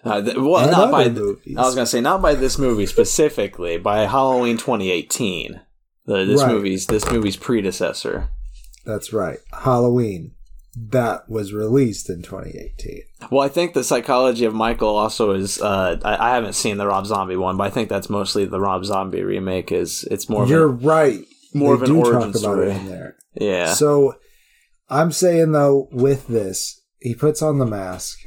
Uh, 0.04 0.20
th- 0.20 0.36
well, 0.36 0.58
And 0.62 0.70
not 0.72 0.90
by. 0.90 1.08
movies. 1.08 1.56
I 1.56 1.62
was 1.62 1.74
going 1.74 1.84
to 1.84 1.90
say, 1.90 2.00
not 2.00 2.20
by 2.22 2.34
this 2.34 2.58
movie 2.58 2.86
specifically, 2.86 3.78
by 3.78 4.06
Halloween 4.06 4.56
2018. 4.56 5.60
The, 6.06 6.24
this 6.24 6.42
Right. 6.42 6.52
movie's 6.52 6.86
this 6.86 7.08
movie's 7.10 7.36
predecessor. 7.36 8.28
That's 8.84 9.12
right, 9.12 9.38
Halloween. 9.52 10.32
That 10.76 11.28
was 11.28 11.52
released 11.52 12.08
in 12.08 12.22
2018. 12.22 13.02
Well, 13.30 13.42
I 13.44 13.48
think 13.48 13.74
the 13.74 13.84
psychology 13.84 14.44
of 14.44 14.54
Michael 14.54 14.96
also 14.96 15.32
is. 15.32 15.60
Uh, 15.60 15.98
I, 16.04 16.30
I 16.30 16.34
haven't 16.34 16.54
seen 16.54 16.78
the 16.78 16.86
Rob 16.86 17.06
Zombie 17.06 17.36
one, 17.36 17.56
but 17.56 17.64
I 17.66 17.70
think 17.70 17.88
that's 17.88 18.08
mostly 18.08 18.44
the 18.44 18.60
Rob 18.60 18.84
Zombie 18.84 19.22
remake. 19.22 19.70
Is 19.72 20.04
it's 20.10 20.28
more 20.28 20.46
You're 20.46 20.70
an, 20.70 20.78
right. 20.80 21.24
More 21.54 21.76
They 21.76 21.82
of 21.84 21.88
an 21.90 21.94
do 21.96 21.98
origin 22.00 22.20
talk 22.20 22.28
about 22.30 22.38
story. 22.38 22.70
it 22.70 22.76
in 22.76 22.88
there. 22.88 23.16
yeah. 23.34 23.72
So 23.74 24.14
I'm 24.88 25.12
saying 25.12 25.52
though, 25.52 25.88
with 25.92 26.26
this, 26.28 26.80
he 27.00 27.14
puts 27.14 27.42
on 27.42 27.58
the 27.58 27.66
mask, 27.66 28.18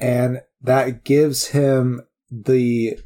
and 0.00 0.40
that 0.62 1.04
gives 1.04 1.48
him 1.48 2.02
the 2.30 2.98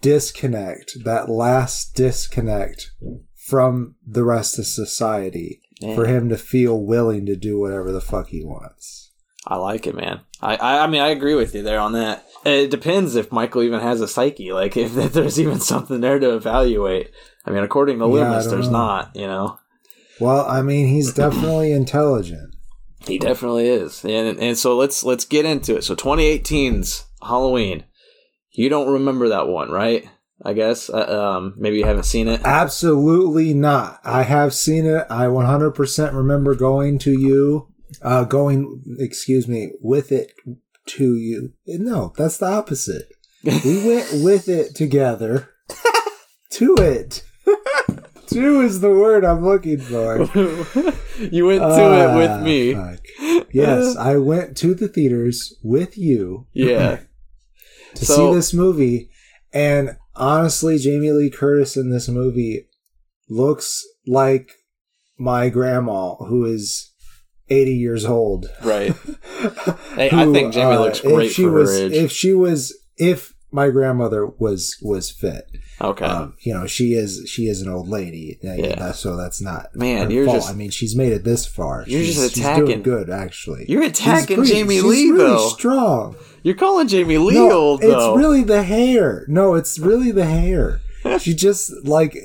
disconnect, 0.00 0.96
that 1.04 1.28
last 1.28 1.94
disconnect 1.94 2.90
from 3.36 3.94
the 4.06 4.24
rest 4.24 4.58
of 4.58 4.66
society 4.66 5.60
Yeah. 5.80 5.94
for 5.94 6.06
him 6.06 6.28
to 6.28 6.36
feel 6.36 6.80
willing 6.84 7.26
to 7.26 7.36
do 7.36 7.58
whatever 7.58 7.90
the 7.92 8.00
fuck 8.00 8.28
he 8.28 8.44
wants. 8.44 9.10
I 9.46 9.56
like 9.56 9.86
it, 9.88 9.96
man. 9.96 10.20
I, 10.40 10.54
I 10.56 10.84
I 10.84 10.86
mean 10.86 11.00
I 11.00 11.08
agree 11.08 11.34
with 11.34 11.54
you 11.54 11.62
there 11.62 11.80
on 11.80 11.92
that. 11.94 12.24
It 12.44 12.70
depends 12.70 13.14
if 13.16 13.32
Michael 13.32 13.62
even 13.62 13.80
has 13.80 14.00
a 14.00 14.06
psyche, 14.08 14.52
like 14.52 14.76
if, 14.76 14.96
if 14.96 15.12
there's 15.14 15.40
even 15.40 15.58
something 15.60 16.00
there 16.00 16.18
to 16.20 16.34
evaluate. 16.36 17.10
I 17.44 17.50
mean, 17.50 17.62
according 17.64 17.98
to 17.98 18.04
Yeah, 18.06 18.10
Loomis, 18.12 18.44
don't 18.44 18.54
there's 18.54 18.66
know. 18.68 18.72
not. 18.78 19.10
You 19.16 19.26
know, 19.26 19.58
Well, 20.20 20.46
I 20.48 20.62
mean, 20.62 20.88
he's 20.88 21.12
definitely 21.24 21.72
intelligent. 21.72 22.54
he 23.06 23.18
definitely 23.18 23.68
is. 23.68 24.04
And 24.04 24.38
and 24.38 24.56
so 24.58 24.76
let's 24.76 25.02
let's 25.04 25.24
get 25.24 25.44
into 25.44 25.76
it. 25.76 25.82
So 25.84 25.94
2018's 25.94 27.04
Halloween. 27.22 27.84
You 28.54 28.68
don't 28.68 28.92
remember 28.92 29.28
that 29.30 29.48
one, 29.48 29.70
right? 29.70 30.04
I 30.44 30.52
guess. 30.52 30.90
Uh, 30.90 31.36
um, 31.36 31.54
maybe 31.56 31.78
you 31.78 31.84
haven't 31.84 32.02
seen 32.04 32.28
it. 32.28 32.40
Absolutely 32.44 33.54
not. 33.54 34.00
I 34.04 34.24
have 34.24 34.52
seen 34.52 34.84
it. 34.86 35.06
I 35.08 35.26
100% 35.26 36.12
remember 36.14 36.54
going 36.54 36.98
to 36.98 37.12
you, 37.12 37.68
uh, 38.02 38.24
going, 38.24 38.82
excuse 38.98 39.46
me, 39.48 39.70
with 39.80 40.10
it 40.12 40.32
to 40.86 41.14
you. 41.14 41.52
No, 41.66 42.12
that's 42.18 42.38
the 42.38 42.46
opposite. 42.46 43.04
We 43.44 43.86
went 43.86 44.22
with 44.24 44.48
it 44.48 44.74
together 44.74 45.48
to 46.50 46.74
it. 46.76 47.22
to 48.28 48.60
is 48.60 48.80
the 48.80 48.90
word 48.90 49.24
I'm 49.24 49.44
looking 49.44 49.78
for. 49.78 50.18
you 51.20 51.46
went 51.46 51.60
to 51.60 51.66
Ah, 51.66 52.14
it 52.14 52.16
with 52.16 52.42
me. 52.42 52.74
fuck. 52.74 53.46
Yes, 53.52 53.96
I 53.98 54.16
went 54.16 54.56
to 54.58 54.74
the 54.74 54.88
theaters 54.88 55.54
with 55.62 55.96
you 55.98 56.46
Yeah. 56.52 57.00
to 57.94 58.04
So- 58.04 58.30
see 58.32 58.36
this 58.36 58.52
movie. 58.54 59.10
And 59.52 59.96
honestly, 60.16 60.78
Jamie 60.78 61.12
Lee 61.12 61.30
Curtis 61.30 61.76
in 61.76 61.90
this 61.90 62.08
movie 62.08 62.68
looks 63.28 63.84
like 64.06 64.52
my 65.18 65.50
grandma, 65.50 66.14
who 66.16 66.44
is 66.46 66.90
80 67.50 67.72
years 67.72 68.04
old. 68.06 68.46
Right. 68.64 68.94
Hey, 69.94 70.08
I 70.10 70.32
think 70.32 70.54
Jamie 70.54 70.76
uh, 70.76 70.80
looks 70.80 71.00
great 71.00 71.26
if 71.26 71.32
she 71.34 71.42
for 71.42 71.50
her 71.50 71.58
was. 71.58 71.78
If 71.78 72.10
she 72.12 72.32
was, 72.32 72.74
if 72.96 73.31
my 73.52 73.68
grandmother 73.70 74.26
was 74.26 74.76
was 74.82 75.10
fit. 75.10 75.46
Okay. 75.80 76.04
Um, 76.04 76.34
you 76.40 76.54
know, 76.54 76.66
she 76.66 76.94
is 76.94 77.22
she 77.28 77.46
is 77.46 77.60
an 77.62 77.68
old 77.68 77.88
lady, 77.88 78.38
Yeah. 78.42 78.92
so 78.92 79.16
that's 79.16 79.40
not 79.40 79.74
Man, 79.76 80.10
you're 80.10 80.24
fault. 80.24 80.38
just- 80.38 80.50
I 80.50 80.54
mean, 80.54 80.70
she's 80.70 80.96
made 80.96 81.12
it 81.12 81.22
this 81.24 81.44
far. 81.46 81.84
You're 81.86 82.02
she's, 82.02 82.16
just 82.16 82.34
she's 82.34 82.44
attacking- 82.44 82.64
doing 82.66 82.82
good, 82.82 83.10
actually. 83.10 83.66
You're 83.68 83.82
She's 83.84 83.92
attacking 84.00 84.36
pretty- 84.38 84.52
Jamie 84.52 84.74
she's 84.76 84.84
Lee 84.84 85.10
really 85.10 85.16
though. 85.30 85.48
strong. 85.50 86.16
You're 86.42 86.54
calling 86.56 86.88
Jamie 86.88 87.18
Lee 87.18 87.34
no, 87.34 87.50
old 87.52 87.82
though. 87.82 88.14
it's 88.14 88.18
really 88.18 88.42
the 88.42 88.62
hair. 88.62 89.24
No, 89.28 89.54
it's 89.54 89.78
really 89.78 90.10
the 90.12 90.24
hair. 90.24 90.80
she 91.20 91.34
just 91.34 91.72
like 91.84 92.16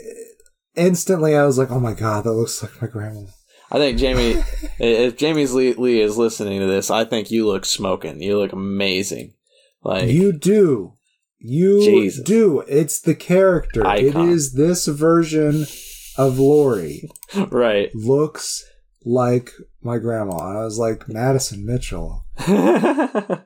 instantly. 0.76 1.36
I 1.36 1.46
was 1.46 1.58
like, 1.58 1.72
oh 1.72 1.80
my 1.80 1.94
god, 1.94 2.24
that 2.24 2.34
looks 2.34 2.62
like 2.62 2.82
my 2.82 2.88
grandma. 2.88 3.22
I 3.72 3.78
think 3.80 3.98
Jamie, 3.98 4.42
if 4.80 5.18
Jamie's 5.18 5.54
Lee, 5.54 5.74
Lee 5.74 6.00
is 6.00 6.18
listening 6.18 6.60
to 6.62 6.68
this, 6.68 6.90
I 6.90 7.04
think 7.06 7.32
you 7.32 7.46
look 7.46 7.66
smoking. 7.66 8.22
You 8.22 8.38
look 8.38 8.54
amazing. 8.54 9.34
Like 9.84 10.10
You 10.10 10.32
do. 10.34 10.94
You 11.40 11.82
Jesus. 11.84 12.24
do. 12.24 12.62
It's 12.68 13.00
the 13.00 13.16
character. 13.16 13.86
Icon. 13.86 14.30
It 14.30 14.32
is 14.32 14.54
this 14.54 14.88
version 14.88 15.66
of 16.18 16.40
Laurie. 16.40 17.10
right. 17.50 17.94
Looks 17.94 18.66
like 19.06 19.52
my 19.82 19.98
grandma. 20.00 20.38
I 20.38 20.64
was 20.64 20.78
like, 20.78 21.08
Madison 21.08 21.66
Mitchell. 21.66 22.26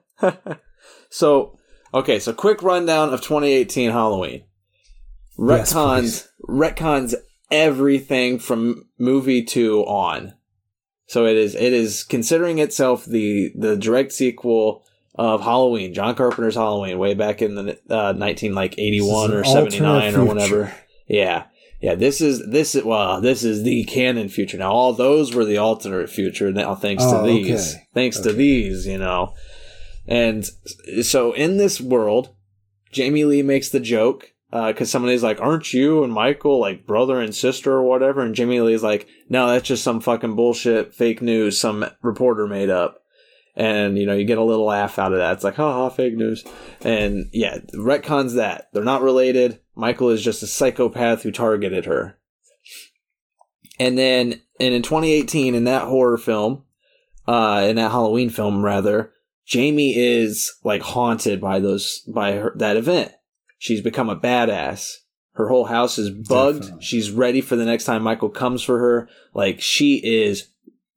so, 1.09 1.59
okay, 1.93 2.19
so 2.19 2.33
quick 2.33 2.63
rundown 2.63 3.13
of 3.13 3.21
2018 3.21 3.91
Halloween. 3.91 4.45
Yes, 5.37 5.73
Retcons, 5.73 6.27
retcons 6.47 7.15
everything 7.49 8.39
from 8.39 8.85
movie 8.97 9.43
two 9.43 9.81
on. 9.81 10.33
So 11.07 11.25
it 11.25 11.35
is, 11.35 11.55
it 11.55 11.73
is 11.73 12.03
considering 12.03 12.59
itself 12.59 13.05
the, 13.05 13.51
the 13.55 13.75
direct 13.75 14.13
sequel 14.13 14.85
of 15.29 15.41
Halloween, 15.41 15.93
John 15.93 16.15
Carpenter's 16.15 16.55
Halloween, 16.55 16.97
way 16.97 17.13
back 17.13 17.41
in 17.41 17.55
the, 17.55 17.79
uh, 17.89 18.13
19, 18.13 18.53
like 18.55 18.77
81 18.79 19.33
or 19.33 19.41
This 19.43 19.51
79 19.51 20.15
or 20.15 20.25
whatever. 20.25 20.73
Yeah. 21.07 21.45
Yeah, 21.81 21.95
this 21.95 22.21
is 22.21 22.47
this 22.47 22.75
is 22.75 22.83
well, 22.83 23.21
this 23.21 23.43
is 23.43 23.63
the 23.63 23.83
canon 23.85 24.29
future. 24.29 24.57
Now 24.57 24.71
all 24.71 24.93
those 24.93 25.33
were 25.33 25.45
the 25.45 25.57
alternate 25.57 26.09
future 26.11 26.51
now 26.51 26.75
thanks 26.75 27.03
Oh, 27.05 27.21
to 27.25 27.27
these. 27.27 27.73
okay. 27.73 27.83
Thanks 27.95 28.19
to 28.19 28.31
these, 28.33 28.85
you 28.85 28.99
know. 28.99 29.33
And 30.07 30.47
so 31.01 31.33
in 31.33 31.57
this 31.57 31.81
world, 31.81 32.29
Jamie 32.91 33.25
Lee 33.25 33.41
makes 33.41 33.69
the 33.69 33.79
joke 33.79 34.31
because 34.51 34.91
somebody's 34.91 35.23
like, 35.23 35.41
"Aren't 35.41 35.73
you 35.73 36.03
and 36.03 36.13
Michael 36.13 36.59
like 36.59 36.85
brother 36.85 37.19
and 37.19 37.33
sister 37.33 37.71
or 37.73 37.83
whatever?" 37.83 38.21
And 38.21 38.35
Jamie 38.35 38.61
Lee's 38.61 38.83
like, 38.83 39.07
"No, 39.27 39.47
that's 39.47 39.67
just 39.67 39.83
some 39.83 40.01
fucking 40.01 40.35
bullshit, 40.35 40.93
fake 40.93 41.21
news, 41.21 41.59
some 41.59 41.85
reporter 42.03 42.45
made 42.47 42.69
up." 42.69 43.00
And 43.55 43.97
you 43.97 44.05
know, 44.05 44.13
you 44.13 44.25
get 44.25 44.37
a 44.37 44.43
little 44.43 44.65
laugh 44.65 44.97
out 44.97 45.11
of 45.11 45.19
that. 45.19 45.33
It's 45.33 45.43
like, 45.43 45.55
"Ha 45.55 45.73
ha, 45.73 45.89
fake 45.89 46.15
news." 46.15 46.45
And 46.81 47.29
yeah, 47.33 47.59
retcons 47.73 48.35
that 48.35 48.69
they're 48.73 48.83
not 48.83 49.01
related. 49.01 49.59
Michael 49.75 50.09
is 50.09 50.23
just 50.23 50.43
a 50.43 50.47
psychopath 50.47 51.23
who 51.23 51.31
targeted 51.31 51.85
her. 51.85 52.17
And 53.79 53.97
then, 53.97 54.41
and 54.59 54.73
in 54.73 54.83
2018, 54.83 55.55
in 55.55 55.63
that 55.65 55.87
horror 55.87 56.17
film, 56.17 56.63
uh, 57.27 57.65
in 57.67 57.77
that 57.77 57.91
Halloween 57.91 58.29
film 58.29 58.63
rather, 58.63 59.11
Jamie 59.45 59.95
is 59.97 60.53
like 60.63 60.81
haunted 60.81 61.41
by 61.41 61.59
those 61.59 61.99
by 62.07 62.33
her 62.33 62.53
that 62.57 62.77
event. 62.77 63.11
She's 63.57 63.81
become 63.81 64.09
a 64.09 64.15
badass. 64.15 64.97
Her 65.33 65.49
whole 65.49 65.65
house 65.65 65.97
is 65.97 66.09
bugged. 66.09 66.61
Definitely. 66.61 66.83
She's 66.83 67.11
ready 67.11 67.41
for 67.41 67.55
the 67.55 67.65
next 67.65 67.85
time 67.85 68.03
Michael 68.03 68.29
comes 68.29 68.63
for 68.63 68.79
her. 68.79 69.09
Like 69.33 69.61
she 69.61 70.01
is 70.03 70.49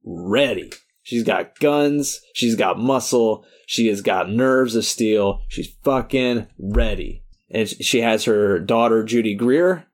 ready. 0.04 0.72
She's 1.04 1.22
got 1.22 1.58
guns. 1.60 2.20
She's 2.34 2.56
got 2.56 2.78
muscle. 2.78 3.44
She 3.66 3.86
has 3.88 4.00
got 4.00 4.30
nerves 4.30 4.74
of 4.74 4.84
steel. 4.84 5.42
She's 5.48 5.68
fucking 5.84 6.48
ready. 6.58 7.22
And 7.50 7.68
she 7.68 8.00
has 8.00 8.24
her 8.24 8.58
daughter 8.58 9.04
Judy 9.04 9.34
Greer 9.34 9.86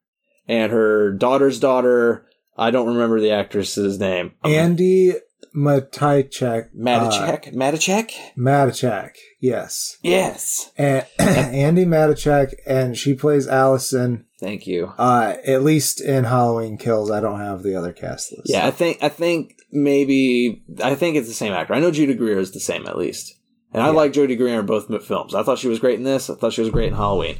and 0.48 0.72
her 0.72 1.12
daughter's 1.12 1.60
daughter. 1.60 2.26
I 2.56 2.70
don't 2.70 2.88
remember 2.88 3.20
the 3.20 3.32
actress's 3.32 3.98
name. 3.98 4.32
Andi 4.44 5.16
Matichak. 5.54 6.66
Uh, 6.66 6.78
Matichak. 6.78 7.54
Matichak. 7.54 8.12
Matichak. 8.36 9.10
Yes. 9.40 9.96
Yes. 10.02 10.70
And 10.76 11.06
Andi 11.18 11.86
Matichak, 11.86 12.54
and 12.66 12.96
she 12.96 13.14
plays 13.14 13.46
Allison. 13.48 14.26
Thank 14.38 14.66
you. 14.66 14.92
Uh, 14.98 15.36
at 15.46 15.62
least 15.62 16.00
in 16.00 16.24
Halloween 16.24 16.78
Kills, 16.78 17.10
I 17.10 17.20
don't 17.20 17.40
have 17.40 17.62
the 17.62 17.74
other 17.74 17.92
cast 17.92 18.32
list. 18.32 18.44
Yeah, 18.46 18.66
I 18.66 18.70
think 18.70 19.02
I 19.02 19.08
think 19.08 19.54
maybe 19.70 20.62
I 20.82 20.94
think 20.94 21.16
it's 21.16 21.28
the 21.28 21.34
same 21.34 21.52
actor. 21.52 21.74
I 21.74 21.80
know 21.80 21.90
Judy 21.90 22.14
Greer 22.14 22.38
is 22.38 22.52
the 22.52 22.60
same 22.60 22.86
at 22.86 22.96
least, 22.96 23.34
and 23.72 23.82
I 23.82 23.86
Yeah. 23.86 23.92
like 23.92 24.12
Judy 24.12 24.36
Greer 24.36 24.60
in 24.60 24.66
both 24.66 24.86
films. 25.04 25.34
I 25.34 25.42
thought 25.42 25.58
she 25.58 25.68
was 25.68 25.78
great 25.78 25.98
in 25.98 26.04
this. 26.04 26.30
I 26.30 26.34
thought 26.36 26.52
she 26.54 26.62
was 26.62 26.70
great 26.70 26.88
in 26.88 26.94
Halloween, 26.94 27.36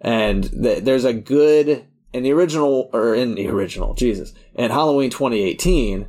and 0.00 0.48
th- 0.50 0.84
there's 0.84 1.04
a 1.04 1.12
good 1.14 1.84
in 2.12 2.22
the 2.22 2.32
original 2.32 2.90
or 2.92 3.14
in 3.14 3.34
the 3.34 3.48
original 3.48 3.94
Jesus 3.94 4.32
in 4.54 4.70
Halloween 4.70 5.10
2018. 5.10 6.06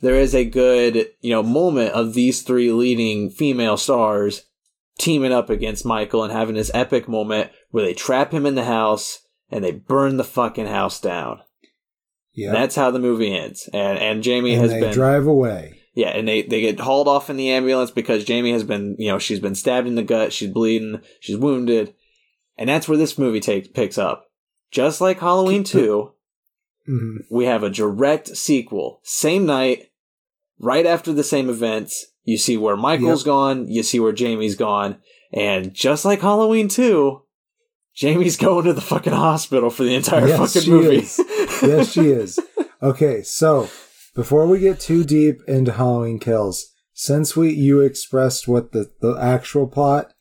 There 0.00 0.16
is 0.16 0.34
a 0.34 0.44
good 0.44 1.08
you 1.20 1.30
know 1.30 1.42
moment 1.42 1.92
of 1.92 2.14
these 2.14 2.42
three 2.42 2.70
leading 2.72 3.30
female 3.30 3.76
stars 3.76 4.42
teaming 4.98 5.32
up 5.32 5.50
against 5.50 5.84
Michael 5.86 6.22
and 6.24 6.32
having 6.32 6.54
this 6.54 6.70
epic 6.74 7.08
moment 7.08 7.50
where 7.70 7.84
they 7.84 7.94
trap 7.94 8.32
him 8.32 8.46
in 8.46 8.54
the 8.54 8.64
house 8.64 9.20
and 9.50 9.62
they 9.64 9.72
burn 9.72 10.16
the 10.16 10.24
fucking 10.24 10.66
house 10.66 11.00
down. 11.00 11.40
yeah. 12.34 12.50
That's 12.52 12.74
how 12.76 12.90
the 12.90 12.98
movie 12.98 13.34
ends. 13.36 13.68
And 13.72 13.98
and 13.98 14.22
Jamie 14.22 14.52
and 14.54 14.62
has 14.62 14.70
they 14.72 14.80
been 14.80 14.92
drive 14.92 15.26
away. 15.26 15.80
yeah, 15.94 16.08
and 16.08 16.26
they 16.28 16.42
they 16.42 16.60
get 16.60 16.80
hauled 16.80 17.08
off 17.08 17.30
in 17.30 17.36
the 17.36 17.50
ambulance 17.50 17.90
because 17.90 18.24
Jamie 18.24 18.52
has 18.52 18.64
been 18.64 18.96
you 18.98 19.08
know 19.10 19.18
she's 19.18 19.40
been 19.40 19.54
stabbed 19.54 19.86
in 19.86 19.94
the 19.94 20.02
gut, 20.02 20.32
she's 20.32 20.50
bleeding, 20.50 21.00
she's 21.20 21.36
wounded, 21.38 21.94
and 22.58 22.68
that's 22.68 22.88
where 22.88 22.98
this 22.98 23.16
movie 23.18 23.40
takes 23.40 23.68
picks 23.68 23.96
up. 23.98 24.26
Just 24.70 25.00
like 25.00 25.20
Halloween 25.20 25.64
two, 25.64 26.12
Mhm. 26.88 27.24
we 27.30 27.44
have 27.46 27.62
a 27.62 27.70
direct 27.70 28.36
sequel, 28.36 29.00
same 29.02 29.46
night, 29.46 29.85
right 30.58 30.86
after 30.86 31.12
the 31.12 31.24
same 31.24 31.48
events. 31.50 32.06
You 32.24 32.38
see 32.38 32.56
where 32.56 32.76
Michael's 32.76 33.22
Yep. 33.22 33.26
gone, 33.26 33.68
you 33.68 33.82
see 33.82 34.00
where 34.00 34.12
Jamie's 34.12 34.56
gone, 34.56 34.96
and 35.32 35.72
just 35.72 36.04
like 36.04 36.20
Halloween 36.20 36.68
two. 36.68 37.22
Jamie's 37.94 38.36
going 38.46 38.64
to 38.66 38.72
the 38.72 38.80
fucking 38.80 39.12
hospital 39.12 39.70
for 39.70 39.84
the 39.84 39.94
entire 39.94 40.28
Yes, 40.28 40.54
fucking 40.54 40.70
movie. 40.72 40.96
is. 40.98 41.20
yes, 41.62 41.92
she 41.92 42.08
is. 42.08 42.38
Okay, 42.82 43.22
so 43.22 43.70
before 44.14 44.46
we 44.46 44.58
get 44.58 44.78
too 44.78 45.02
deep 45.02 45.38
into 45.48 45.72
Halloween 45.72 46.18
Kills, 46.18 46.66
since 46.92 47.34
we 47.34 47.50
you 47.50 47.80
expressed 47.80 48.46
what 48.46 48.72
the, 48.72 48.92
the 49.00 49.16
actual 49.18 49.66
plot 49.66 50.12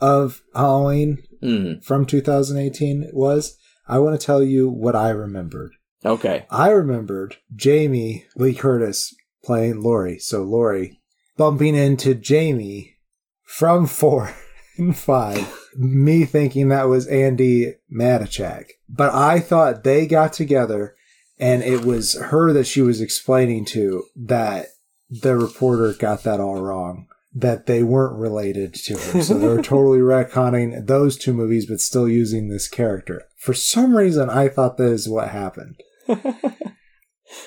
of 0.00 0.42
Halloween 0.54 1.18
Mm, 1.42 1.84
from 1.84 2.06
2018 2.06 3.10
was, 3.12 3.58
I 3.88 3.98
want 3.98 4.18
to 4.18 4.24
tell 4.24 4.44
you 4.44 4.68
what 4.70 4.94
I 4.94 5.10
remembered. 5.10 5.72
okay. 6.04 6.46
I 6.50 6.68
remembered 6.70 7.36
Jamie 7.54 8.26
Lee 8.36 8.54
Curtis 8.54 9.12
playing 9.44 9.80
Laurie. 9.80 10.18
So 10.18 10.42
Laurie 10.42 11.00
bumping 11.36 11.74
into 11.74 12.14
Jamie 12.14 12.96
from 13.44 13.86
four 13.86 14.34
and 14.78 14.96
five. 14.96 15.52
Me 15.76 16.24
thinking 16.24 16.68
that 16.68 16.88
was 16.88 17.08
Andi 17.08 17.74
Matichak. 17.92 18.66
But 18.88 19.14
I 19.14 19.40
thought 19.40 19.84
they 19.84 20.06
got 20.06 20.32
together 20.32 20.94
and 21.38 21.62
it 21.62 21.84
was 21.84 22.14
her 22.14 22.52
that 22.52 22.66
she 22.66 22.80
was 22.80 23.00
explaining 23.00 23.64
to 23.66 24.04
that 24.16 24.66
the 25.10 25.36
reporter 25.36 25.92
got 25.92 26.22
that 26.24 26.40
all 26.40 26.60
wrong. 26.60 27.08
That 27.36 27.66
they 27.66 27.82
weren't 27.82 28.20
related 28.20 28.74
to 28.74 28.94
her. 28.94 29.22
So 29.22 29.34
they 29.38 29.48
were 29.48 29.60
totally 29.60 29.98
retconning 29.98 30.86
those 30.86 31.16
two 31.16 31.34
movies, 31.34 31.66
but 31.66 31.80
still 31.80 32.08
using 32.08 32.48
this 32.48 32.68
character. 32.68 33.24
For 33.36 33.54
some 33.54 33.96
reason, 33.96 34.30
I 34.30 34.48
thought 34.48 34.76
that 34.76 34.92
is 34.92 35.08
what 35.08 35.30
happened. 35.30 35.80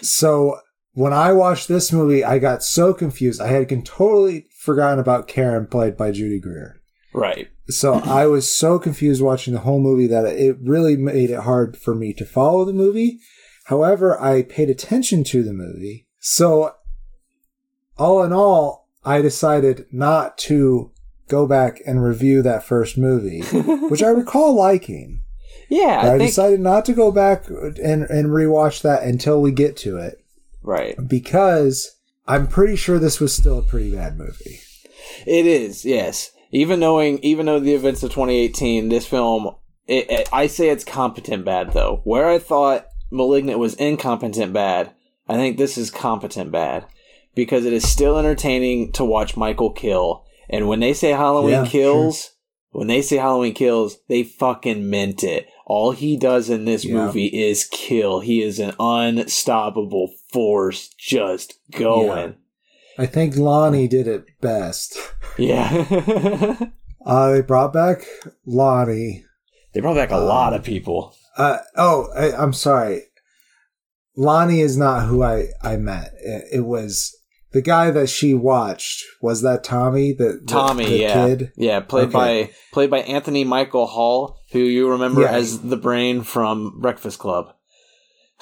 So 0.02 0.60
when 0.98 1.14
I 1.14 1.32
watched 1.32 1.68
this 1.68 1.94
movie, 1.94 2.24
I 2.24 2.40
got 2.40 2.64
so 2.64 2.92
confused. 2.92 3.40
I 3.40 3.50
had 3.50 3.86
totally 3.86 4.48
forgotten 4.58 4.98
about 4.98 5.28
Karen, 5.28 5.68
played 5.68 5.96
by 5.96 6.10
Judy 6.10 6.40
Greer. 6.40 6.82
Right. 7.14 7.50
So 7.68 7.94
I 7.94 8.26
was 8.26 8.52
so 8.52 8.80
confused 8.80 9.22
watching 9.22 9.54
the 9.54 9.60
whole 9.60 9.80
movie 9.80 10.08
that 10.08 10.26
it 10.26 10.58
really 10.60 10.98
made 10.98 11.30
it 11.30 11.42
hard 11.42 11.78
for 11.78 11.94
me 11.94 12.14
to 12.14 12.26
follow 12.26 12.66
the 12.66 12.74
movie. 12.74 13.20
However, 13.66 14.20
I 14.20 14.42
paid 14.42 14.72
attention 14.72 15.24
to 15.26 15.44
the 15.44 15.54
movie. 15.54 16.08
So 16.18 16.74
all 17.96 18.24
in 18.24 18.34
all, 18.34 18.90
I 19.06 19.22
decided 19.22 19.86
not 19.92 20.40
to 20.40 20.94
go 21.28 21.46
back 21.46 21.80
and 21.86 22.04
review 22.04 22.42
that 22.42 22.64
first 22.64 22.98
movie, 22.98 23.42
which 23.90 24.02
I 24.02 24.10
recall 24.10 24.56
liking. 24.56 25.22
Yeah, 25.70 26.02
I, 26.02 26.16
I 26.16 26.18
think 26.18 26.32
decided 26.32 26.60
not 26.60 26.86
to 26.86 26.94
go 26.94 27.12
back 27.12 27.50
and, 27.50 28.02
and 28.02 28.30
rewatch 28.30 28.82
that 28.82 29.04
until 29.04 29.40
we 29.40 29.52
get 29.52 29.78
to 29.78 29.98
it 29.98 30.24
right. 30.68 30.96
because 31.08 31.96
I'm 32.28 32.48
pretty 32.48 32.76
sure 32.76 33.00
this 33.00 33.20
was 33.20 33.34
still 33.34 33.60
a 33.60 33.64
pretty 33.64 33.96
bad 33.96 34.18
movie. 34.18 34.60
It 35.26 35.46
is, 35.46 35.86
yes. 35.86 36.32
Even 36.52 36.80
knowing, 36.80 37.20
even 37.20 37.46
though 37.46 37.60
the 37.60 37.74
events 37.74 38.04
of 38.04 38.12
2018, 38.12 38.90
this 38.90 39.06
film, 39.08 39.56
it, 39.88 40.10
it, 40.10 40.30
I 40.32 40.48
say 40.48 40.70
it's 40.70 40.84
competent 40.84 41.46
bad 41.46 41.74
though. 41.74 42.02
Where 42.04 42.28
I 42.28 42.40
thought 42.40 42.88
*Malignant* 43.12 43.60
was 43.60 43.74
incompetent 43.76 44.54
bad, 44.54 44.92
I 45.28 45.36
think 45.36 45.58
this 45.58 45.78
is 45.78 45.90
competent 45.90 46.52
bad 46.52 46.86
because 47.36 47.66
it 47.66 47.74
is 47.74 47.88
still 47.88 48.18
entertaining 48.18 48.92
to 48.94 49.06
watch 49.06 49.38
Michael 49.38 49.72
kill. 49.72 50.26
And 50.50 50.68
when 50.68 50.80
they 50.80 50.94
say 50.94 51.12
Halloween 51.12 51.52
Yeah, 51.52 51.66
kills, 51.66 52.32
when 52.72 52.88
they 52.88 53.02
say 53.02 53.18
Halloween 53.18 53.54
kills, 53.54 53.98
they 54.08 54.24
fucking 54.24 54.90
meant 54.90 55.24
it. 55.24 55.48
All 55.66 55.92
he 55.92 56.16
does 56.18 56.50
in 56.50 56.64
this 56.66 56.86
Yeah. 56.86 56.94
movie 56.96 57.28
is 57.28 57.66
kill. 57.66 58.22
He 58.22 58.42
is 58.42 58.60
an 58.60 58.74
unstoppable 58.80 60.14
force 60.32 60.90
just 60.98 61.56
going. 61.72 62.36
I 62.98 63.06
think 63.06 63.36
Lonnie 63.38 63.88
did 63.88 64.08
it 64.08 64.26
best. 64.42 64.98
Yeah. 65.38 66.58
Uh, 67.06 67.32
they 67.32 67.42
brought 67.42 67.72
back 67.72 68.06
Lonnie. 68.46 69.24
they 69.72 69.80
brought 69.80 69.96
back 69.96 70.12
a 70.12 70.18
lot 70.18 70.54
of 70.54 70.62
people. 70.62 71.16
Uh, 71.38 71.60
oh, 71.78 72.10
I, 72.14 72.34
I'm 72.34 72.52
sorry. 72.52 73.04
Lonnie 74.18 74.60
is 74.60 74.76
not 74.76 75.08
who 75.08 75.24
I, 75.24 75.48
I 75.64 75.78
met. 75.78 76.12
It, 76.20 76.44
it 76.52 76.66
was 76.66 77.16
the 77.54 77.62
guy 77.62 77.92
that 77.92 78.10
she 78.10 78.34
watched. 78.34 79.06
Was 79.22 79.42
that 79.44 79.64
Tommy? 79.64 80.12
The, 80.12 80.40
the- 80.42 80.46
Tommy, 80.48 80.84
the 80.86 80.98
yeah. 80.98 81.14
kid? 81.14 81.52
Yeah, 81.56 81.80
played 81.80 82.10
Okay. 82.10 82.44
by 82.48 82.50
played 82.74 82.90
by 82.90 83.00
Anthony 83.00 83.46
Michael 83.46 83.88
Hall, 83.88 84.42
who 84.52 84.60
you 84.60 84.90
remember 84.90 85.22
Yeah. 85.22 85.32
as 85.32 85.62
the 85.62 85.78
brain 85.78 86.24
from 86.24 86.78
Breakfast 86.82 87.20
Club. 87.20 87.54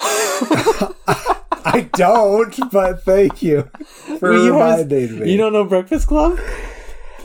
I 1.76 1.80
don't, 1.82 2.70
but 2.72 3.02
thank 3.04 3.42
you 3.42 3.70
for 4.18 4.32
you 4.32 4.52
reminding 4.52 5.20
me. 5.20 5.30
You 5.32 5.36
don't 5.36 5.52
know 5.52 5.64
Breakfast 5.64 6.06
Club? 6.08 6.38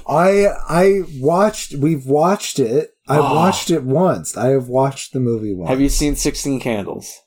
I 0.08 0.48
I 0.68 1.02
watched. 1.20 1.76
We've 1.76 2.06
watched 2.06 2.60
it. 2.60 2.92
I 3.08 3.18
Oh. 3.18 3.36
watched 3.36 3.70
it 3.72 3.84
once. 3.84 4.36
I 4.38 4.48
have 4.48 4.68
watched 4.68 5.14
the 5.14 5.20
movie 5.20 5.54
once. 5.54 5.70
Have 5.70 5.82
you 5.82 5.90
seen 5.90 6.16
Sixteen 6.16 6.60
Candles? 6.60 7.20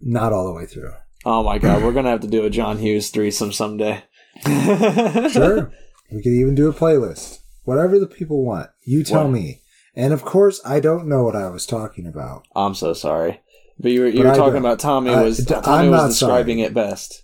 Not 0.00 0.32
all 0.32 0.46
the 0.46 0.52
way 0.52 0.66
through. 0.66 0.92
Oh 1.24 1.42
my 1.42 1.58
god, 1.58 1.82
we're 1.82 1.92
gonna 1.92 2.10
have 2.10 2.20
to 2.20 2.26
do 2.26 2.44
a 2.44 2.50
John 2.50 2.78
Hughes 2.78 3.10
threesome 3.10 3.52
someday. 3.52 4.02
Sure. 5.30 5.70
we 6.12 6.22
could 6.22 6.32
even 6.32 6.54
do 6.54 6.68
a 6.68 6.72
playlist. 6.74 7.38
Whatever 7.64 7.98
the 7.98 8.06
people 8.06 8.44
want. 8.44 8.68
You 8.84 9.02
tell 9.04 9.24
What? 9.24 9.32
me. 9.32 9.62
And 9.96 10.12
of 10.12 10.24
course, 10.24 10.60
I 10.64 10.80
don't 10.80 11.06
know 11.08 11.22
what 11.22 11.36
I 11.36 11.48
was 11.48 11.66
talking 11.66 12.06
about. 12.06 12.42
I'm 12.54 12.74
so 12.74 12.92
sorry. 12.94 13.40
But 13.78 13.90
you 13.92 14.00
were, 14.02 14.06
you 14.08 14.18
But 14.22 14.26
were 14.30 14.34
talking 14.36 14.58
about 14.58 14.78
Tommy 14.78 15.10
was 15.10 15.44
Tommy 15.44 15.62
I'm 15.66 15.90
was 15.90 16.00
not 16.00 16.08
describing 16.08 16.58
sorry. 16.58 16.66
it 16.68 16.74
best. 16.74 17.22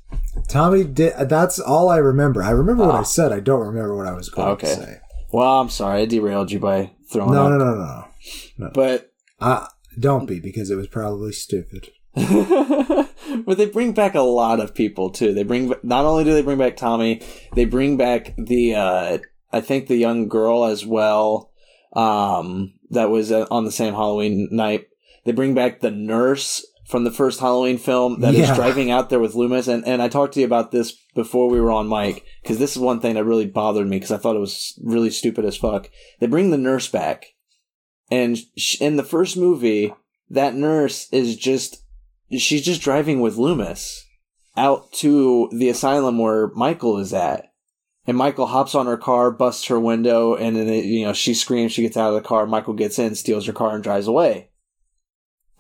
Tommy 0.49 0.85
did. 0.85 1.15
That's 1.29 1.59
all 1.61 1.89
I 1.89 1.99
remember. 1.99 2.43
I 2.43 2.51
remember 2.51 2.85
what 2.87 2.95
Ah. 2.97 3.01
I 3.01 3.05
said. 3.05 3.33
I 3.33 3.41
don't 3.41 3.67
remember 3.67 3.97
what 3.97 4.07
I 4.07 4.13
was 4.13 4.29
going 4.29 4.49
Okay. 4.49 4.67
to 4.67 4.75
say. 4.75 4.97
Well, 5.33 5.61
I'm 5.61 5.69
sorry, 5.69 6.03
I 6.03 6.07
derailed 6.07 6.51
you 6.51 6.59
by 6.59 6.91
throwing 7.11 7.33
No, 7.33 7.45
up. 7.45 7.51
no, 7.53 7.59
no, 7.59 7.75
no, 7.77 8.05
no. 8.59 8.71
But 8.75 9.13
Uh, 9.41 9.67
don't 9.99 10.27
be 10.27 10.41
because 10.41 10.71
it 10.71 10.77
was 10.77 10.89
probably 10.89 11.33
stupid. 11.33 11.89
but 12.15 13.57
they 13.57 13.67
bring 13.67 13.93
back 13.93 14.15
a 14.17 14.21
lot 14.21 14.59
of 14.61 14.75
people 14.75 15.11
too. 15.11 15.33
They 15.33 15.45
bring 15.45 15.73
not 15.85 16.05
only 16.05 16.25
do 16.25 16.33
they 16.35 16.43
bring 16.43 16.59
back 16.59 16.77
Tommy, 16.77 17.23
they 17.55 17.65
bring 17.65 17.97
back 17.97 18.35
the 18.37 18.75
uh 18.75 19.19
I 19.53 19.61
think 19.61 19.87
the 19.87 19.97
young 19.97 20.29
girl 20.29 20.65
as 20.65 20.85
well. 20.85 21.51
Um, 21.93 22.75
that 22.91 23.11
was 23.11 23.33
uh, 23.33 23.47
on 23.51 23.65
the 23.65 23.73
same 23.73 23.95
Halloween 23.95 24.49
night. 24.53 24.87
They 25.25 25.33
bring 25.33 25.55
back 25.55 25.81
the 25.81 25.91
nurse 25.91 26.65
from 26.89 27.05
the 27.05 27.11
first 27.13 27.39
Halloween 27.41 27.79
film 27.79 28.21
that 28.21 28.35
is 28.35 28.49
Yeah. 28.49 28.55
driving 28.55 28.91
out 28.91 29.11
there 29.11 29.21
with 29.21 29.35
Loomis. 29.37 29.69
And, 29.69 29.87
and 29.87 30.03
I 30.03 30.09
talked 30.09 30.35
to 30.35 30.41
you 30.41 30.47
about 30.47 30.73
this 30.73 30.93
before 31.15 31.49
we 31.49 31.61
were 31.61 31.71
on 31.71 31.89
mic 31.89 32.25
because 32.43 32.59
this 32.59 32.73
is 32.75 32.83
one 32.83 33.01
thing 33.01 33.15
that 33.15 33.25
really 33.25 33.47
bothered 33.47 33.87
me 33.89 33.97
because 33.97 34.11
I 34.11 34.17
thought 34.17 34.35
it 34.37 34.41
was 34.41 34.79
really 34.83 35.11
stupid 35.11 35.45
as 35.45 35.57
fuck. 35.57 35.89
They 36.19 36.27
bring 36.27 36.51
the 36.51 36.59
nurse 36.59 36.89
back, 36.89 37.27
and 38.11 38.39
sh- 38.57 38.81
in 38.81 38.97
the 38.97 39.05
first 39.05 39.37
movie, 39.37 39.95
that 40.31 40.55
nurse 40.55 41.09
is 41.13 41.37
just 41.37 41.85
she's 42.39 42.63
just 42.63 42.83
driving 42.83 43.21
with 43.21 43.37
Loomis 43.37 44.05
out 44.57 44.91
to 44.95 45.49
the 45.53 45.69
asylum 45.69 46.19
where 46.19 46.49
Michael 46.55 46.99
is 46.99 47.13
at. 47.13 47.47
And 48.07 48.17
Michael 48.17 48.47
hops 48.47 48.75
on 48.75 48.87
her 48.87 48.97
car, 48.97 49.31
busts 49.31 49.67
her 49.67 49.79
window, 49.79 50.35
and 50.35 50.57
then 50.57 50.69
it, 50.69 50.85
you 50.87 51.05
know 51.05 51.13
she 51.13 51.35
screams. 51.35 51.71
She 51.71 51.83
gets 51.83 51.97
out 51.97 52.09
of 52.09 52.15
the 52.21 52.27
car. 52.29 52.47
Michael 52.47 52.75
gets 52.75 52.99
in, 52.99 53.15
steals 53.15 53.47
her 53.47 53.53
car, 53.53 53.75
and 53.75 53.85
drives 53.85 54.09
away. 54.09 54.50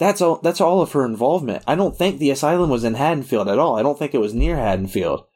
That's 0.00 0.22
all. 0.22 0.36
That's 0.36 0.62
all 0.62 0.80
of 0.80 0.92
her 0.92 1.04
involvement. 1.04 1.62
I 1.66 1.74
don't 1.74 1.94
think 1.94 2.18
the 2.18 2.30
asylum 2.30 2.70
was 2.70 2.84
in 2.84 2.94
Haddonfield 2.94 3.48
at 3.48 3.58
all. 3.58 3.78
I 3.78 3.82
don't 3.82 3.98
think 3.98 4.14
it 4.14 4.20
was 4.20 4.32
near 4.32 4.56
Haddonfield. 4.56 5.26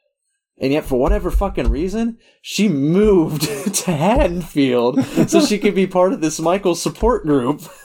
And 0.56 0.72
yet, 0.72 0.86
for 0.86 0.98
whatever 0.98 1.30
fucking 1.30 1.68
reason, 1.68 2.16
she 2.40 2.70
moved 2.70 3.42
to 3.74 3.92
Haddonfield 3.92 5.04
so 5.28 5.44
she 5.44 5.58
could 5.58 5.74
be 5.74 5.86
part 5.86 6.14
of 6.14 6.22
this 6.22 6.40
Michael 6.40 6.74
support 6.74 7.24
group. 7.24 7.60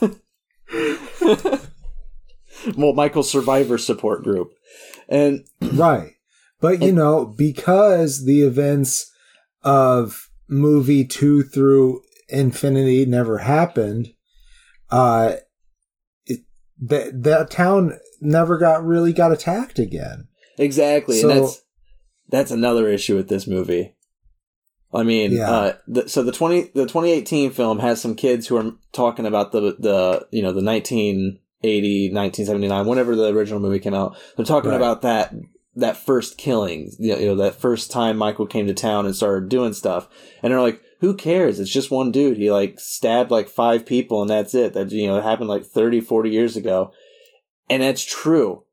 well, 2.74 2.94
Michael 2.94 3.24
survivor 3.24 3.76
support 3.76 4.24
group. 4.24 4.50
And 5.06 5.46
Right. 5.60 6.12
But 6.62 6.80
you 6.80 6.92
know, 6.92 7.26
because 7.26 8.24
the 8.24 8.40
events 8.40 9.12
of 9.62 10.30
movie 10.48 11.04
two 11.04 11.42
through 11.42 12.00
infinity 12.30 13.04
never 13.04 13.38
happened, 13.38 14.14
uh, 14.90 15.34
that 16.80 17.22
that 17.22 17.50
town 17.50 17.98
never 18.20 18.58
got 18.58 18.84
really 18.84 19.12
got 19.12 19.32
attacked 19.32 19.78
again. 19.78 20.28
Exactly, 20.58 21.20
So- 21.20 21.30
and 21.30 21.42
that's 21.44 21.62
that's 22.28 22.50
another 22.50 22.88
issue 22.88 23.16
with 23.16 23.28
this 23.28 23.46
movie. 23.46 23.94
I 24.92 25.02
mean, 25.04 25.32
Yeah. 25.32 25.50
uh, 25.50 25.72
the, 25.86 26.08
so 26.08 26.22
the 26.22 26.32
twenty 26.32 26.70
the 26.74 26.86
twenty 26.86 27.12
eighteen 27.12 27.50
film 27.50 27.78
has 27.80 28.00
some 28.00 28.14
kids 28.14 28.46
who 28.48 28.56
are 28.56 28.72
talking 28.92 29.26
about 29.26 29.52
the 29.52 29.76
the 29.78 30.26
you 30.30 30.42
know 30.42 30.52
the 30.52 30.62
1980, 30.62 32.12
1979, 32.12 32.86
whenever 32.86 33.14
the 33.16 33.28
original 33.32 33.60
movie 33.60 33.78
came 33.78 33.94
out. 33.94 34.16
They're 34.36 34.46
talking 34.46 34.70
Right. 34.70 34.76
about 34.76 35.02
that 35.02 35.34
that 35.76 35.96
first 35.96 36.36
killing, 36.36 36.90
you 36.98 37.12
know, 37.12 37.18
you 37.20 37.26
know, 37.28 37.36
that 37.36 37.54
first 37.54 37.90
time 37.92 38.16
Michael 38.16 38.46
came 38.46 38.66
to 38.66 38.74
town 38.74 39.06
and 39.06 39.14
started 39.14 39.48
doing 39.48 39.72
stuff, 39.72 40.08
and 40.42 40.52
they're 40.52 40.60
like, 40.60 40.80
"Who 41.00 41.14
cares? 41.14 41.60
It's 41.60 41.70
just 41.70 41.90
one 41.90 42.10
dude. 42.12 42.36
He 42.36 42.50
like 42.50 42.78
stabbed 42.78 43.30
like 43.30 43.48
five 43.48 43.84
people, 43.84 44.20
and 44.20 44.30
that's 44.30 44.54
it. 44.54 44.72
That 44.74 44.90
you 44.92 45.06
know, 45.06 45.18
it 45.18 45.24
happened 45.24 45.48
like 45.48 45.64
30, 45.64 46.00
40 46.00 46.30
years 46.30 46.56
ago." 46.56 46.92
And 47.68 47.82
that's 47.82 48.04
true. 48.04 48.64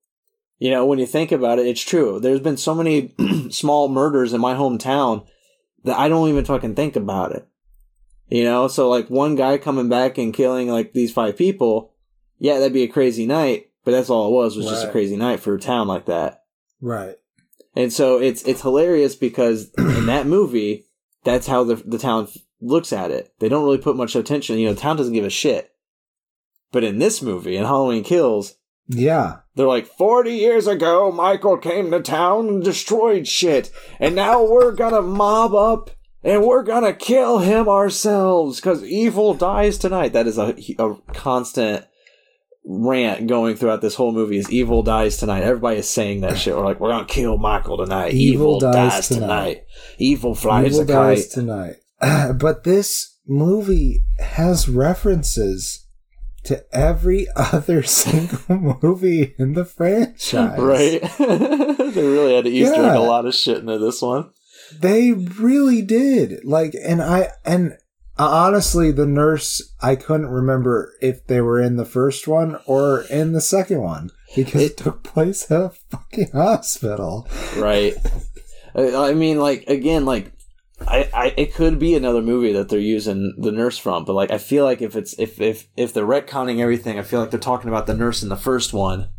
You 0.60 0.72
know, 0.72 0.86
when 0.86 0.98
you 0.98 1.06
think 1.06 1.32
about 1.32 1.60
it, 1.60 1.68
it's 1.68 1.84
true. 1.84 2.20
There's 2.20 2.40
been 2.40 2.58
so 2.58 2.74
many 2.74 3.14
small 3.52 3.90
murders 3.90 4.34
in 4.34 4.42
my 4.42 4.56
hometown 4.56 5.28
that 5.84 5.98
I 5.98 6.10
don't 6.10 6.30
even 6.30 6.46
fucking 6.46 6.76
think 6.76 6.96
about 6.96 7.32
it. 7.32 7.48
You 8.30 8.44
know, 8.44 8.68
so 8.68 8.90
like 8.90 9.10
one 9.10 9.36
guy 9.36 9.58
coming 9.58 9.88
back 9.88 10.18
and 10.18 10.34
killing 10.34 10.68
like 10.68 10.94
these 10.94 11.14
five 11.14 11.38
people, 11.38 11.94
yeah, 12.40 12.58
that'd 12.58 12.74
be 12.74 12.84
a 12.84 12.88
crazy 12.88 13.26
night, 13.26 13.70
but 13.86 13.92
that's 13.92 14.10
all 14.10 14.28
it 14.28 14.34
was, 14.34 14.58
was 14.58 14.66
just 14.66 14.86
a 14.86 14.92
crazy 14.92 15.16
night 15.16 15.40
for 15.40 15.54
a 15.56 15.60
town 15.60 15.88
like 15.88 16.08
that. 16.08 16.44
Right. 16.82 17.16
And 17.76 17.94
so 17.94 18.20
it's 18.20 18.44
it's 18.44 18.64
hilarious 18.64 19.16
because 19.16 19.70
in 19.78 20.08
that 20.08 20.26
movie, 20.26 20.87
that's 21.32 21.48
how 21.48 21.64
the 21.64 21.76
the 21.76 21.98
town 22.00 22.28
looks 22.62 22.92
at 22.94 23.12
it. 23.12 23.34
They 23.40 23.50
don't 23.50 23.64
really 23.64 23.78
put 23.78 23.96
much 23.98 24.16
attention. 24.16 24.58
You 24.58 24.68
know, 24.68 24.74
the 24.74 24.82
town 24.82 24.98
doesn't 24.98 25.14
give 25.14 25.26
a 25.26 25.30
shit. 25.30 25.72
But 26.72 26.84
in 26.84 27.00
this 27.00 27.22
movie, 27.22 27.56
in 27.56 27.64
Halloween 27.66 28.04
Kills, 28.04 28.56
Yeah. 28.88 29.38
they're 29.56 29.68
like, 29.68 29.86
40 29.88 30.32
years 30.32 30.68
ago, 30.68 31.12
Michael 31.12 31.58
came 31.58 31.92
to 31.92 32.02
town 32.02 32.48
and 32.48 32.64
destroyed 32.64 33.28
shit. 33.28 33.70
And 34.00 34.16
now 34.16 34.44
we're 34.44 34.72
gonna 34.72 35.02
mob 35.02 35.54
up 35.54 35.92
and 36.24 36.44
we're 36.46 36.64
gonna 36.64 36.94
kill 36.94 37.40
him 37.40 37.70
ourselves 37.70 38.60
because 38.60 38.84
evil 38.84 39.34
dies 39.34 39.78
tonight. 39.78 40.14
That 40.14 40.28
is 40.28 40.38
a, 40.38 40.56
a 40.80 40.96
constant 41.14 41.86
rant 42.70 43.28
going 43.28 43.56
throughout 43.56 43.82
this 43.82 43.96
whole 43.96 44.12
movie 44.12 44.38
is 44.38 44.52
evil 44.52 44.84
dies 44.84 45.18
tonight. 45.18 45.44
Everybody 45.44 45.78
is 45.80 45.90
saying 45.90 46.22
that 46.22 46.38
shit. 46.38 46.54
We're 46.56 46.66
like, 46.66 46.80
we're 46.82 46.92
gonna 46.92 47.06
kill 47.06 47.38
Michael 47.38 47.78
tonight. 47.78 48.14
Evil, 48.14 48.60
dies, 48.60 49.08
tonight. 49.08 49.64
Evil 49.98 50.36
flies 50.36 50.74
Evil 50.74 50.82
a 50.82 50.86
dies 50.86 51.24
kite. 51.28 51.32
tonight. 51.32 51.76
but 52.40 52.64
this 52.66 53.18
movie 53.26 54.04
has 54.20 54.68
references 54.68 55.86
to 56.44 56.64
every 56.76 57.28
other 57.36 57.84
single 57.84 58.40
movie 58.82 59.34
in 59.40 59.54
the 59.54 59.66
franchise. 59.66 60.60
Right? 60.60 61.02
they 61.20 62.04
really 62.04 62.36
had 62.36 62.44
to 62.46 62.50
Easter 62.52 62.74
egg 62.76 62.82
Yeah. 62.82 62.98
a 62.98 63.00
lot 63.00 63.26
of 63.26 63.34
shit 63.34 63.60
into 63.60 63.78
this 63.78 64.02
one. 64.02 64.32
They 64.78 65.14
really 65.14 65.82
did. 65.82 66.44
Like, 66.44 66.74
and 66.84 67.02
I, 67.02 67.30
and 67.46 67.72
uh, 67.72 67.76
Uh, 68.20 68.28
honestly, 68.30 68.92
the 68.92 69.06
nurse, 69.06 69.74
I 69.82 69.96
couldn't 69.96 70.28
remember 70.30 70.94
if 71.02 71.26
they 71.28 71.40
were 71.42 71.62
in 71.62 71.76
the 71.78 71.86
first 71.86 72.28
one 72.28 72.60
or 72.66 73.02
in 73.12 73.34
the 73.34 73.42
second 73.42 73.82
one 73.82 74.10
because 74.36 74.62
it, 74.64 74.72
It- 74.72 74.78
took 74.78 75.04
place 75.04 75.52
at 75.52 75.62
a 75.62 75.70
fucking 75.92 76.32
hospital. 76.32 77.28
right. 77.58 77.94
I, 78.76 79.10
I 79.10 79.14
mean 79.14 79.40
like 79.40 79.64
again 79.68 80.06
like 80.06 80.32
I, 80.88 81.10
I 81.14 81.34
it 81.38 81.54
could 81.56 81.80
be 81.80 81.96
another 81.96 82.22
movie 82.22 82.54
that 82.54 82.70
they're 82.70 82.78
using 82.80 83.34
the 83.40 83.52
nurse 83.52 83.78
from 83.80 84.06
but 84.06 84.14
like 84.14 84.30
i 84.30 84.38
feel 84.38 84.64
like 84.66 84.82
if 84.84 84.96
it's 84.96 85.18
if 85.18 85.42
if 85.42 85.68
if 85.76 85.94
they're 85.94 86.06
retconning 86.06 86.60
everything 86.60 87.00
i 87.00 87.02
feel 87.02 87.20
like 87.20 87.32
they're 87.32 87.40
talking 87.40 87.70
about 87.70 87.88
the 87.88 87.96
nurse 87.96 88.22
in 88.22 88.30
the 88.30 88.36
first 88.36 88.74
one. 88.74 89.10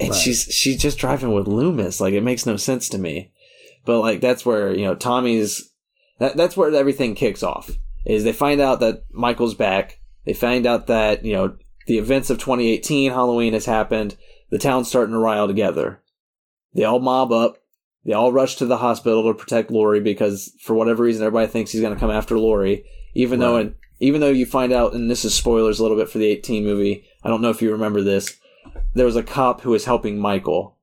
And 0.00 0.10
Right. 0.10 0.18
she's 0.18 0.42
she's 0.44 0.82
just 0.82 0.98
driving 0.98 1.32
with 1.32 1.46
loomis. 1.46 2.00
Like 2.00 2.14
it 2.14 2.22
makes 2.24 2.46
no 2.46 2.56
sense 2.56 2.88
to 2.88 2.98
me. 2.98 3.30
But 3.84 4.00
like 4.00 4.20
that's 4.20 4.44
where 4.44 4.74
you 4.74 4.84
know 4.84 4.96
tommy's 4.96 5.70
that, 6.18 6.36
that's 6.36 6.56
where 6.56 6.74
everything 6.74 7.14
kicks 7.14 7.44
off 7.44 7.70
is 8.04 8.24
they 8.24 8.32
find 8.32 8.60
out 8.60 8.80
that 8.80 9.04
michael's 9.12 9.54
back 9.54 10.00
they 10.24 10.32
find 10.32 10.66
out 10.66 10.86
that 10.86 11.24
you 11.24 11.32
know 11.32 11.56
the 11.86 11.98
events 11.98 12.30
of 12.30 12.38
2018 12.38 13.10
halloween 13.10 13.52
has 13.52 13.66
happened 13.66 14.16
the 14.50 14.58
town's 14.58 14.88
starting 14.88 15.12
to 15.12 15.18
rile 15.18 15.46
together 15.46 16.02
they 16.74 16.84
all 16.84 17.00
mob 17.00 17.32
up 17.32 17.58
they 18.04 18.12
all 18.12 18.32
rush 18.32 18.56
to 18.56 18.66
the 18.66 18.76
hospital 18.78 19.22
to 19.24 19.34
protect 19.34 19.70
Laurie 19.70 20.00
because, 20.00 20.52
for 20.60 20.74
whatever 20.74 21.02
reason, 21.02 21.24
everybody 21.24 21.50
thinks 21.50 21.72
he's 21.72 21.80
going 21.80 21.94
to 21.94 22.00
come 22.00 22.10
after 22.10 22.38
Laurie. 22.38 22.84
even 23.14 23.38
though 23.38 23.56
Right. 23.56 23.74
even 24.00 24.20
though 24.20 24.28
you 24.28 24.44
find 24.44 24.72
out, 24.72 24.92
and 24.92 25.10
this 25.10 25.24
is 25.24 25.34
spoilers 25.34 25.78
a 25.78 25.82
little 25.82 25.96
bit 25.96 26.10
for 26.10 26.18
the 26.18 26.26
18 26.26 26.64
movie. 26.64 27.04
I 27.22 27.28
don't 27.28 27.40
know 27.40 27.50
if 27.50 27.62
you 27.62 27.70
remember 27.72 28.02
this. 28.02 28.36
There 28.94 29.06
was 29.06 29.16
a 29.16 29.22
cop 29.22 29.60
who 29.62 29.70
was 29.70 29.84
helping 29.84 30.18
Michael. 30.18 30.76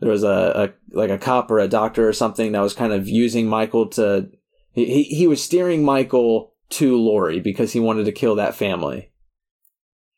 There 0.00 0.10
was 0.10 0.24
a, 0.24 0.72
a 0.90 0.96
like 0.96 1.10
a 1.10 1.18
cop 1.18 1.50
or 1.50 1.58
a 1.58 1.68
doctor 1.68 2.08
or 2.08 2.12
something 2.12 2.52
that 2.52 2.60
was 2.60 2.74
kind 2.74 2.92
of 2.92 3.06
using 3.06 3.46
Michael 3.46 3.86
to. 3.90 4.30
He, 4.72 5.04
he 5.04 5.26
was 5.28 5.42
steering 5.42 5.84
Michael 5.84 6.53
to 6.70 6.96
Laurie 6.96 7.40
because 7.40 7.72
he 7.72 7.80
wanted 7.80 8.04
to 8.04 8.12
kill 8.12 8.36
that 8.36 8.54
family. 8.54 9.12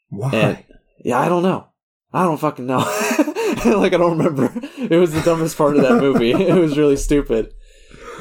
Why? 0.08 0.30
And 0.32 0.64
yeah, 1.04 1.18
I 1.18 1.28
don't 1.28 1.42
know. 1.42 1.68
I 2.12 2.24
don't 2.24 2.38
fucking 2.38 2.66
know. 2.66 2.78
like 3.64 3.92
I 3.92 3.98
don't 3.98 4.18
remember. 4.18 4.52
It 4.78 4.96
was 4.96 5.12
the 5.12 5.22
dumbest 5.22 5.58
part 5.58 5.76
of 5.76 5.82
that 5.82 6.00
movie. 6.00 6.30
it 6.32 6.54
was 6.54 6.78
really 6.78 6.96
stupid. 6.96 7.52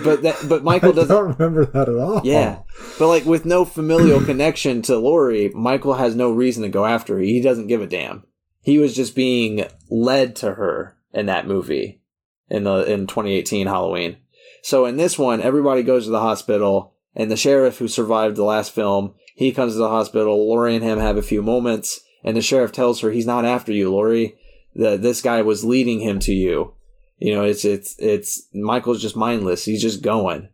But 0.04 0.24
that 0.24 0.46
but 0.50 0.64
Michael 0.64 0.92
doesn't 0.92 1.16
don't 1.16 1.38
remember 1.38 1.66
that 1.66 1.88
at 1.88 1.96
all. 1.96 2.22
Yeah. 2.24 2.60
But 3.00 3.08
like 3.08 3.26
with 3.26 3.46
no 3.46 3.64
familial 3.64 4.22
connection 4.26 4.82
to 4.84 4.98
Laurie, 4.98 5.50
Michael 5.50 5.94
has 5.94 6.16
no 6.16 6.32
reason 6.32 6.64
to 6.64 6.70
go 6.70 6.86
after 6.86 7.16
her. 7.16 7.22
He 7.22 7.42
doesn't 7.42 7.68
give 7.68 7.82
a 7.82 7.88
damn. 7.88 8.26
He 8.62 8.80
was 8.80 8.96
just 8.96 9.16
being 9.16 9.68
led 9.90 10.36
to 10.38 10.56
her 10.56 10.98
in 11.14 11.28
that 11.28 11.48
movie 11.48 12.02
in 12.50 12.64
the 12.64 12.92
in 12.92 13.08
2018 13.08 13.68
Halloween. 13.68 14.18
So 14.64 14.86
in 14.86 14.98
this 14.98 15.18
one, 15.18 15.42
everybody 15.42 15.84
goes 15.84 16.06
to 16.06 16.12
the 16.12 16.20
hospital 16.20 16.95
and 17.16 17.32
the 17.32 17.38
sheriff 17.38 17.78
who 17.78 17.88
survived 17.88 18.36
the 18.36 18.44
last 18.44 18.72
film, 18.72 19.14
he 19.36 19.52
comes 19.52 19.74
to 19.74 19.80
the 19.80 19.90
hospital. 19.90 20.48
Laurie 20.48 20.76
and 20.76 20.84
him 20.84 21.00
have 21.00 21.18
a 21.18 21.22
few 21.22 21.42
moments 21.42 22.02
and 22.24 22.36
the 22.36 22.42
sheriff 22.42 22.72
tells 22.72 23.02
her 23.02 23.12
he's 23.12 23.28
not 23.28 23.46
after 23.46 23.72
you, 23.72 23.92
Laurie. 23.92 24.36
The, 24.76 24.98
this 24.98 25.22
guy 25.22 25.42
was 25.44 25.64
leading 25.64 26.00
him 26.02 26.20
to 26.22 26.34
you. 26.34 26.74
You 27.18 27.34
know, 27.36 27.44
it's 27.44 27.64
it's 27.64 27.96
it's 28.00 28.44
Michael's 28.54 29.02
just 29.02 29.16
mindless. 29.16 29.64
He's 29.64 29.82
just 29.82 30.02
going. 30.02 30.50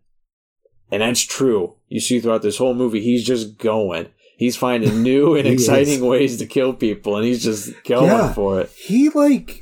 And 0.91 1.01
that's 1.01 1.22
true. 1.22 1.76
You 1.88 1.99
see 2.01 2.20
throughout 2.20 2.41
this 2.41 2.57
whole 2.57 2.74
movie, 2.76 3.01
he's 3.01 3.26
just 3.26 3.57
going. 3.57 4.09
He's 4.38 4.57
finding 4.57 5.01
new 5.03 5.36
and 5.36 5.47
He 5.47 5.53
is. 5.53 5.62
exciting 5.68 6.05
ways 6.05 6.38
to 6.38 6.45
kill 6.45 6.74
people, 6.74 7.16
and 7.16 7.26
he's 7.26 7.43
just 7.43 7.72
going 7.86 8.05
Yeah. 8.12 8.34
for 8.34 8.59
it. 8.62 8.70
He 8.78 9.09
like 9.09 9.62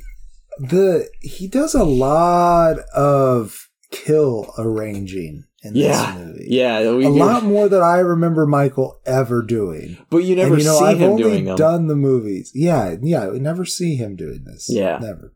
the 0.58 1.08
he 1.22 1.46
does 1.46 1.74
a 1.74 1.84
lot 1.84 2.78
of 2.94 3.68
kill 3.90 4.52
arranging 4.58 5.44
in 5.62 5.74
Yeah, 5.74 6.12
this 6.14 6.24
movie. 6.24 6.46
yeah. 6.48 6.90
We, 6.92 7.04
a 7.04 7.08
lot 7.10 7.44
more 7.44 7.68
than 7.68 7.82
I 7.82 7.98
remember 7.98 8.46
Michael 8.46 9.00
ever 9.06 9.42
doing. 9.42 9.98
but 10.10 10.18
you 10.18 10.36
never 10.36 10.54
and 10.54 10.62
you 10.62 10.68
know, 10.68 10.78
see 10.78 10.84
I've 10.86 10.98
him 10.98 11.10
only 11.10 11.22
doing 11.22 11.44
them. 11.44 11.56
done 11.56 11.86
the 11.86 11.96
movies. 11.96 12.50
Yeah, 12.54 12.96
yeah, 13.02 13.28
we 13.28 13.38
never 13.38 13.64
see 13.64 13.96
him 13.96 14.16
doing 14.16 14.44
this. 14.44 14.66
Yeah. 14.70 14.98
never. 15.00 15.34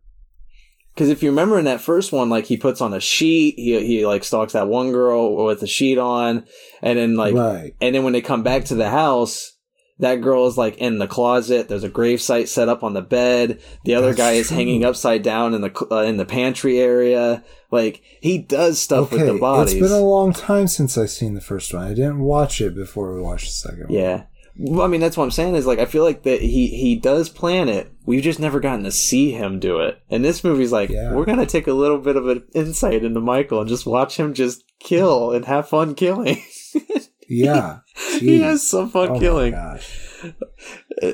Because 0.94 1.08
if 1.08 1.24
you 1.24 1.30
remember 1.30 1.58
in 1.58 1.64
that 1.64 1.80
first 1.80 2.12
one, 2.12 2.30
like 2.30 2.44
he 2.44 2.56
puts 2.56 2.80
on 2.80 2.94
a 2.94 3.00
sheet, 3.00 3.56
he 3.56 3.84
he 3.84 4.06
like 4.06 4.22
stalks 4.22 4.52
that 4.52 4.68
one 4.68 4.92
girl 4.92 5.44
with 5.44 5.58
the 5.58 5.66
sheet 5.66 5.98
on, 5.98 6.44
and 6.82 6.96
then 6.96 7.16
like, 7.16 7.34
right. 7.34 7.74
and 7.80 7.92
then 7.94 8.04
when 8.04 8.12
they 8.12 8.20
come 8.20 8.44
back 8.44 8.66
to 8.66 8.76
the 8.76 8.88
house, 8.88 9.53
that 9.98 10.20
girl 10.20 10.46
is 10.46 10.56
like 10.58 10.76
in 10.78 10.98
the 10.98 11.06
closet. 11.06 11.68
There's 11.68 11.84
a 11.84 11.88
grave 11.88 12.20
site 12.20 12.48
set 12.48 12.68
up 12.68 12.82
on 12.82 12.94
the 12.94 13.02
bed. 13.02 13.60
The 13.84 13.94
other 13.94 14.08
That's 14.08 14.16
guy 14.18 14.32
is 14.32 14.48
true. 14.48 14.56
hanging 14.56 14.84
upside 14.84 15.22
down 15.22 15.54
in 15.54 15.60
the 15.60 15.86
uh, 15.90 16.02
in 16.02 16.16
the 16.16 16.24
pantry 16.26 16.78
area. 16.80 17.44
Like 17.70 18.02
he 18.20 18.38
does 18.38 18.80
stuff 18.80 19.12
Okay, 19.12 19.24
with 19.24 19.32
the 19.34 19.38
bodies. 19.38 19.74
it's 19.74 19.82
been 19.82 19.92
a 19.92 20.00
long 20.00 20.32
time 20.32 20.66
since 20.68 20.96
I've 20.98 21.10
seen 21.10 21.34
the 21.34 21.40
first 21.40 21.72
one. 21.74 21.84
I 21.84 21.90
didn't 21.94 22.20
watch 22.20 22.60
it 22.60 22.74
before 22.74 23.14
we 23.14 23.20
watched 23.20 23.46
the 23.46 23.52
second 23.52 23.84
one. 23.88 23.92
Yeah. 23.92 24.22
Well, 24.56 24.82
I 24.84 24.86
mean, 24.88 25.00
that's 25.00 25.16
what 25.16 25.24
I'm 25.24 25.32
saying 25.32 25.56
is 25.56 25.66
like, 25.66 25.80
I 25.80 25.84
feel 25.84 26.04
like 26.04 26.22
that 26.22 26.40
he, 26.40 26.68
he 26.68 26.94
does 26.94 27.28
plan 27.28 27.68
it. 27.68 27.90
We've 28.06 28.22
just 28.22 28.38
never 28.38 28.60
gotten 28.60 28.84
to 28.84 28.92
see 28.92 29.32
him 29.32 29.58
do 29.58 29.80
it. 29.80 30.00
And 30.10 30.24
this 30.24 30.44
movie's 30.44 30.70
like, 30.70 30.90
Yeah. 30.90 31.12
we're 31.12 31.24
going 31.24 31.40
to 31.40 31.46
take 31.46 31.66
a 31.66 31.72
little 31.72 31.98
bit 31.98 32.14
of 32.14 32.28
an 32.28 32.44
insight 32.54 33.02
into 33.02 33.18
Michael 33.20 33.58
and 33.58 33.68
just 33.68 33.84
watch 33.84 34.16
him 34.16 34.32
just 34.32 34.62
kill 34.78 35.32
and 35.32 35.44
have 35.46 35.68
fun 35.68 35.96
killing. 35.96 36.40
Yeah. 37.28 37.78
he 38.18 38.40
has 38.40 38.68
some 38.68 38.90
fun 38.90 39.10
Oh 39.10 39.20
killing. 39.20 39.52
gosh. 39.52 40.00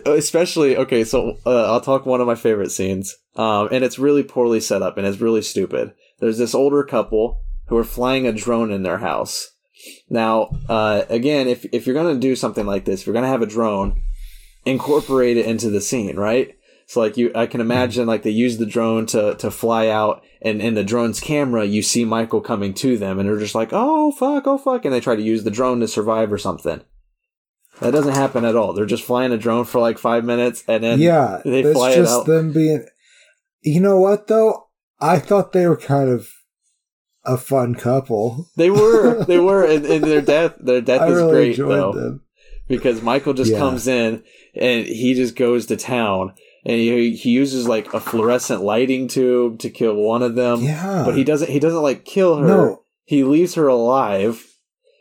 Especially, 0.06 0.76
okay, 0.76 1.04
so 1.04 1.36
uh, 1.46 1.72
I'll 1.72 1.80
talk 1.80 2.06
one 2.06 2.20
of 2.20 2.26
my 2.26 2.34
favorite 2.34 2.70
scenes. 2.70 3.16
Um, 3.36 3.68
and 3.72 3.84
it's 3.84 3.98
really 3.98 4.22
poorly 4.22 4.60
set 4.60 4.82
up 4.82 4.98
and 4.98 5.06
it's 5.06 5.20
really 5.20 5.42
stupid. 5.42 5.92
There's 6.18 6.38
this 6.38 6.54
older 6.54 6.84
couple 6.84 7.42
who 7.68 7.76
are 7.76 7.84
flying 7.84 8.26
a 8.26 8.32
drone 8.32 8.70
in 8.70 8.82
their 8.82 8.98
house. 8.98 9.52
Now, 10.10 10.50
uh, 10.68 11.04
again, 11.08 11.48
if, 11.48 11.64
if 11.72 11.86
you're 11.86 11.94
going 11.94 12.14
to 12.14 12.20
do 12.20 12.36
something 12.36 12.66
like 12.66 12.84
this, 12.84 13.00
if 13.00 13.06
you're 13.06 13.14
going 13.14 13.24
to 13.24 13.30
have 13.30 13.42
a 13.42 13.46
drone, 13.46 14.02
incorporate 14.66 15.36
it 15.38 15.46
into 15.46 15.70
the 15.70 15.80
scene, 15.80 16.16
right? 16.16 16.54
So 16.90 16.98
like 16.98 17.16
you, 17.16 17.30
I 17.36 17.46
can 17.46 17.60
imagine 17.60 18.08
like 18.08 18.24
they 18.24 18.30
use 18.30 18.58
the 18.58 18.66
drone 18.66 19.06
to, 19.06 19.36
to 19.36 19.52
fly 19.52 19.86
out 19.86 20.24
and 20.42 20.60
in 20.60 20.74
the 20.74 20.82
drone's 20.82 21.20
camera, 21.20 21.64
you 21.64 21.82
see 21.82 22.04
Michael 22.04 22.40
coming 22.40 22.74
to 22.74 22.98
them 22.98 23.20
and 23.20 23.28
they're 23.28 23.38
just 23.38 23.54
like, 23.54 23.68
oh 23.70 24.10
fuck, 24.10 24.48
oh 24.48 24.58
fuck. 24.58 24.84
And 24.84 24.92
they 24.92 24.98
try 24.98 25.14
to 25.14 25.22
use 25.22 25.44
the 25.44 25.52
drone 25.52 25.78
to 25.78 25.86
survive 25.86 26.32
or 26.32 26.36
something. 26.38 26.80
That 27.78 27.92
doesn't 27.92 28.14
happen 28.16 28.44
at 28.44 28.56
all. 28.56 28.72
They're 28.72 28.86
just 28.86 29.04
flying 29.04 29.30
a 29.30 29.38
drone 29.38 29.66
for 29.66 29.80
like 29.80 29.98
five 29.98 30.24
minutes 30.24 30.64
and 30.66 30.82
then 30.82 30.98
yeah, 30.98 31.40
they 31.44 31.62
fly 31.72 31.92
it 31.92 31.94
just 31.94 32.12
out. 32.22 32.26
them 32.26 32.52
being. 32.52 32.84
You 33.60 33.80
know 33.80 34.00
what 34.00 34.26
though? 34.26 34.66
I 34.98 35.20
thought 35.20 35.52
they 35.52 35.68
were 35.68 35.76
kind 35.76 36.10
of 36.10 36.28
a 37.24 37.36
fun 37.38 37.76
couple. 37.76 38.48
they 38.56 38.68
were, 38.68 39.24
they 39.28 39.38
were, 39.38 39.64
and, 39.64 39.86
and 39.86 40.02
their 40.02 40.22
death, 40.22 40.56
their 40.58 40.80
death 40.80 41.02
I 41.02 41.06
is 41.06 41.14
really 41.14 41.54
great 41.54 41.68
though. 41.68 41.92
them. 41.92 42.22
because 42.66 43.00
Michael 43.00 43.32
just 43.34 43.52
Yeah. 43.52 43.58
comes 43.58 43.86
in 43.86 44.24
and 44.56 44.86
he 44.86 45.14
just 45.14 45.36
goes 45.36 45.66
to 45.66 45.76
town 45.76 46.34
and 46.64 46.76
he, 46.76 47.16
he 47.16 47.30
uses 47.30 47.66
like 47.66 47.92
a 47.94 48.00
fluorescent 48.00 48.62
lighting 48.62 49.08
tube 49.08 49.58
to 49.60 49.70
kill 49.70 49.94
one 49.94 50.22
of 50.22 50.34
them. 50.34 50.62
Yeah, 50.62 51.02
But 51.04 51.16
he 51.16 51.24
doesn't 51.24 51.50
he 51.50 51.58
doesn't 51.58 51.82
like 51.82 52.04
kill 52.04 52.36
her. 52.36 52.46
No. 52.46 52.82
He 53.04 53.24
leaves 53.24 53.54
her 53.54 53.66
alive. 53.66 54.46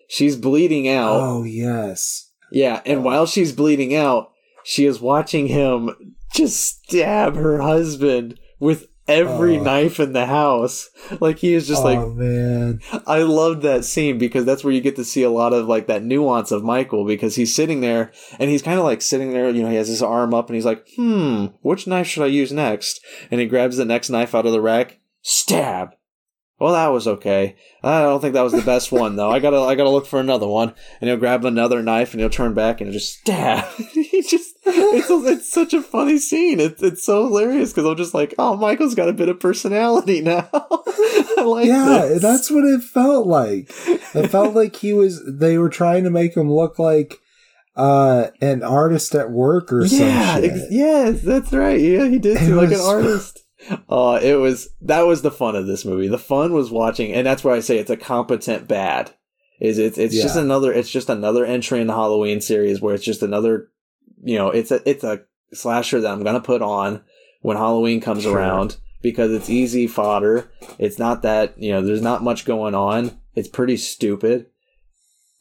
She's 0.08 0.36
bleeding 0.36 0.88
out. 0.88 1.20
Oh 1.22 1.44
yes. 1.44 2.32
Yeah, 2.52 2.82
and 2.86 3.00
oh. 3.00 3.02
while 3.02 3.26
she's 3.26 3.52
bleeding 3.52 3.96
out, 3.96 4.32
she 4.64 4.86
is 4.86 5.00
watching 5.00 5.48
him 5.48 6.16
just 6.34 6.84
stab 6.84 7.36
her 7.36 7.62
husband 7.62 8.40
with 8.60 8.88
every 9.10 9.58
Oh. 9.58 9.64
knife 9.64 10.00
in 10.00 10.14
the 10.14 10.26
house. 10.28 10.90
Like 11.20 11.40
he 11.40 11.54
is 11.54 11.68
just 11.68 11.82
oh 11.82 11.86
like 11.86 12.16
man. 12.16 12.80
I 13.08 13.20
loved 13.24 13.64
that 13.64 13.84
scene 13.84 14.18
because 14.18 14.46
that's 14.46 14.64
where 14.64 14.74
you 14.74 14.80
get 14.82 14.96
to 14.98 15.04
see 15.04 15.24
a 15.24 15.30
lot 15.30 15.52
of 15.54 15.68
like 15.68 15.88
that 15.88 16.04
nuance 16.04 16.52
of 16.52 16.64
Michael 16.64 17.06
because 17.06 17.36
he's 17.36 17.54
sitting 17.54 17.82
there 17.82 18.12
and 18.40 18.50
he's 18.50 18.62
kind 18.62 18.78
of 18.80 18.86
like 18.86 19.02
sitting 19.02 19.32
there, 19.32 19.50
you 19.50 19.64
know, 19.64 19.70
he 19.70 19.76
has 19.76 19.88
his 19.88 20.02
arm 20.04 20.34
up 20.34 20.48
and 20.48 20.56
he's 20.56 20.66
like, 20.66 20.86
hmm, 20.96 21.48
which 21.62 21.88
knife 21.88 22.08
should 22.08 22.24
I 22.24 22.28
use 22.28 22.52
next? 22.52 23.04
And 23.32 23.42
he 23.42 23.48
grabs 23.48 23.78
the 23.78 23.86
next 23.86 24.10
knife 24.10 24.34
out 24.36 24.46
of 24.46 24.52
the 24.52 24.62
rack, 24.62 25.00
stab. 25.22 25.90
Well, 26.60 26.74
that 26.74 26.88
was 26.88 27.08
okay. 27.08 27.56
I 27.84 28.02
don't 28.02 28.20
think 28.20 28.34
that 28.34 28.42
was 28.42 28.52
the 28.52 28.62
best 28.62 28.92
one 28.92 29.16
though. 29.16 29.30
I 29.32 29.40
gotta, 29.40 29.60
I 29.60 29.76
gotta 29.76 29.90
look 29.90 30.06
for 30.06 30.20
another 30.20 30.48
one. 30.48 30.74
And 31.00 31.10
he'll 31.10 31.18
grab 31.18 31.46
another 31.46 31.82
knife 31.82 32.12
and 32.14 32.20
he'll 32.20 32.30
turn 32.30 32.54
back 32.54 32.82
and 32.82 32.92
just 32.92 33.20
stab. 33.20 33.66
he 33.94 34.22
just, 34.22 34.49
it's, 34.74 35.10
a, 35.10 35.26
it's 35.28 35.52
such 35.52 35.74
a 35.74 35.82
funny 35.82 36.18
scene. 36.18 36.60
It's, 36.60 36.82
it's 36.82 37.04
so 37.04 37.26
hilarious 37.26 37.72
because 37.72 37.86
I'm 37.86 37.98
just 37.98 38.14
like, 38.14 38.34
oh, 38.38 38.56
Michael's 38.58 38.96
got 38.96 39.10
a 39.10 39.14
bit 39.14 39.30
of 39.30 39.40
personality 39.40 40.22
now. 40.24 40.50
I 40.54 41.44
like 41.46 41.68
yeah, 41.68 42.06
this. 42.08 42.22
that's 42.22 42.52
what 42.52 42.66
it 42.66 42.82
felt 42.84 43.28
like. 43.28 43.72
It 43.88 44.28
felt 44.30 44.56
like 44.56 44.76
he 44.76 44.94
was. 44.94 45.24
They 45.26 45.58
were 45.58 45.70
trying 45.70 46.04
to 46.04 46.10
make 46.10 46.36
him 46.36 46.52
look 46.52 46.80
like 46.80 47.18
uh 47.76 48.28
an 48.42 48.64
artist 48.64 49.16
at 49.16 49.32
work 49.32 49.72
or 49.72 49.88
something. 49.88 50.08
yeah, 50.08 50.34
some 50.34 50.44
shit. 50.44 50.52
ex- 50.52 50.68
yes, 50.72 51.22
that's 51.22 51.54
right. 51.54 51.80
Yeah, 51.80 52.08
he 52.08 52.20
did 52.20 52.40
too, 52.40 52.56
like 52.56 52.72
an 52.72 52.82
artist. 52.82 53.40
Uh, 53.90 54.20
it 54.22 54.36
was 54.36 54.70
that 54.82 55.02
was 55.02 55.22
the 55.22 55.32
fun 55.32 55.56
of 55.56 55.68
this 55.68 55.86
movie. 55.86 56.08
The 56.08 56.18
fun 56.18 56.54
was 56.54 56.72
watching, 56.72 57.14
and 57.14 57.26
that's 57.26 57.44
why 57.44 57.56
I 57.56 57.60
say 57.60 57.78
it's 57.78 57.90
a 57.90 57.98
competent 57.98 58.68
bad. 58.68 59.14
Is 59.60 59.78
it's 59.78 59.98
it's 59.98 60.16
just 60.16 60.38
another 60.38 60.72
it's 60.72 60.90
just 60.90 61.10
another 61.10 61.46
entry 61.46 61.82
in 61.82 61.88
the 61.88 61.94
Halloween 61.94 62.40
series 62.40 62.82
where 62.82 62.96
it's 62.96 63.04
just 63.04 63.22
another, 63.22 63.68
you 64.22 64.38
know, 64.38 64.50
it's 64.50 64.72
a 64.72 64.88
it's 64.90 65.04
a 65.04 65.22
slasher 65.54 66.02
that 66.02 66.12
I'm 66.12 66.24
gonna 66.24 66.42
put 66.42 66.62
on 66.62 67.02
when 67.42 67.58
Halloween 67.58 68.02
comes 68.02 68.24
Sure. 68.24 68.36
around 68.38 68.78
because 69.02 69.32
it's 69.32 69.50
easy 69.50 69.88
fodder. 69.88 70.52
It's 70.78 71.00
not 71.00 71.22
that 71.24 71.58
you 71.62 71.72
know 71.72 71.82
there's 71.82 72.02
not 72.02 72.24
much 72.24 72.46
going 72.46 72.76
on. 72.76 73.20
It's 73.36 73.48
pretty 73.48 73.78
stupid, 73.78 74.48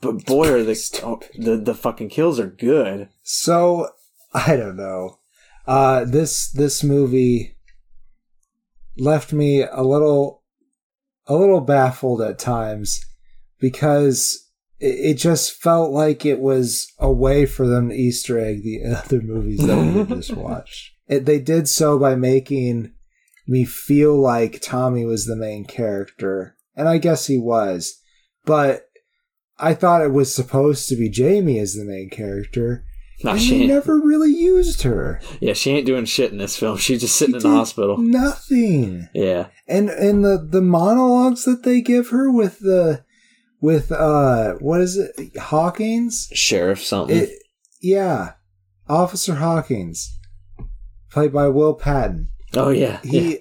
but 0.00 0.24
boy 0.24 0.48
are 0.52 0.62
the 0.62 1.00
oh, 1.04 1.20
the 1.38 1.56
the 1.56 1.74
fucking 1.74 2.08
kills 2.10 2.38
are 2.38 2.46
good. 2.46 3.08
So 3.22 3.88
I 4.32 4.56
don't 4.56 4.76
know. 4.76 5.18
Uh 5.66 6.04
this 6.04 6.50
this 6.50 6.82
movie 6.84 7.56
left 8.96 9.32
me 9.32 9.62
a 9.62 9.82
little 9.82 10.42
a 11.26 11.34
little 11.34 11.60
baffled 11.60 12.22
at 12.22 12.38
times 12.38 13.00
because 13.60 14.47
it, 14.80 14.86
it 14.86 15.14
just 15.14 15.60
felt 15.60 15.90
like 15.90 16.24
it 16.24 16.40
was 16.40 16.92
a 16.98 17.10
way 17.10 17.46
for 17.46 17.66
them 17.66 17.88
to 17.88 17.94
Easter 17.94 18.38
egg 18.38 18.62
the 18.62 18.84
other 18.96 19.20
movies 19.20 19.60
that 19.60 19.76
we 19.76 19.98
had 19.98 20.08
just 20.08 20.32
watched. 20.36 20.92
It, 21.06 21.24
they 21.24 21.38
did 21.38 21.68
so 21.68 21.98
by 21.98 22.16
making 22.16 22.92
me 23.46 23.64
feel 23.64 24.20
like 24.20 24.60
Tommy 24.60 25.04
was 25.04 25.24
the 25.24 25.36
main 25.36 25.64
character, 25.64 26.56
and 26.76 26.88
I 26.88 26.98
guess 26.98 27.26
he 27.26 27.38
was, 27.38 27.98
but 28.44 28.88
I 29.58 29.74
thought 29.74 30.02
it 30.02 30.12
was 30.12 30.34
supposed 30.34 30.88
to 30.88 30.96
be 30.96 31.08
Jamie 31.08 31.58
as 31.58 31.74
the 31.74 31.84
main 31.84 32.10
character, 32.10 32.84
Nah, 33.24 33.32
and 33.32 33.40
she 33.40 33.66
never 33.66 33.98
really 33.98 34.30
used 34.30 34.82
her. 34.82 35.20
Yeah, 35.40 35.52
she 35.52 35.72
ain't 35.72 35.86
doing 35.86 36.04
shit 36.04 36.30
in 36.30 36.38
this 36.38 36.56
film. 36.56 36.76
She's 36.76 37.00
just 37.00 37.16
sitting 37.16 37.34
in 37.34 37.42
the 37.42 37.50
hospital. 37.50 37.98
Nothing. 37.98 39.08
Yeah. 39.12 39.48
And 39.66 39.90
and 39.90 40.24
the 40.24 40.46
the 40.48 40.62
monologues 40.62 41.44
that 41.44 41.64
they 41.64 41.80
give 41.80 42.10
her 42.10 42.30
with 42.30 42.60
the 42.60 43.04
with 43.60 43.90
uh 43.92 44.54
what 44.54 44.80
is 44.80 44.96
it 44.96 45.36
Hawkins? 45.38 46.28
Sheriff 46.32 46.82
something. 46.84 47.16
It, 47.16 47.30
yeah, 47.80 48.32
Officer 48.88 49.36
Hawkins, 49.36 50.18
played 51.10 51.32
by 51.32 51.48
Will 51.48 51.74
Patton. 51.74 52.28
oh 52.54 52.70
yeah. 52.70 53.00
He 53.02 53.32
yeah. 53.32 53.38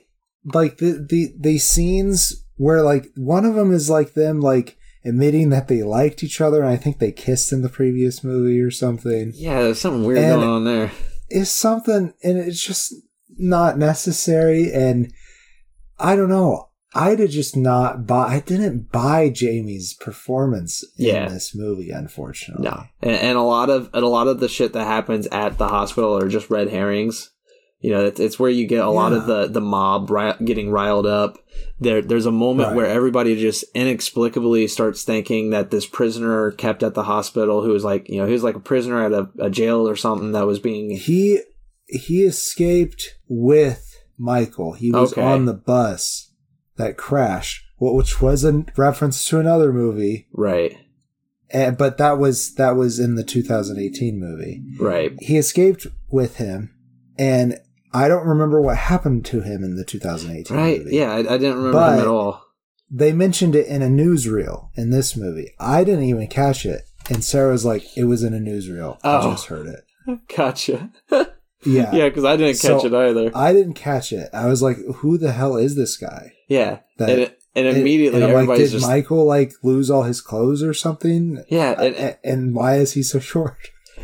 like 0.53 0.77
the 0.77 1.05
the 1.09 1.33
the 1.39 1.57
scenes 1.57 2.43
where 2.55 2.81
like 2.81 3.07
one 3.15 3.45
of 3.45 3.55
them 3.55 3.71
is 3.71 3.89
like 3.89 4.13
them 4.13 4.39
like 4.41 4.77
admitting 5.05 5.49
that 5.51 5.67
they 5.67 5.83
liked 5.83 6.23
each 6.23 6.41
other, 6.41 6.61
and 6.61 6.69
I 6.69 6.75
think 6.75 6.99
they 6.99 7.11
kissed 7.11 7.53
in 7.53 7.61
the 7.61 7.69
previous 7.69 8.23
movie 8.23 8.59
or 8.59 8.71
something. 8.71 9.31
Yeah, 9.35 9.61
there's 9.63 9.79
something 9.79 10.03
weird 10.03 10.19
And- 10.19 10.41
going 10.41 10.49
on 10.49 10.63
there. 10.65 10.91
It's 11.29 11.51
something, 11.51 12.13
and 12.23 12.37
it's 12.37 12.63
just 12.65 12.93
not 13.37 13.77
necessary. 13.77 14.71
And 14.71 15.11
I 15.99 16.15
don't 16.15 16.29
know. 16.29 16.66
I'd 16.97 17.19
have 17.19 17.29
just 17.29 17.55
not 17.55 18.05
buy. 18.07 18.27
I 18.35 18.39
didn't 18.39 18.91
buy 18.91 19.29
Jamie's 19.29 19.93
performance 19.93 20.83
Yeah. 20.97 21.27
in 21.27 21.33
this 21.33 21.55
movie, 21.55 21.91
unfortunately. 21.91 22.65
No, 22.69 22.83
and, 23.01 23.15
and 23.15 23.37
a 23.37 23.41
lot 23.43 23.69
of 23.69 23.89
and 23.93 24.03
a 24.03 24.07
lot 24.09 24.27
of 24.27 24.39
the 24.39 24.49
shit 24.49 24.73
that 24.73 24.85
happens 24.85 25.27
at 25.27 25.57
the 25.57 25.67
hospital 25.67 26.17
are 26.17 26.27
just 26.29 26.49
red 26.49 26.69
herrings. 26.69 27.31
You 27.79 27.91
know, 27.91 28.05
it's, 28.05 28.19
it's 28.19 28.39
where 28.39 28.49
you 28.49 28.65
get 28.65 28.83
a 28.83 28.89
lot 28.89 29.13
of 29.13 29.27
the 29.27 29.47
the 29.47 29.61
mob 29.61 30.09
ri- 30.09 30.33
getting 30.43 30.71
riled 30.71 31.05
up. 31.05 31.37
There, 31.79 32.01
there's 32.01 32.25
a 32.25 32.31
moment 32.31 32.69
Right. 32.69 32.75
where 32.75 32.85
everybody 32.87 33.39
just 33.39 33.63
inexplicably 33.75 34.67
starts 34.67 35.03
thinking 35.03 35.51
that 35.51 35.69
this 35.69 35.85
prisoner 35.85 36.51
kept 36.51 36.81
at 36.81 36.95
the 36.95 37.03
hospital, 37.03 37.61
who 37.63 37.69
was 37.71 37.83
like, 37.83 38.09
you 38.09 38.17
know, 38.19 38.25
he 38.25 38.33
was 38.33 38.43
like 38.43 38.55
a 38.55 38.59
prisoner 38.59 39.03
at 39.05 39.11
a, 39.13 39.29
a 39.39 39.49
jail 39.51 39.87
or 39.87 39.95
something 39.95 40.31
that 40.31 40.47
was 40.47 40.57
being. 40.59 40.89
He 40.97 41.39
he 41.85 42.23
escaped 42.23 43.17
with 43.27 44.03
Michael. 44.17 44.73
He 44.73 44.91
was 44.91 45.11
Okay. 45.13 45.21
on 45.21 45.45
the 45.45 45.53
bus 45.53 46.26
that 46.77 46.97
crash, 46.97 47.65
which 47.79 48.21
was 48.21 48.43
a 48.43 48.65
reference 48.75 49.23
to 49.25 49.39
another 49.39 49.71
movie. 49.73 50.27
Right, 50.33 50.77
And, 51.49 51.77
but 51.77 51.97
that 51.97 52.17
was 52.17 52.55
that 52.55 52.75
was 52.75 52.99
in 52.99 53.15
the 53.15 53.23
2018 53.23 54.19
movie. 54.19 54.63
right. 54.79 55.13
He 55.19 55.37
escaped 55.37 55.87
with 56.09 56.37
him, 56.37 56.73
and 57.17 57.59
I 57.93 58.07
don't 58.07 58.27
remember 58.27 58.61
what 58.61 58.77
happened 58.77 59.25
to 59.27 59.41
him 59.41 59.63
in 59.63 59.75
the 59.75 59.85
2018 59.85 60.55
Right. 60.57 60.79
movie. 60.79 60.95
Yeah, 60.97 61.11
I, 61.11 61.19
I 61.19 61.37
didn't 61.37 61.57
remember 61.57 61.71
But- 61.73 61.93
him 61.95 62.01
at 62.01 62.07
all. 62.07 62.43
They 62.89 63.11
mentioned 63.11 63.53
it 63.53 63.67
in 63.67 63.81
a 63.81 63.87
newsreel 63.87 64.69
in 64.75 64.91
this 64.91 65.17
movie. 65.17 65.51
I 65.59 65.83
didn't 65.83 66.05
even 66.05 66.27
catch 66.27 66.65
it, 66.65 66.83
and 67.09 67.21
Sarah 67.21 67.51
was 67.51 67.65
like, 67.65 67.83
"It 67.97 68.05
was 68.05 68.23
in 68.23 68.33
a 68.33 68.37
newsreel. 68.39 68.97
I 69.03 69.17
Oh. 69.17 69.31
just 69.31 69.47
heard 69.47 69.67
it." 69.67 70.19
Gotcha. 70.33 70.89
Yeah, 71.63 71.93
yeah, 71.93 72.07
because 72.09 72.23
I 72.23 72.37
didn't 72.37 72.59
catch 72.61 72.81
So- 72.81 72.85
it 72.85 72.93
either. 72.93 73.31
I 73.35 73.51
didn't 73.53 73.73
catch 73.73 74.13
it. 74.13 74.29
I 74.33 74.47
was 74.47 74.61
like, 74.61 74.77
"Who 74.97 75.17
the 75.17 75.31
hell 75.31 75.57
is 75.57 75.75
this 75.75 75.97
guy?" 75.97 76.33
yeah, 76.47 76.79
That- 76.97 77.09
and, 77.09 77.19
it, 77.21 77.39
and 77.55 77.67
And- 77.67 77.77
immediately 77.77 78.21
and 78.21 78.25
I'm 78.25 78.33
like, 78.33 78.43
everybody's 78.43 78.71
did 78.71 78.77
just 78.79 78.89
Michael 78.89 79.25
like 79.25 79.53
lose 79.63 79.89
all 79.89 80.03
his 80.03 80.21
clothes 80.21 80.61
or 80.61 80.73
something? 80.73 81.43
yeah, 81.49 81.71
and, 81.81 81.95
A- 81.95 82.17
and 82.25 82.53
why 82.55 82.75
is 82.75 82.93
he 82.93 83.01
so 83.03 83.19
short? 83.33 83.57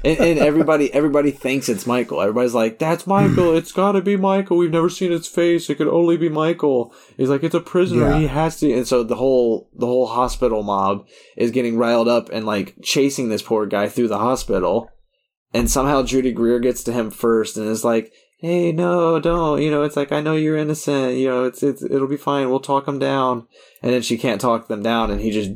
and, 0.04 0.18
and 0.20 0.40
everybody 0.40 0.92
everybody 0.92 1.30
thinks 1.30 1.70
it's 1.70 1.86
Michael. 1.86 2.20
Everybody's 2.20 2.56
like, 2.56 2.80
"That's 2.80 3.06
Michael. 3.06 3.56
It's 3.56 3.72
got 3.72 3.92
to 3.92 4.02
be 4.02 4.18
Michael. 4.18 4.58
We've 4.58 4.72
never 4.72 4.90
seen 4.90 5.12
his 5.12 5.28
face. 5.28 5.70
It 5.70 5.76
could 5.76 5.88
only 5.88 6.18
be 6.18 6.30
Michael." 6.30 6.92
He's 7.16 7.30
like, 7.30 7.44
"It's 7.44 7.54
a 7.56 7.60
prisoner. 7.62 8.10
Yeah. 8.10 8.20
He 8.20 8.28
has 8.28 8.60
to." 8.62 8.74
And 8.74 8.88
so 8.88 9.04
the 9.04 9.16
whole 9.16 9.70
the 9.78 9.86
whole 9.86 10.08
hospital 10.08 10.64
mob 10.64 11.06
is 11.38 11.52
getting 11.52 11.78
riled 11.78 12.08
up 12.08 12.30
and 12.34 12.46
like 12.48 12.74
chasing 12.82 13.30
this 13.30 13.44
poor 13.44 13.68
guy 13.68 13.88
through 13.88 14.08
the 14.08 14.18
hospital. 14.18 14.90
And 15.54 15.70
somehow 15.70 16.04
Judy 16.04 16.32
Greer 16.32 16.60
gets 16.60 16.84
to 16.84 16.94
him 16.94 17.12
first 17.12 17.58
and 17.58 17.68
is 17.68 17.84
like, 17.84 18.12
"Hey, 18.40 18.72
no, 18.72 19.20
don't. 19.20 19.62
You 19.62 19.70
know, 19.70 19.84
it's 19.84 19.96
like 19.96 20.12
I 20.12 20.22
know 20.22 20.36
you're 20.36 20.58
innocent. 20.58 21.18
You 21.18 21.28
know, 21.28 21.44
it's 21.46 21.62
it's 21.62 21.84
it'll 21.84 22.08
be 22.08 22.18
fine. 22.18 22.50
We'll 22.50 22.60
talk 22.60 22.88
him 22.88 23.00
down." 23.00 23.48
And 23.82 23.94
then 23.94 24.02
she 24.02 24.18
can't 24.18 24.42
talk 24.42 24.68
them 24.68 24.82
down, 24.82 25.12
and 25.12 25.22
he 25.22 25.32
just 25.32 25.52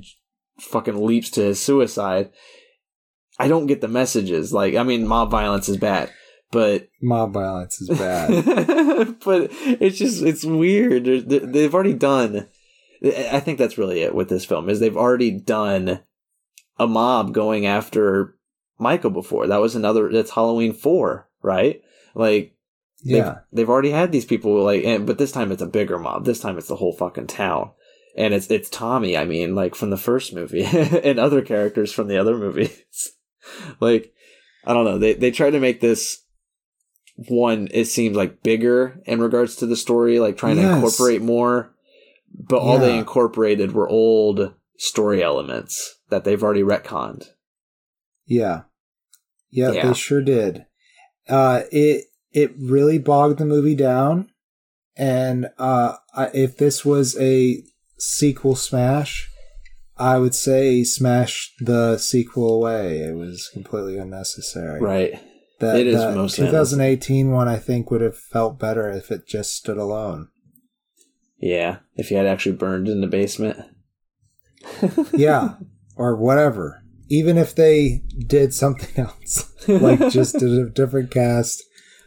fucking 0.60 1.04
leaps 1.04 1.30
to 1.32 1.41
his 1.41 1.60
suicide. 1.60 2.32
I 3.39 3.48
don't 3.48 3.68
get 3.68 3.82
the 3.82 3.88
messages. 3.88 4.52
Like, 4.54 4.76
I 4.76 4.84
mean, 4.84 5.08
mob 5.08 5.30
violence 5.30 5.70
is 5.70 5.78
bad, 5.78 6.12
but 6.52 6.88
Mob 7.02 7.34
violence 7.34 7.82
is 7.82 7.89
bad. 7.89 9.18
but 9.26 9.50
it's 9.52 9.98
just 9.98 10.24
it's 10.24 10.45
weird. 10.45 11.06
They're, 11.06 11.39
they've 11.39 11.74
already 11.74 11.93
done. 11.93 12.48
I 13.04 13.39
think 13.39 13.60
that's 13.60 13.78
really 13.78 14.02
it 14.02 14.16
with 14.16 14.30
this 14.30 14.45
film 14.45 14.70
is 14.70 14.80
they've 14.80 14.98
already 14.98 15.32
done 15.32 16.00
a 16.80 16.88
mob 16.88 17.34
going 17.34 17.66
after 17.66 18.36
Michael 18.80 19.11
before. 19.11 19.47
That 19.47 19.61
was 19.61 19.75
another. 19.75 20.11
That's 20.11 20.32
Halloween 20.32 20.73
four, 20.73 21.28
right? 21.41 21.82
Like 22.15 22.55
they've, 23.03 23.17
yeah, 23.17 23.39
they've 23.51 23.69
already 23.69 23.91
had 23.91 24.11
these 24.11 24.25
people 24.25 24.63
like, 24.63 24.84
and, 24.84 25.05
but 25.05 25.17
this 25.17 25.32
time 25.32 25.51
it's 25.51 25.61
a 25.61 25.67
bigger 25.67 25.97
mob. 25.97 26.25
This 26.25 26.39
time 26.39 26.57
it's 26.57 26.67
the 26.67 26.75
whole 26.75 26.93
fucking 26.93 27.28
town, 27.28 27.71
and 28.15 28.34
it's 28.34 28.49
it's 28.49 28.69
Tommy. 28.69 29.17
I 29.17 29.25
mean, 29.25 29.55
like 29.55 29.75
from 29.75 29.89
the 29.89 29.97
first 29.97 30.34
movie 30.34 30.63
and 31.03 31.19
other 31.19 31.41
characters 31.41 31.91
from 31.91 32.07
the 32.07 32.17
other 32.17 32.38
movies. 32.38 33.11
like, 33.80 34.13
I 34.65 34.73
don't 34.73 34.86
know. 34.86 34.97
They 34.97 35.13
they 35.13 35.32
try 35.32 35.49
to 35.49 35.59
make 35.59 35.82
this 35.82 36.23
one. 37.15 37.67
It 37.71 37.86
seems 37.86 38.15
like 38.15 38.43
bigger 38.43 39.01
in 39.05 39.21
regards 39.21 39.55
to 39.57 39.65
the 39.65 39.75
story, 39.75 40.19
like 40.19 40.38
trying 40.38 40.57
to 40.57 40.75
incorporate 40.75 41.21
more. 41.21 41.73
But 42.39 42.59
all 42.59 42.78
they 42.78 42.97
incorporated 42.97 43.71
were 43.71 43.88
old 43.88 44.53
story 44.78 45.23
elements 45.23 45.99
that 46.09 46.23
they've 46.23 46.43
already 46.43 46.61
retconned. 46.61 47.30
Yeah, 48.28 48.63
yeah, 49.49 49.71
Yeah. 49.71 49.88
They 49.88 49.93
sure 49.93 50.21
did. 50.21 50.65
Uh, 51.28 51.61
it 51.71 52.05
it 52.32 52.51
really 52.57 52.99
bogged 52.99 53.39
the 53.39 53.45
movie 53.45 53.75
down, 53.75 54.30
and 54.95 55.49
uh, 55.57 55.95
I, 56.13 56.30
if 56.34 56.57
this 56.57 56.86
was 56.86 57.17
a 57.19 57.63
sequel 57.97 58.55
smash, 58.55 59.30
I 59.97 60.19
would 60.19 60.36
say 60.36 60.84
smash 60.84 61.53
the 61.59 61.97
sequel 61.97 62.53
away. 62.53 62.99
It 62.99 63.15
was 63.15 63.49
completely 63.51 63.97
unnecessary. 63.97 64.80
Right. 64.80 65.19
That, 65.59 65.80
It 65.80 65.88
is 65.88 65.95
that 65.95 66.15
most 66.15 66.36
2018 66.36 67.32
one. 67.32 67.47
I 67.47 67.57
think 67.57 67.89
would 67.89 68.01
have 68.01 68.17
felt 68.17 68.59
better 68.59 68.91
if 68.91 69.09
it 69.09 69.28
just 69.28 69.55
stood 69.55 69.78
alone. 69.78 70.28
Yeah. 71.39 71.78
If 71.95 72.11
you 72.11 72.17
had 72.17 72.28
actually 72.28 72.55
burned 72.55 72.88
in 72.88 73.01
the 73.01 73.07
basement. 73.07 73.57
yeah, 75.13 75.55
or 75.95 76.15
whatever. 76.15 76.84
Even 77.10 77.38
if 77.38 77.55
they 77.55 78.01
did 78.26 78.53
something 78.53 79.05
else, 79.05 79.53
like 79.68 80.10
just 80.12 80.38
did 80.39 80.51
a 80.51 80.70
different 80.70 81.12
cast, 81.12 81.64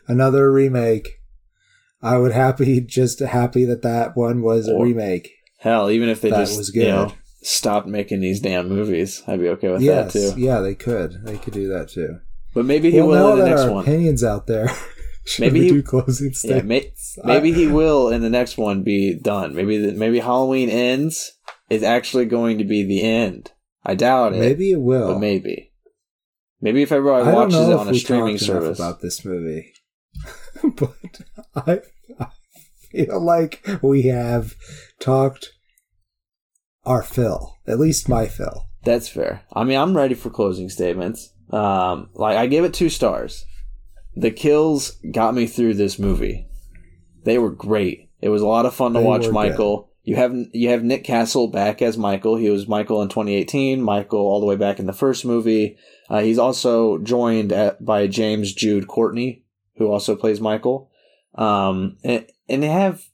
another 0.09 0.53
remake, 0.53 1.09
I 2.03 2.18
would 2.18 2.32
happy 2.32 2.80
just 2.80 3.20
happy 3.20 3.64
that 3.66 3.82
that 3.82 4.16
one 4.16 4.42
was 4.42 4.68
a 4.68 4.76
remake. 4.78 5.30
Hell, 5.59 5.90
even 5.90 6.09
if 6.09 6.20
they 6.20 6.30
That 6.30 6.38
just 6.40 6.57
was 6.59 6.74
you 6.74 6.84
know, 6.86 7.07
good. 7.09 7.16
stopped 7.42 7.86
making 7.86 8.20
these 8.20 8.40
damn 8.40 8.68
movies, 8.68 9.22
I'd 9.26 9.40
be 9.40 9.48
okay 9.51 9.68
with 9.68 9.82
Yes, 9.82 10.12
that 10.14 10.34
too. 10.34 10.40
yeah, 10.40 10.61
they 10.61 10.74
could. 10.74 11.24
They 11.24 11.36
could 11.38 11.53
do 11.55 11.68
that 11.68 11.88
too. 11.90 12.20
But 12.55 12.64
maybe 12.64 12.90
he 12.90 13.01
well, 13.01 13.09
will 13.09 13.32
in 13.34 13.38
the 13.40 13.48
next 13.51 13.61
our 13.62 13.70
one. 13.72 13.82
opinions 13.84 14.24
out 14.24 14.46
there, 14.46 14.70
Maybe 15.38 15.62
he- 15.62 15.68
do 15.70 15.82
closing 15.82 16.32
Yeah, 16.42 16.62
may, 16.62 16.92
maybe 17.24 17.53
he 17.53 17.66
will 17.68 18.09
in 18.09 18.22
the 18.22 18.30
next 18.30 18.57
one 18.59 18.82
be 18.82 19.14
done. 19.14 19.55
Maybe 19.55 19.76
the, 19.78 19.92
maybe 19.92 20.18
Halloween 20.18 20.68
ends 20.70 21.32
is 21.68 21.82
actually 21.82 22.24
going 22.24 22.59
to 22.59 22.64
be 22.64 22.82
the 22.84 23.03
end. 23.03 23.53
I 23.84 23.94
doubt 23.94 24.34
it, 24.34 24.40
maybe 24.40 24.72
it 24.72 24.80
will. 24.80 25.14
but 25.14 25.20
maybe. 25.20 25.72
Maybe 26.60 26.82
if 26.82 26.92
everybody 26.92 27.28
I 27.28 27.32
watches 27.32 27.68
it 27.68 27.72
on 27.74 27.88
a 27.88 27.94
streaming 27.94 28.38
service. 28.38 28.78
about 28.78 29.00
this 29.00 29.24
movie, 29.24 29.72
but 30.62 30.94
I, 31.56 31.80
I 32.18 32.26
feel 32.90 33.20
like 33.20 33.66
we 33.80 34.02
have 34.02 34.54
talked 35.00 35.52
our 36.84 37.02
fill, 37.02 37.56
at 37.66 37.78
least 37.80 38.08
my 38.08 38.26
fill. 38.26 38.66
That's 38.84 39.08
fair. 39.08 39.42
I 39.52 39.64
mean, 39.64 39.78
I'm 39.78 39.96
ready 39.96 40.14
for 40.14 40.30
closing 40.30 40.68
statements. 40.68 41.32
Um, 41.50 42.10
like 42.14 42.36
I 42.36 42.46
gave 42.46 42.64
it 42.64 42.74
two 42.74 42.90
stars. 42.90 43.44
The 44.14 44.30
kills 44.30 44.98
got 45.12 45.34
me 45.34 45.46
through 45.46 45.74
this 45.74 45.98
movie. 45.98 46.46
They 47.24 47.38
were 47.38 47.50
great. 47.50 48.10
It 48.20 48.28
was 48.28 48.42
a 48.42 48.46
lot 48.46 48.66
of 48.66 48.74
fun 48.74 48.92
to 48.92 49.00
They 49.00 49.04
watch 49.04 49.28
Michael. 49.28 49.89
You 50.11 50.16
have 50.16 50.34
you 50.52 50.70
have 50.70 50.82
Nick 50.82 51.04
Castle 51.04 51.46
back 51.46 51.80
as 51.80 51.96
Michael. 51.96 52.34
He 52.34 52.50
was 52.50 52.66
Michael 52.66 53.00
in 53.00 53.08
2018. 53.08 53.80
Michael 53.80 54.18
all 54.18 54.40
the 54.40 54.46
way 54.46 54.56
back 54.56 54.80
in 54.80 54.86
the 54.86 54.92
first 54.92 55.24
movie. 55.24 55.78
Uh, 56.08 56.18
he's 56.18 56.36
also 56.36 56.98
joined 56.98 57.52
at, 57.52 57.84
by 57.84 58.08
James 58.08 58.52
Jude 58.52 58.88
Courtney, 58.88 59.44
who 59.76 59.86
also 59.86 60.16
plays 60.16 60.40
Michael. 60.40 60.90
Um, 61.36 61.96
and, 62.02 62.26
and 62.48 62.61
they 62.61 62.66
have, 62.66 63.04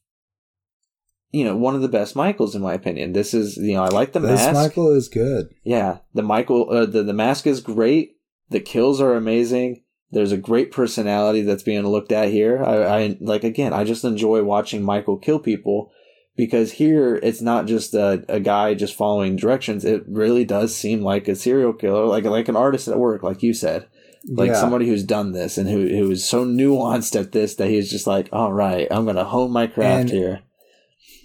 you 1.33 1.45
know, 1.45 1.55
one 1.55 1.75
of 1.75 1.83
the 1.83 1.89
best 1.89 2.17
Michaels 2.17 2.55
in 2.55 2.63
my 2.63 2.73
opinion. 2.73 3.13
This 3.13 3.35
is, 3.35 3.59
you 3.59 3.75
know, 3.75 3.83
I 3.83 3.89
like 3.89 4.15
the 4.15 4.21
this 4.21 4.47
mask. 4.47 4.55
Michael 4.55 4.91
is 4.97 5.09
good. 5.09 5.51
Yeah, 5.65 5.99
the 6.15 6.23
Michael, 6.23 6.71
uh, 6.71 6.87
the 6.87 7.03
the 7.03 7.13
mask 7.13 7.47
is 7.47 7.61
great. 7.61 8.17
The 8.49 8.61
kills 8.61 9.03
are 9.03 9.13
amazing. 9.13 9.83
There's 10.13 10.33
a 10.33 10.39
great 10.39 10.73
personality 10.73 11.43
that's 11.43 11.63
being 11.63 11.87
looked 11.87 12.13
at 12.13 12.31
here. 12.31 12.65
I, 12.65 12.85
I 12.85 13.17
like 13.21 13.45
again. 13.45 13.75
I 13.75 13.85
just 13.85 14.03
enjoy 14.03 14.43
watching 14.45 14.83
Michael 14.83 15.19
kill 15.19 15.41
people 15.41 15.93
because 16.37 16.73
here 16.73 17.17
it's 17.17 17.41
not 17.41 17.67
just 17.67 17.95
a, 17.95 18.25
a 18.29 18.41
guy 18.41 18.75
just 18.75 18.95
following 18.95 19.37
directions. 19.37 19.85
It 19.85 20.05
really 20.07 20.45
does 20.45 20.77
seem 20.77 21.03
like 21.03 21.29
a 21.29 21.35
serial 21.35 21.73
killer, 21.73 22.05
like 22.07 22.25
like 22.25 22.49
an 22.49 22.57
artist 22.57 22.89
at 22.89 22.99
work, 22.99 23.23
like 23.23 23.43
you 23.43 23.55
said, 23.55 23.87
like 24.29 24.49
yeah. 24.49 24.61
somebody 24.61 24.87
who's 24.87 25.05
done 25.05 25.33
this 25.33 25.59
and 25.59 25.69
who 25.69 25.89
who 25.89 26.11
is 26.11 26.25
so 26.25 26.45
nuanced 26.45 27.19
at 27.19 27.33
this 27.33 27.55
that 27.57 27.69
he's 27.71 27.91
just 27.91 28.07
like, 28.07 28.29
all 28.33 28.53
right, 28.53 28.87
I'm 28.91 29.07
gonna 29.07 29.25
hone 29.25 29.51
my 29.51 29.67
craft 29.67 30.03
And- 30.03 30.11
here. 30.11 30.43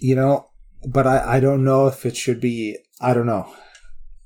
you 0.00 0.14
know, 0.16 0.48
but 0.88 1.06
I, 1.06 1.36
I 1.36 1.40
don't 1.40 1.64
know 1.64 1.86
if 1.86 2.04
it 2.06 2.16
should 2.16 2.40
be. 2.40 2.78
I 3.00 3.14
don't 3.14 3.26
know. 3.26 3.52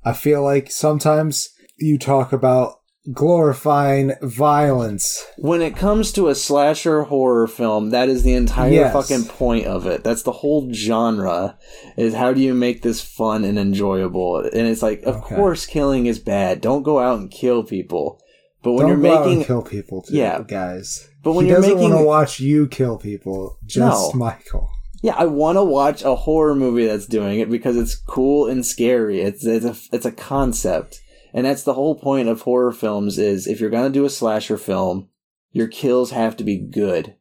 I 0.03 0.13
feel 0.13 0.41
like 0.43 0.71
sometimes 0.71 1.49
you 1.77 1.97
talk 1.99 2.31
about 2.31 2.76
glorifying 3.13 4.13
violence. 4.21 5.25
When 5.37 5.61
it 5.61 5.75
comes 5.75 6.11
to 6.13 6.27
a 6.29 6.35
slasher 6.35 7.03
horror 7.03 7.47
film, 7.47 7.89
that 7.91 8.09
is 8.09 8.23
the 8.23 8.33
entire 8.33 8.71
Yes. 8.71 8.93
fucking 8.93 9.25
point 9.25 9.65
of 9.65 9.85
it. 9.85 10.03
That's 10.03 10.23
the 10.23 10.31
whole 10.31 10.71
genre. 10.73 11.57
Is 11.97 12.13
how 12.13 12.33
do 12.33 12.41
you 12.41 12.53
make 12.53 12.81
this 12.81 13.01
fun 13.01 13.43
and 13.43 13.57
enjoyable? 13.59 14.37
And 14.39 14.67
it's 14.67 14.81
like, 14.81 15.03
of 15.03 15.17
Okay. 15.17 15.35
course, 15.35 15.65
killing 15.65 16.05
is 16.05 16.19
bad. 16.19 16.61
Don't 16.61 16.83
go 16.83 16.99
out 16.99 17.19
and 17.19 17.31
kill 17.31 17.63
people. 17.63 18.19
But 18.63 18.73
when 18.73 18.87
Don't 18.87 18.89
you're 19.01 19.11
go 19.11 19.15
out 19.17 19.25
making 19.25 19.37
and 19.39 19.45
kill 19.47 19.61
people, 19.61 20.01
too, 20.01 20.15
Yeah. 20.15 20.41
guys. 20.47 21.07
But 21.23 21.33
when 21.33 21.45
he 21.45 21.51
you're 21.51 21.61
doesn't 21.61 21.75
making- 21.77 21.91
want 21.91 22.01
to 22.01 22.07
watch 22.07 22.39
you 22.39 22.67
kill 22.67 22.97
people, 22.97 23.57
just 23.65 24.13
No. 24.13 24.19
Michael. 24.19 24.69
Yeah, 25.03 25.13
I 25.15 25.25
want 25.25 25.57
to 25.57 25.63
watch 25.63 26.03
a 26.03 26.15
horror 26.15 26.55
movie 26.55 26.87
that's 26.87 27.05
doing 27.05 27.39
it 27.39 27.49
because 27.51 27.77
it's 27.77 27.95
cool 27.95 28.47
and 28.47 28.65
scary. 28.65 29.21
It's 29.21 29.45
it's 29.45 29.63
a 29.65 29.75
it's 29.95 30.05
a 30.07 30.11
concept, 30.11 30.99
and 31.37 31.45
that's 31.45 31.61
the 31.63 31.75
whole 31.75 31.93
point 31.95 32.27
of 32.27 32.41
horror 32.41 32.71
films. 32.71 33.19
Is 33.19 33.45
if 33.47 33.59
you're 33.61 33.69
gonna 33.69 33.91
do 33.91 34.05
a 34.05 34.09
slasher 34.09 34.57
film, 34.57 35.09
your 35.51 35.67
kills 35.67 36.11
have 36.11 36.35
to 36.37 36.43
be 36.43 36.57
good. 36.57 37.15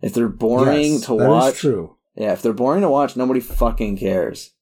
If 0.00 0.14
they're 0.14 0.28
boring 0.28 0.92
Yes, 0.92 1.06
to 1.06 1.14
watch, 1.14 1.56
true. 1.58 1.96
yeah, 2.14 2.32
if 2.32 2.40
they're 2.42 2.52
boring 2.52 2.82
to 2.82 2.88
watch, 2.88 3.16
nobody 3.16 3.40
fucking 3.40 3.96
cares. 3.98 4.52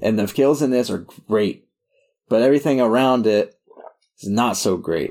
And 0.00 0.18
the 0.18 0.26
kills 0.26 0.60
in 0.62 0.70
this 0.70 0.90
are 0.90 1.06
great, 1.26 1.66
but 2.28 2.42
everything 2.42 2.80
around 2.80 3.26
it 3.26 3.58
is 4.20 4.28
not 4.28 4.56
so 4.56 4.76
great. 4.76 5.10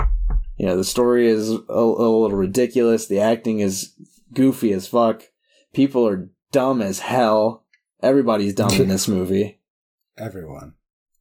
You 0.58 0.68
know, 0.68 0.78
the 0.78 0.84
story 0.84 1.28
is 1.28 1.50
a, 1.52 1.56
a 1.58 1.82
little 1.86 2.32
ridiculous. 2.32 3.08
The 3.08 3.20
acting 3.20 3.60
is 3.60 3.94
goofy 4.34 4.72
as 4.74 4.88
fuck. 4.88 5.24
People 5.74 6.08
are 6.08 6.30
dumb 6.52 6.82
as 6.82 7.00
hell. 7.00 7.66
Everybody's 8.02 8.54
dumb 8.56 8.72
in 8.74 8.88
this 8.94 9.08
movie. 9.08 9.60
Everyone. 10.18 10.74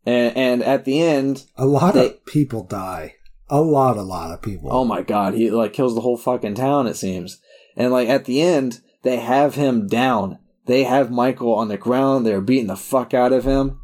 And, 0.06 0.36
and 0.36 0.62
at 0.62 0.84
the 0.84 1.00
end, 1.02 1.44
A 1.56 1.66
lot 1.66 1.94
They- 1.94 2.06
of 2.06 2.24
people 2.24 2.62
die. 2.62 3.16
A 3.48 3.60
lot, 3.60 3.96
a 3.96 4.02
lot 4.02 4.32
of 4.32 4.42
people. 4.42 4.70
oh 4.72 4.84
my 4.84 5.02
god, 5.02 5.34
he 5.34 5.50
like 5.50 5.72
kills 5.72 5.94
the 5.94 6.00
whole 6.00 6.16
fucking 6.16 6.54
town, 6.54 6.86
it 6.88 6.96
seems. 6.96 7.40
And 7.76 7.92
like 7.92 8.08
at 8.08 8.24
the 8.24 8.40
end, 8.40 8.80
they 9.02 9.18
have 9.18 9.54
him 9.54 9.86
down. 9.86 10.38
They 10.64 10.82
have 10.82 11.12
Michael 11.12 11.54
on 11.54 11.68
the 11.68 11.76
ground. 11.76 12.26
They're 12.26 12.40
beating 12.40 12.66
the 12.66 12.76
fuck 12.76 13.14
out 13.14 13.32
of 13.32 13.44
him. 13.44 13.80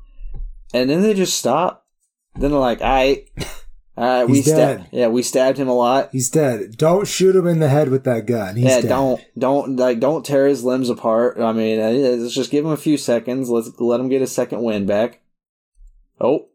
And 0.74 0.90
then 0.90 1.02
they 1.02 1.14
just 1.14 1.38
stop. 1.38 1.86
Then 2.34 2.50
they're 2.50 2.58
like, 2.58 2.80
I, 2.82 3.26
uh, 3.96 4.26
we 4.28 4.42
stabbed, 4.42 4.88
yeah, 4.90 5.06
we 5.06 5.22
stabbed 5.22 5.58
him 5.58 5.68
a 5.68 5.74
lot. 5.74 6.08
He's 6.10 6.28
dead. 6.30 6.76
Don't 6.76 7.06
shoot 7.06 7.36
him 7.36 7.46
in 7.46 7.60
the 7.60 7.68
head 7.68 7.88
with 7.90 8.02
that 8.02 8.26
gun. 8.26 8.56
He's 8.56 8.64
yeah, 8.64 8.80
dead. 8.80 8.88
don't, 8.88 9.20
don't, 9.38 9.76
like, 9.76 10.00
don't 10.00 10.26
tear 10.26 10.48
his 10.48 10.64
limbs 10.64 10.88
apart. 10.90 11.38
I 11.38 11.52
mean, 11.52 11.78
uh, 11.78 11.90
let's 11.90 12.34
just 12.34 12.50
give 12.50 12.64
him 12.64 12.72
a 12.72 12.76
few 12.76 12.96
seconds. 12.96 13.48
Let's 13.48 13.70
let 13.78 14.00
him 14.00 14.08
get 14.08 14.22
a 14.22 14.26
second 14.26 14.62
win 14.62 14.86
back. 14.86 15.20
Oh, 16.20 16.48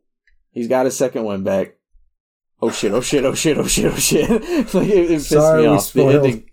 he's 0.51 0.67
got 0.67 0.85
his 0.85 0.97
second 0.97 1.23
one 1.23 1.43
back. 1.43 1.75
Oh 2.61 2.71
shit! 2.71 2.91
Oh 2.91 3.01
shit! 3.01 3.23
Oh 3.25 3.33
shit! 3.35 3.57
Oh 3.57 3.67
shit! 3.67 3.85
Oh 3.91 3.95
shit! 3.97 4.29
like 4.29 4.41
it, 4.87 4.97
it 4.97 5.07
pissed 5.09 5.29
Sorry, 5.29 5.61
me 5.63 5.67
off. 5.67 5.93
The 5.93 6.03
ending, 6.05 6.49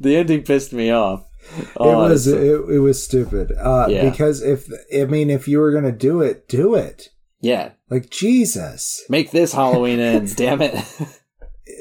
the 0.00 0.16
ending 0.16 0.42
pissed 0.42 0.72
me 0.72 0.90
off. 0.90 1.24
It 1.56 1.68
Oh, 1.76 1.98
was 1.98 2.26
it, 2.26 2.36
it 2.38 2.78
was 2.80 3.02
stupid. 3.02 3.52
Uh, 3.52 3.86
Yeah. 3.88 4.10
Because 4.10 4.42
if 4.42 4.68
I 4.94 5.04
mean, 5.06 5.30
if 5.30 5.48
you 5.48 5.58
were 5.60 5.72
gonna 5.72 5.92
do 5.92 6.20
it, 6.20 6.48
do 6.48 6.74
it. 6.74 7.08
yeah. 7.40 7.70
Like 7.88 8.10
Jesus. 8.10 9.02
Make 9.08 9.30
this 9.30 9.54
Halloween 9.54 10.00
ends. 10.00 10.34
damn 10.34 10.60
it! 10.62 10.74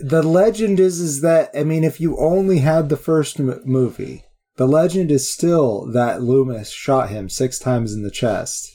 The 0.03 0.21
legend 0.21 0.79
is 0.79 0.99
is 0.99 1.21
that 1.21 1.49
I 1.57 1.63
mean, 1.63 1.83
if 1.83 1.99
you 1.99 2.17
only 2.17 2.59
had 2.59 2.89
the 2.89 2.97
first 2.97 3.39
m- 3.39 3.61
movie, 3.65 4.23
the 4.57 4.67
legend 4.67 5.09
is 5.11 5.31
still 5.33 5.85
that 5.91 6.21
Loomis 6.21 6.69
shot 6.69 7.09
him 7.09 7.29
six 7.29 7.57
times 7.57 7.93
in 7.93 8.03
the 8.03 8.11
chest, 8.11 8.69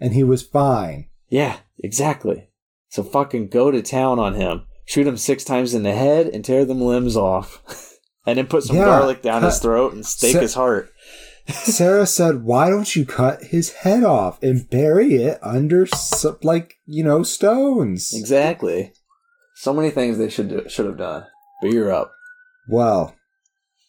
and 0.00 0.12
he 0.12 0.22
was 0.24 0.42
fine. 0.42 1.08
Yeah, 1.28 1.58
exactly. 1.78 2.48
So 2.88 3.02
fucking 3.02 3.48
go 3.48 3.70
to 3.70 3.82
town 3.82 4.18
on 4.18 4.34
him. 4.34 4.66
Shoot 4.84 5.06
him 5.06 5.16
six 5.16 5.42
times 5.44 5.74
in 5.74 5.82
the 5.82 5.92
head 5.94 6.28
and 6.28 6.44
tear 6.44 6.64
them 6.64 6.80
limbs 6.80 7.16
off, 7.16 7.60
and 8.26 8.38
then 8.38 8.46
put 8.46 8.62
some 8.62 8.76
Yeah, 8.76 8.84
garlic 8.84 9.20
down 9.22 9.42
his 9.42 9.58
throat 9.58 9.92
and 9.92 10.06
stake 10.06 10.34
Sa- 10.34 10.40
his 10.40 10.54
heart. 10.54 10.92
Sarah 11.48 12.06
said, 12.06 12.42
"Why 12.44 12.70
don't 12.70 12.94
you 12.94 13.04
cut 13.04 13.42
his 13.44 13.72
head 13.72 14.04
off 14.04 14.42
and 14.42 14.68
bury 14.70 15.14
it 15.14 15.38
under 15.42 15.86
like 16.42 16.74
you 16.86 17.02
know 17.04 17.22
stones?" 17.22 18.12
Exactly. 18.14 18.92
So 19.56 19.72
many 19.72 19.90
things 19.90 20.18
they 20.18 20.28
should 20.28 20.48
do, 20.48 20.68
should 20.68 20.86
have 20.86 20.98
done. 20.98 21.26
But 21.62 21.72
you're 21.72 21.92
up. 21.92 22.12
Well, 22.68 23.16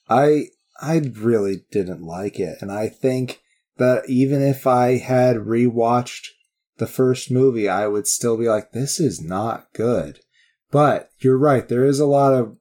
I 0.10 0.48
I 0.82 0.98
really 0.98 1.66
didn't 1.72 2.02
like 2.02 2.40
it, 2.40 2.58
and 2.62 2.72
I 2.72 2.90
think 2.90 3.42
that 3.78 4.10
even 4.10 4.42
if 4.42 4.66
I 4.66 4.98
had 4.98 5.38
rewatched 5.38 6.30
the 6.78 6.88
first 6.88 7.32
movie, 7.32 7.68
I 7.70 7.88
would 7.88 8.08
still 8.08 8.38
be 8.38 8.48
like, 8.48 8.72
"This 8.72 9.00
is 9.00 9.22
not 9.22 9.68
good." 9.74 10.20
But 10.72 11.10
you're 11.20 11.38
right; 11.38 11.68
there 11.68 11.86
is 11.86 12.00
a 12.00 12.06
lot 12.06 12.34
of 12.34 12.58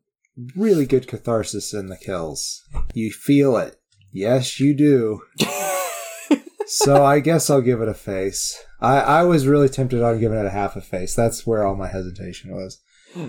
really 0.54 0.86
good 0.86 1.08
catharsis 1.08 1.72
in 1.72 1.88
the 1.88 1.96
kills. 1.96 2.62
You 2.94 3.10
feel 3.12 3.56
it. 3.56 3.80
Yes, 4.12 4.60
you 4.60 4.74
do. 4.74 5.20
so 6.66 7.04
I 7.04 7.20
guess 7.20 7.50
I'll 7.50 7.60
give 7.60 7.80
it 7.80 7.88
a 7.88 7.94
face. 7.94 8.62
I, 8.80 8.98
I 8.98 9.22
was 9.22 9.46
really 9.46 9.68
tempted 9.68 10.02
on 10.02 10.20
giving 10.20 10.38
it 10.38 10.46
a 10.46 10.50
half 10.50 10.76
a 10.76 10.80
face. 10.80 11.14
That's 11.14 11.46
where 11.46 11.64
all 11.64 11.76
my 11.76 11.88
hesitation 11.88 12.54
was. 12.54 12.80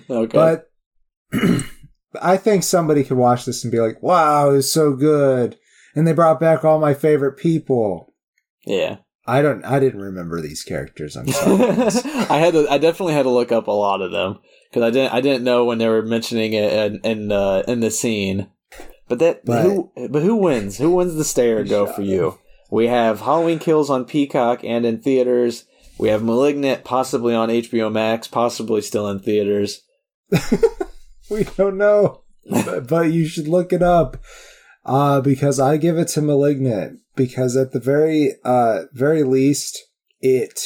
Okay. 0.10 0.32
But 0.34 0.72
I 2.22 2.38
think 2.38 2.64
somebody 2.64 3.04
could 3.04 3.18
watch 3.18 3.46
this 3.46 3.64
and 3.64 3.72
be 3.72 3.80
like, 3.80 4.02
wow, 4.02 4.50
it 4.50 4.54
was 4.54 4.72
so 4.72 4.94
good. 4.94 5.58
And 5.96 6.08
they 6.08 6.14
brought 6.14 6.40
back 6.40 6.64
all 6.64 6.80
my 6.80 6.94
favorite 6.94 7.38
people. 7.38 8.14
yeah. 8.66 8.98
I 9.28 9.42
don't 9.42 9.64
I 9.66 9.80
didn't 9.80 10.02
remember 10.02 10.42
these 10.42 10.64
characters. 10.64 11.16
I'm 11.18 11.28
sorry. 11.28 11.62
I 12.30 12.38
had 12.38 12.54
to, 12.54 12.68
I 12.70 12.78
definitely 12.78 13.14
had 13.14 13.24
to 13.24 13.30
look 13.30 13.52
up 13.52 13.68
a 13.68 13.72
lot 13.72 14.02
of 14.02 14.12
them 14.12 14.40
because 14.70 14.84
I 14.84 14.90
didn't 14.92 15.14
I 15.14 15.22
didn't 15.22 15.44
know 15.44 15.66
when 15.66 15.78
they 15.80 15.88
were 15.88 16.02
mentioning 16.02 16.54
it 16.54 16.72
in 16.74 17.00
in, 17.04 17.32
uh, 17.32 17.64
in 17.68 17.82
the 17.82 17.92
scene. 17.92 18.48
But 19.08 19.20
that 19.20 19.46
But- 19.46 19.64
who 19.64 19.92
but 20.10 20.22
who 20.24 20.36
wins? 20.38 20.78
Who 20.78 20.92
wins 20.92 21.16
the 21.16 21.24
stare 21.24 21.64
go 21.64 21.86
for 21.86 22.02
you? 22.02 22.40
We 22.70 22.88
have 22.88 23.22
Halloween 23.22 23.60
Kills 23.60 23.90
on 23.90 24.06
Peacock 24.06 24.64
and 24.64 24.86
in 24.86 25.02
theaters. 25.02 25.66
We 25.98 26.10
have 26.10 26.24
Malignant 26.24 26.84
possibly 26.84 27.34
on 27.34 27.50
HBO 27.50 27.92
Max, 27.92 28.28
possibly 28.28 28.82
still 28.82 29.08
in 29.10 29.20
theaters. 29.20 29.82
we 31.30 31.44
don't 31.44 31.78
know. 31.78 32.24
but, 32.50 32.88
but 32.88 33.12
you 33.12 33.26
should 33.26 33.48
look 33.48 33.74
it 33.74 33.82
up. 33.82 34.18
Uh, 34.88 35.22
because 35.22 35.60
I 35.60 35.78
give 35.78 35.98
it 35.98 36.08
to 36.10 36.22
Malignant. 36.22 37.02
Because 37.16 37.56
at 37.58 37.72
the 37.74 37.80
very 37.80 38.34
uh 38.44 38.84
very 38.94 39.24
least 39.24 39.84
it 40.22 40.60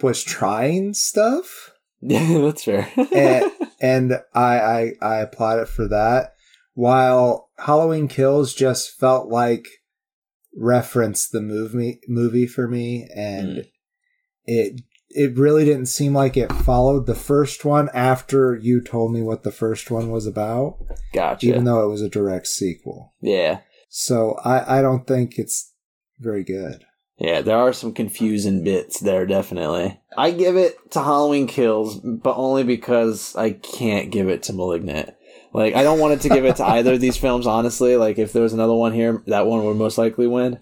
was 0.00 0.22
trying 0.22 0.92
stuff. 0.94 1.70
Yeah, 2.00 2.38
that's 2.40 2.64
fair. 2.64 2.88
and, 3.14 3.52
and 3.80 4.12
I, 4.34 4.58
I 4.60 4.92
I 5.00 5.16
applaud 5.18 5.60
it 5.60 5.68
for 5.68 5.88
that. 5.88 6.34
While 6.74 7.50
Halloween 7.58 8.08
Kills 8.08 8.54
just 8.54 8.98
felt 8.98 9.28
like 9.28 9.66
referenced 10.56 11.32
the 11.32 11.40
movie 11.40 12.00
movie 12.08 12.46
for 12.46 12.68
me, 12.68 13.08
and 13.14 13.48
Mm. 13.58 13.68
it 14.44 14.80
it 15.14 15.36
really 15.36 15.64
didn't 15.64 15.86
seem 15.86 16.12
like 16.14 16.36
it 16.36 16.52
followed 16.52 17.06
the 17.06 17.14
first 17.14 17.64
one 17.64 17.88
after 17.94 18.54
you 18.54 18.80
told 18.80 19.12
me 19.12 19.22
what 19.22 19.42
the 19.42 19.52
first 19.52 19.90
one 19.90 20.10
was 20.10 20.26
about, 20.26 20.78
gotcha. 21.12 21.46
even 21.46 21.64
though 21.64 21.84
it 21.84 21.90
was 21.90 22.02
a 22.02 22.08
direct 22.08 22.46
sequel. 22.46 23.14
yeah. 23.20 23.60
So 23.94 24.38
I 24.42 24.78
I 24.78 24.82
don't 24.82 25.06
think 25.06 25.38
it's 25.38 25.72
very 26.18 26.44
good. 26.44 26.84
Yeah, 27.18 27.40
there 27.42 27.58
are 27.58 27.72
some 27.72 27.92
confusing 27.92 28.64
bits 28.64 28.98
there, 28.98 29.26
definitely. 29.26 30.00
I 30.16 30.30
give 30.30 30.56
it 30.56 30.90
to 30.92 31.00
Halloween 31.00 31.46
Kills, 31.46 32.00
but 32.00 32.36
only 32.36 32.64
because 32.64 33.36
I 33.36 33.50
can't 33.50 34.10
give 34.10 34.28
it 34.28 34.42
to 34.44 34.52
Malignant. 34.52 35.14
Like, 35.52 35.74
I 35.74 35.82
don't 35.82 36.00
want 36.00 36.14
it 36.14 36.20
to 36.22 36.30
give 36.30 36.44
it 36.44 36.56
to 36.56 36.64
either 36.66 36.94
of 36.94 37.00
these 37.00 37.16
films, 37.16 37.46
honestly. 37.46 37.96
Like, 37.96 38.18
if 38.18 38.32
there 38.32 38.42
was 38.42 38.54
another 38.54 38.72
one 38.72 38.92
here, 38.92 39.22
that 39.26 39.46
one 39.46 39.64
would 39.64 39.76
most 39.76 39.98
likely 39.98 40.26
win. 40.26 40.58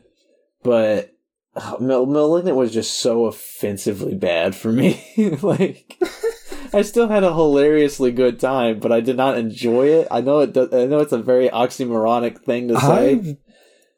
But 0.62 1.14
Mal- 1.80 2.07
Malignant 2.07 2.57
was 2.57 2.72
just 2.72 2.98
so 2.98 3.26
offensively 3.26 4.14
bad 4.14 4.55
for 4.55 4.72
me. 4.72 5.03
like, 5.42 6.01
I 6.72 6.82
still 6.82 7.09
had 7.09 7.24
a 7.24 7.34
hilariously 7.34 8.12
good 8.12 8.38
time, 8.38 8.78
but 8.78 8.92
I 8.92 9.01
did 9.01 9.16
not 9.16 9.36
enjoy 9.36 9.88
it. 9.88 10.09
I 10.11 10.20
know 10.20 10.40
it. 10.40 10.53
Does, 10.53 10.72
I 10.72 10.86
know 10.86 11.01
it's 11.01 11.12
a 11.12 11.18
very 11.22 11.48
oxymoronic 11.48 12.40
thing 12.42 12.68
to 12.68 12.78
say. 12.80 13.36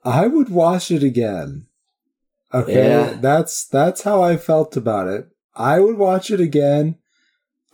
I 0.04 0.22
I 0.24 0.26
would 0.26 0.48
watch 0.48 0.90
it 0.90 1.02
again. 1.02 1.66
Okay, 2.54 2.88
Yeah. 2.88 3.18
that's 3.20 3.64
that's 3.66 4.02
how 4.02 4.22
I 4.22 4.36
felt 4.36 4.76
about 4.76 5.08
it. 5.08 5.28
I 5.54 5.80
would 5.80 5.96
watch 5.98 6.30
it 6.30 6.40
again 6.40 6.96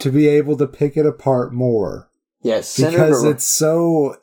to 0.00 0.10
be 0.10 0.26
able 0.28 0.56
to 0.56 0.66
pick 0.66 0.96
it 0.96 1.06
apart 1.06 1.52
more 1.52 2.10
Yes, 2.42 2.76
because 2.76 3.24
ar- 3.24 3.30
it's 3.32 3.46
so 3.46 4.16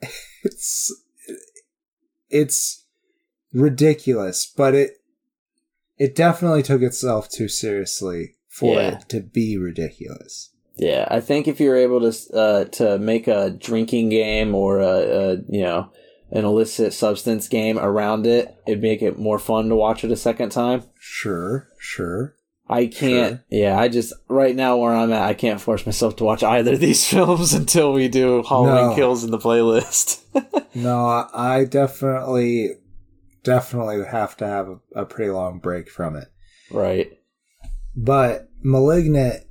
it's 0.44 0.92
it's 2.30 2.79
ridiculous, 3.52 4.46
but 4.56 4.74
it 4.74 4.92
it 5.98 6.14
definitely 6.16 6.62
took 6.62 6.82
itself 6.82 7.28
too 7.28 7.48
seriously 7.48 8.36
for 8.48 8.74
Yeah. 8.80 8.88
it 8.98 9.08
to 9.10 9.20
be 9.20 9.58
ridiculous. 9.58 10.50
Yeah, 10.76 11.06
I 11.10 11.20
think 11.20 11.46
if 11.46 11.60
you're 11.60 11.76
able 11.76 12.00
to 12.10 12.34
uh, 12.36 12.64
to 12.64 12.98
make 12.98 13.28
a 13.28 13.50
drinking 13.50 14.08
game 14.08 14.54
or 14.54 14.78
a, 14.80 14.86
a 14.86 15.32
you 15.48 15.62
know 15.62 15.90
an 16.32 16.44
illicit 16.44 16.92
substance 16.94 17.48
game 17.48 17.78
around 17.78 18.26
it, 18.26 18.56
it'd 18.66 18.80
make 18.82 19.02
it 19.02 19.18
more 19.18 19.38
fun 19.38 19.68
to 19.68 19.74
watch 19.76 20.04
it 20.04 20.12
a 20.12 20.16
second 20.16 20.50
time. 20.50 20.84
Sure, 20.98 21.68
sure. 21.78 22.34
I 22.68 22.86
can't. 22.86 23.40
Yeah, 23.50 23.76
I 23.78 23.88
just 23.88 24.12
right 24.28 24.54
now 24.54 24.76
where 24.76 24.94
I'm 24.94 25.12
at, 25.12 25.22
I 25.22 25.34
can't 25.34 25.60
force 25.60 25.84
myself 25.84 26.14
to 26.16 26.24
watch 26.24 26.44
either 26.44 26.74
of 26.74 26.80
these 26.80 27.04
films 27.10 27.52
until 27.52 27.92
we 27.92 28.06
do 28.08 28.44
Halloween 28.48 28.90
No. 28.90 28.94
Kills 28.94 29.24
in 29.24 29.32
the 29.32 29.38
playlist. 29.38 30.20
No, 30.72 31.26
I 31.34 31.64
definitely, 31.64 32.76
definitely 33.42 34.04
have 34.04 34.36
to 34.38 34.46
have 34.46 34.68
a, 34.68 34.78
a 34.94 35.04
pretty 35.04 35.30
long 35.30 35.58
break 35.58 35.90
from 35.90 36.16
it. 36.16 36.28
right. 36.70 37.12
But 37.96 38.48
Malignant, 38.62 39.44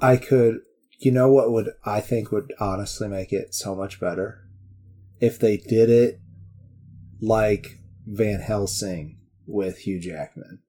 I 0.00 0.16
could. 0.16 0.58
You 0.98 1.12
know 1.12 1.30
what 1.30 1.52
would 1.52 1.70
I 1.84 2.00
think 2.00 2.32
would 2.32 2.52
honestly 2.58 3.08
make 3.08 3.32
it 3.32 3.54
so 3.54 3.74
much 3.74 4.00
better 4.00 4.46
if 5.20 5.38
they 5.38 5.56
did 5.56 5.90
it 5.90 6.20
like 7.20 7.78
Van 8.06 8.40
Helsing 8.40 9.18
with 9.46 9.78
Hugh 9.78 10.00
Jackman. 10.00 10.60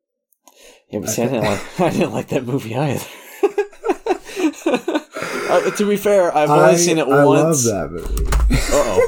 Yeah, 0.89 0.99
but 0.99 1.09
see, 1.09 1.23
I 1.23 1.27
didn't 1.27 1.43
like. 1.43 1.61
I 1.79 1.89
didn't 1.89 2.13
like 2.13 2.27
that 2.29 2.45
movie 2.45 2.75
either. 2.75 3.05
uh, 5.49 5.71
to 5.71 5.87
be 5.87 5.97
fair, 5.97 6.35
I've 6.35 6.49
only 6.49 6.73
I, 6.73 6.75
seen 6.75 6.97
it 6.97 7.07
I 7.07 7.25
once. 7.25 7.67
I 7.67 7.81
love 7.81 7.91
that 7.91 7.91
movie. 7.91 8.25
Uh 8.27 8.57
oh. 8.73 9.04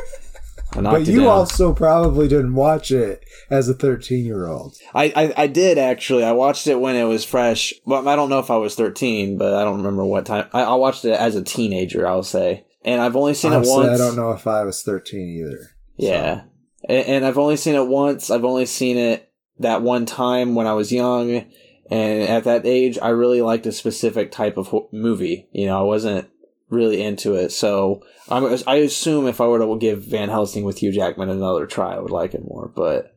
But 0.83 1.07
you 1.07 1.27
also 1.27 1.73
probably 1.73 2.27
didn't 2.27 2.55
watch 2.55 2.91
it 2.91 3.23
as 3.49 3.69
a 3.69 3.73
13 3.73 4.25
year 4.25 4.47
old. 4.47 4.75
I, 4.93 5.11
I 5.15 5.43
I 5.43 5.47
did 5.47 5.77
actually. 5.77 6.23
I 6.23 6.31
watched 6.31 6.67
it 6.67 6.79
when 6.79 6.95
it 6.95 7.05
was 7.05 7.25
fresh. 7.25 7.73
Well, 7.85 8.07
I 8.07 8.15
don't 8.15 8.29
know 8.29 8.39
if 8.39 8.51
I 8.51 8.57
was 8.57 8.75
thirteen, 8.75 9.37
but 9.37 9.53
I 9.53 9.63
don't 9.63 9.77
remember 9.77 10.05
what 10.05 10.25
time. 10.25 10.47
I, 10.53 10.63
I 10.63 10.75
watched 10.75 11.05
it 11.05 11.11
as 11.13 11.35
a 11.35 11.43
teenager. 11.43 12.07
I'll 12.07 12.23
say, 12.23 12.65
and 12.83 13.01
I've 13.01 13.15
only 13.15 13.33
seen 13.33 13.53
Honestly, 13.53 13.73
it 13.73 13.87
once. 13.87 14.01
I 14.01 14.03
don't 14.03 14.15
know 14.15 14.31
if 14.31 14.47
I 14.47 14.63
was 14.63 14.81
13 14.83 15.45
either. 15.45 15.69
Yeah, 15.95 16.41
and, 16.87 17.07
and 17.07 17.25
I've 17.25 17.37
only 17.37 17.57
seen 17.57 17.75
it 17.75 17.87
once. 17.87 18.29
I've 18.29 18.45
only 18.45 18.65
seen 18.65 18.97
it 18.97 19.31
that 19.59 19.81
one 19.81 20.05
time 20.05 20.55
when 20.55 20.67
I 20.67 20.73
was 20.73 20.91
young, 20.91 21.45
and 21.89 22.23
at 22.23 22.43
that 22.43 22.65
age, 22.65 22.97
I 23.01 23.09
really 23.09 23.41
liked 23.41 23.65
a 23.65 23.71
specific 23.71 24.31
type 24.31 24.57
of 24.57 24.73
movie. 24.91 25.47
You 25.51 25.65
know, 25.67 25.79
I 25.79 25.83
wasn't 25.83 26.29
really 26.69 27.01
into 27.01 27.33
it, 27.35 27.51
so 27.51 28.03
I'm, 28.29 28.45
I 28.67 28.75
assume 28.77 29.27
if 29.27 29.39
I 29.39 29.47
were 29.47 29.59
to 29.59 29.77
give 29.79 30.03
Van 30.05 30.29
Helsing 30.29 30.63
with 30.65 30.79
Hugh 30.79 30.91
Jackman 30.91 31.29
another 31.29 31.65
try, 31.65 31.95
I 31.95 31.99
would 31.99 32.11
like 32.11 32.33
it 32.33 32.43
more. 32.43 32.67
But 32.75 33.15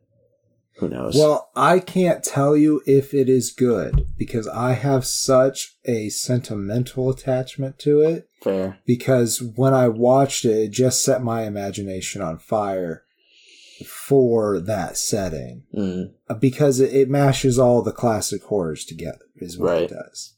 who 0.76 0.88
knows? 0.88 1.14
Well, 1.16 1.50
I 1.56 1.78
can't 1.80 2.22
tell 2.24 2.56
you 2.56 2.80
if 2.86 3.12
it 3.12 3.28
is 3.28 3.50
good 3.50 4.06
because 4.16 4.46
I 4.48 4.72
have 4.74 5.04
such 5.04 5.76
a 5.84 6.08
sentimental 6.10 7.10
attachment 7.10 7.78
to 7.80 8.00
it. 8.00 8.28
fair. 8.42 8.78
Because 8.86 9.42
when 9.42 9.74
I 9.74 9.88
watched 9.88 10.44
it, 10.44 10.56
it 10.56 10.70
just 10.70 11.04
set 11.04 11.22
my 11.22 11.42
imagination 11.42 12.22
on 12.22 12.38
fire 12.38 13.02
for 13.86 14.60
that 14.60 14.96
setting. 14.96 15.64
Mm. 15.76 16.12
Uh, 16.28 16.34
Because 16.34 16.80
it, 16.80 16.94
it 16.94 17.08
mashes 17.10 17.58
all 17.58 17.82
the 17.82 17.92
classic 17.92 18.42
horrors 18.44 18.84
together, 18.84 19.24
is 19.36 19.58
what 19.58 19.70
Right. 19.70 19.82
it 19.82 19.90
does. 19.90 20.34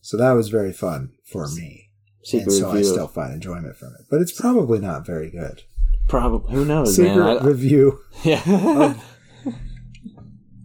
So 0.00 0.16
that 0.18 0.32
was 0.32 0.48
very 0.48 0.72
fun 0.72 1.12
for 1.24 1.48
me. 1.48 1.83
Secret 2.24 2.46
and 2.46 2.52
so 2.54 2.70
I 2.72 2.82
still 2.82 3.06
find 3.08 3.32
enjoyment 3.34 3.76
from 3.76 3.94
it. 3.98 4.06
But 4.10 4.20
it's 4.22 4.32
probably 4.32 4.78
not 4.78 5.06
very 5.06 5.30
good. 5.30 5.62
Probably. 6.08 6.52
Who 6.54 6.64
knows, 6.64 6.96
Secret 6.96 7.16
man? 7.16 7.38
I, 7.38 7.44
review 7.44 8.00
yeah. 8.24 8.94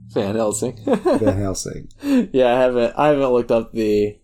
Van 0.10 0.36
Helsing. 0.36 0.78
Van 0.86 1.38
Helsing. 1.38 1.90
yeah, 2.02 2.56
I 2.56 2.60
haven't. 2.60 2.94
I 2.98 3.08
haven't 3.08 3.32
looked 3.32 3.52
up 3.52 3.74
the 3.74 4.18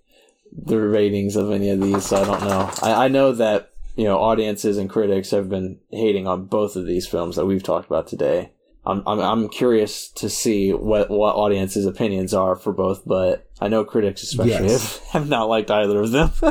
the 0.51 0.79
ratings 0.79 1.35
of 1.35 1.51
any 1.51 1.69
of 1.69 1.81
these, 1.81 2.05
so 2.05 2.21
I 2.21 2.25
don't 2.25 2.43
know. 2.43 2.71
I, 2.81 3.05
I 3.05 3.07
know 3.07 3.33
that 3.33 3.71
you 3.95 4.05
know 4.05 4.17
audiences 4.17 4.77
and 4.77 4.89
critics 4.89 5.31
have 5.31 5.49
been 5.49 5.79
hating 5.91 6.27
on 6.27 6.45
both 6.45 6.75
of 6.75 6.85
these 6.87 7.05
films 7.05 7.35
that 7.35 7.45
we've 7.45 7.63
talked 7.63 7.85
about 7.87 8.07
today. 8.07 8.51
I'm 8.87 9.01
I'm, 9.07 9.19
I'm 9.19 9.49
curious 9.49 10.09
to 10.13 10.29
see 10.29 10.71
what 10.73 11.09
what 11.09 11.35
audiences' 11.35 11.85
opinions 11.85 12.33
are 12.33 12.55
for 12.55 12.71
both, 12.73 13.03
but 13.05 13.49
I 13.59 13.67
know 13.67 13.83
critics 13.83 14.21
especially 14.23 14.67
Yes. 14.67 14.97
have, 14.99 15.07
have 15.23 15.29
not 15.29 15.49
liked 15.49 15.71
either 15.71 16.01
of 16.01 16.11
them. 16.11 16.31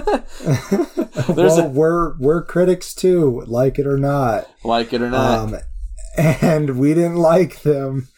There's 0.40 1.56
well, 1.56 1.66
a- 1.66 1.68
we're 1.68 2.16
we're 2.18 2.42
critics 2.44 2.94
too, 2.94 3.42
like 3.46 3.78
it 3.78 3.86
or 3.86 3.98
not. 3.98 4.48
like 4.64 4.92
it 4.92 5.02
or 5.02 5.10
not. 5.10 5.38
Um, 5.54 5.56
and 6.16 6.78
we 6.78 6.94
didn't 6.94 7.16
like 7.16 7.62
them, 7.62 8.08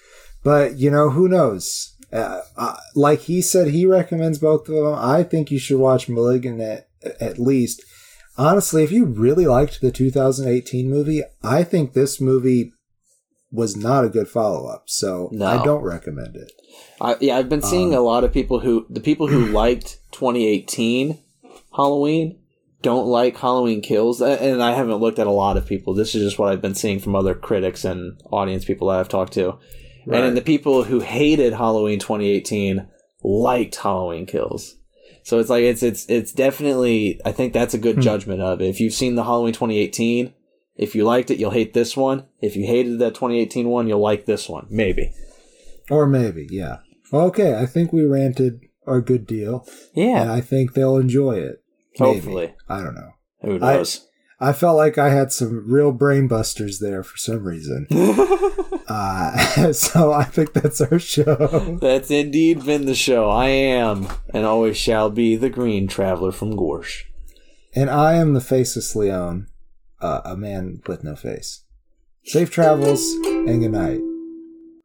but 0.43 0.77
you 0.79 0.91
know 0.91 1.11
who 1.11 1.29
knows? 1.29 1.95
Uh, 2.13 2.41
uh, 2.57 2.77
like 2.95 3.21
he 3.23 3.43
said, 3.43 3.69
he 3.69 3.85
recommends 3.85 4.39
both 4.39 4.69
of 4.69 4.75
them. 4.75 4.95
I 4.95 5.23
think 5.25 5.51
you 5.51 5.59
should 5.59 5.79
watch 5.79 6.09
*Malignant* 6.09 6.61
at, 6.61 6.89
at 7.21 7.39
least. 7.39 7.83
Honestly, 8.39 8.85
if 8.85 8.93
you 8.93 9.07
really 9.07 9.47
liked 9.47 9.81
the 9.81 9.91
2018 9.91 10.89
movie, 10.91 11.23
I 11.43 11.65
think 11.65 11.93
this 11.95 12.21
movie 12.21 12.73
was 13.57 13.77
not 13.77 14.05
a 14.05 14.09
good 14.09 14.29
follow 14.29 14.67
up. 14.69 14.85
So 14.87 15.29
No. 15.33 15.47
I 15.47 15.65
don't 15.65 15.83
recommend 15.83 16.37
it. 16.37 16.53
I, 17.01 17.17
yeah, 17.21 17.37
I've 17.39 17.49
been 17.49 17.63
seeing 17.63 17.93
Um, 17.95 17.99
a 18.01 18.03
lot 18.03 18.23
of 18.25 18.33
people 18.33 18.61
who 18.61 18.87
the 18.89 19.01
people 19.01 19.27
who 19.27 19.47
liked 19.63 19.99
2018 20.13 21.19
Halloween 21.75 22.39
don't 22.83 23.07
like 23.07 23.37
Halloween 23.39 23.81
Kills, 23.81 24.21
and 24.23 24.63
I 24.63 24.73
haven't 24.73 24.99
looked 25.01 25.19
at 25.19 25.27
a 25.27 25.31
lot 25.33 25.57
of 25.57 25.67
people. 25.67 25.93
This 25.95 26.15
is 26.15 26.23
just 26.23 26.39
what 26.39 26.51
I've 26.53 26.63
been 26.63 26.75
seeing 26.75 27.01
from 27.01 27.17
other 27.17 27.35
critics 27.35 27.85
and 27.85 28.21
audience 28.31 28.65
people 28.65 28.89
that 28.89 29.01
I've 29.01 29.09
talked 29.09 29.33
to. 29.33 29.59
And 30.05 30.15
then 30.15 30.35
the 30.37 30.41
people 30.43 30.85
who 30.85 31.01
hated 31.01 31.53
Halloween 31.55 31.99
2018 31.99 32.87
liked 33.25 33.75
Halloween 33.77 34.25
Kills. 34.27 34.77
So 35.25 35.41
it's 35.41 35.51
like 35.51 35.65
it's 35.65 35.83
it's 35.83 36.07
it's 36.07 36.33
definitely 36.33 37.21
I 37.25 37.33
think 37.33 37.53
that's 37.53 37.75
a 37.75 37.79
good 37.79 37.97
Hmm. 37.97 38.03
judgment 38.03 38.41
of 38.41 38.61
it. 38.61 38.69
If 38.69 38.79
you've 38.79 38.93
seen 38.95 39.17
the 39.17 39.25
Halloween 39.25 39.53
2018, 39.55 40.33
if 40.77 40.95
you 40.95 41.05
liked 41.05 41.31
it, 41.31 41.39
you'll 41.39 41.51
hate 41.51 41.75
this 41.75 41.97
one. 41.97 42.27
If 42.41 42.57
you 42.57 42.67
hated 42.67 42.99
that 42.99 43.15
2018 43.15 43.69
one, 43.69 43.89
you'll 43.89 44.01
like 44.01 44.27
this 44.27 44.49
one. 44.49 44.67
Maybe. 44.71 45.13
Or 45.91 46.07
maybe, 46.07 46.47
yeah. 46.51 46.79
Okay, 47.13 47.55
I 47.59 47.67
think 47.67 47.93
we 47.93 48.05
ranted 48.05 48.61
our 48.87 49.01
good 49.01 49.27
deal, 49.27 49.67
Yeah. 49.95 50.23
and 50.23 50.31
I 50.31 50.41
think 50.41 50.75
they'll 50.75 50.97
enjoy 50.97 51.37
it. 51.39 51.63
Maybe. 51.99 52.15
Hopefully. 52.15 52.55
I 52.69 52.83
don't 52.83 52.95
know. 52.95 53.11
Who 53.43 53.55
I- 53.57 53.75
knows? 53.77 54.03
I 54.39 54.53
felt 54.53 54.77
like 54.77 54.99
I 54.99 55.09
had 55.09 55.33
some 55.33 55.65
real 55.67 55.93
brain 55.93 56.29
busters 56.29 56.79
there 56.79 57.03
for 57.03 57.17
some 57.17 57.45
reason. 57.45 57.87
Uh, 58.89 59.73
so 59.73 60.13
I 60.13 60.23
think 60.23 60.53
that's 60.53 60.81
our 60.81 61.01
show. 61.01 61.79
That's 61.81 62.09
indeed 62.09 62.65
been 62.65 62.87
the 62.87 62.95
show. 62.95 63.29
I 63.29 63.49
am 63.49 64.07
and 64.33 64.47
always 64.47 64.77
shall 64.77 65.11
be 65.11 65.35
the 65.35 65.51
green 65.51 65.89
traveler 65.89 66.31
from 66.31 66.53
Gorsh. 66.53 67.03
And 67.75 67.91
I 67.91 68.15
am 68.15 68.35
the 68.35 68.41
faceless 68.41 68.95
Leon, 68.95 69.49
uh, 70.01 70.21
a 70.25 70.37
man 70.37 70.81
with 70.87 71.05
no 71.05 71.17
face. 71.17 71.65
Safe 72.25 72.51
travels 72.51 73.03
and 73.25 73.61
good 73.61 73.73
night. 73.73 74.01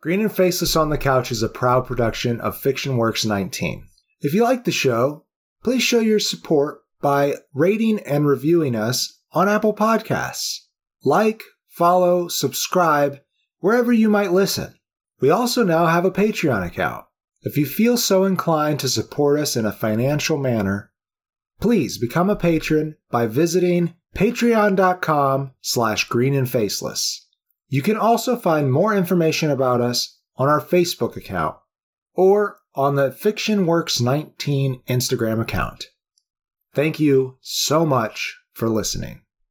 Green 0.01 0.21
and 0.21 0.31
Faceless 0.31 0.75
on 0.75 0.89
the 0.89 0.97
Couch 0.97 1.31
is 1.31 1.43
a 1.43 1.49
proud 1.49 1.85
production 1.85 2.39
of 2.41 2.57
Fiction 2.57 2.97
Works 2.97 3.25
19. 3.25 3.87
If 4.21 4.33
you 4.33 4.43
like 4.43 4.63
the 4.63 4.71
show, 4.71 5.25
please 5.63 5.83
show 5.83 5.99
your 5.99 6.19
support 6.19 6.81
by 7.01 7.35
rating 7.53 7.99
and 7.99 8.25
reviewing 8.25 8.75
us 8.75 9.19
on 9.31 9.49
Apple 9.49 9.75
Podcasts. 9.75 10.59
Like, 11.03 11.43
follow, 11.67 12.27
subscribe, 12.27 13.19
wherever 13.59 13.91
you 13.91 14.09
might 14.09 14.31
listen. 14.31 14.75
We 15.19 15.29
also 15.29 15.63
now 15.63 15.85
have 15.85 16.05
a 16.05 16.11
Patreon 16.11 16.65
account. 16.65 17.05
If 17.41 17.57
you 17.57 17.65
feel 17.65 17.97
so 17.97 18.23
inclined 18.23 18.79
to 18.81 18.89
support 18.89 19.39
us 19.39 19.55
in 19.55 19.65
a 19.65 19.71
financial 19.71 20.37
manner, 20.37 20.90
please 21.61 21.97
become 21.97 22.29
a 22.29 22.35
patron 22.35 22.97
by 23.09 23.27
visiting 23.27 23.93
patreon.com 24.15 25.51
slash 25.61 26.09
green 26.09 26.33
and 26.33 26.49
faceless. 26.49 27.27
You 27.69 27.81
can 27.81 27.95
also 27.95 28.35
find 28.35 28.71
more 28.71 28.93
information 28.93 29.49
about 29.49 29.79
us 29.79 30.19
on 30.35 30.49
our 30.49 30.59
Facebook 30.59 31.15
account 31.15 31.55
or 32.13 32.57
on 32.75 32.95
the 32.95 33.11
FictionWorks19 33.11 34.83
Instagram 34.85 35.39
account. 35.39 35.85
Thank 36.73 36.99
you 36.99 37.37
so 37.41 37.85
much 37.85 38.37
for 38.53 38.67
listening. 38.67 39.21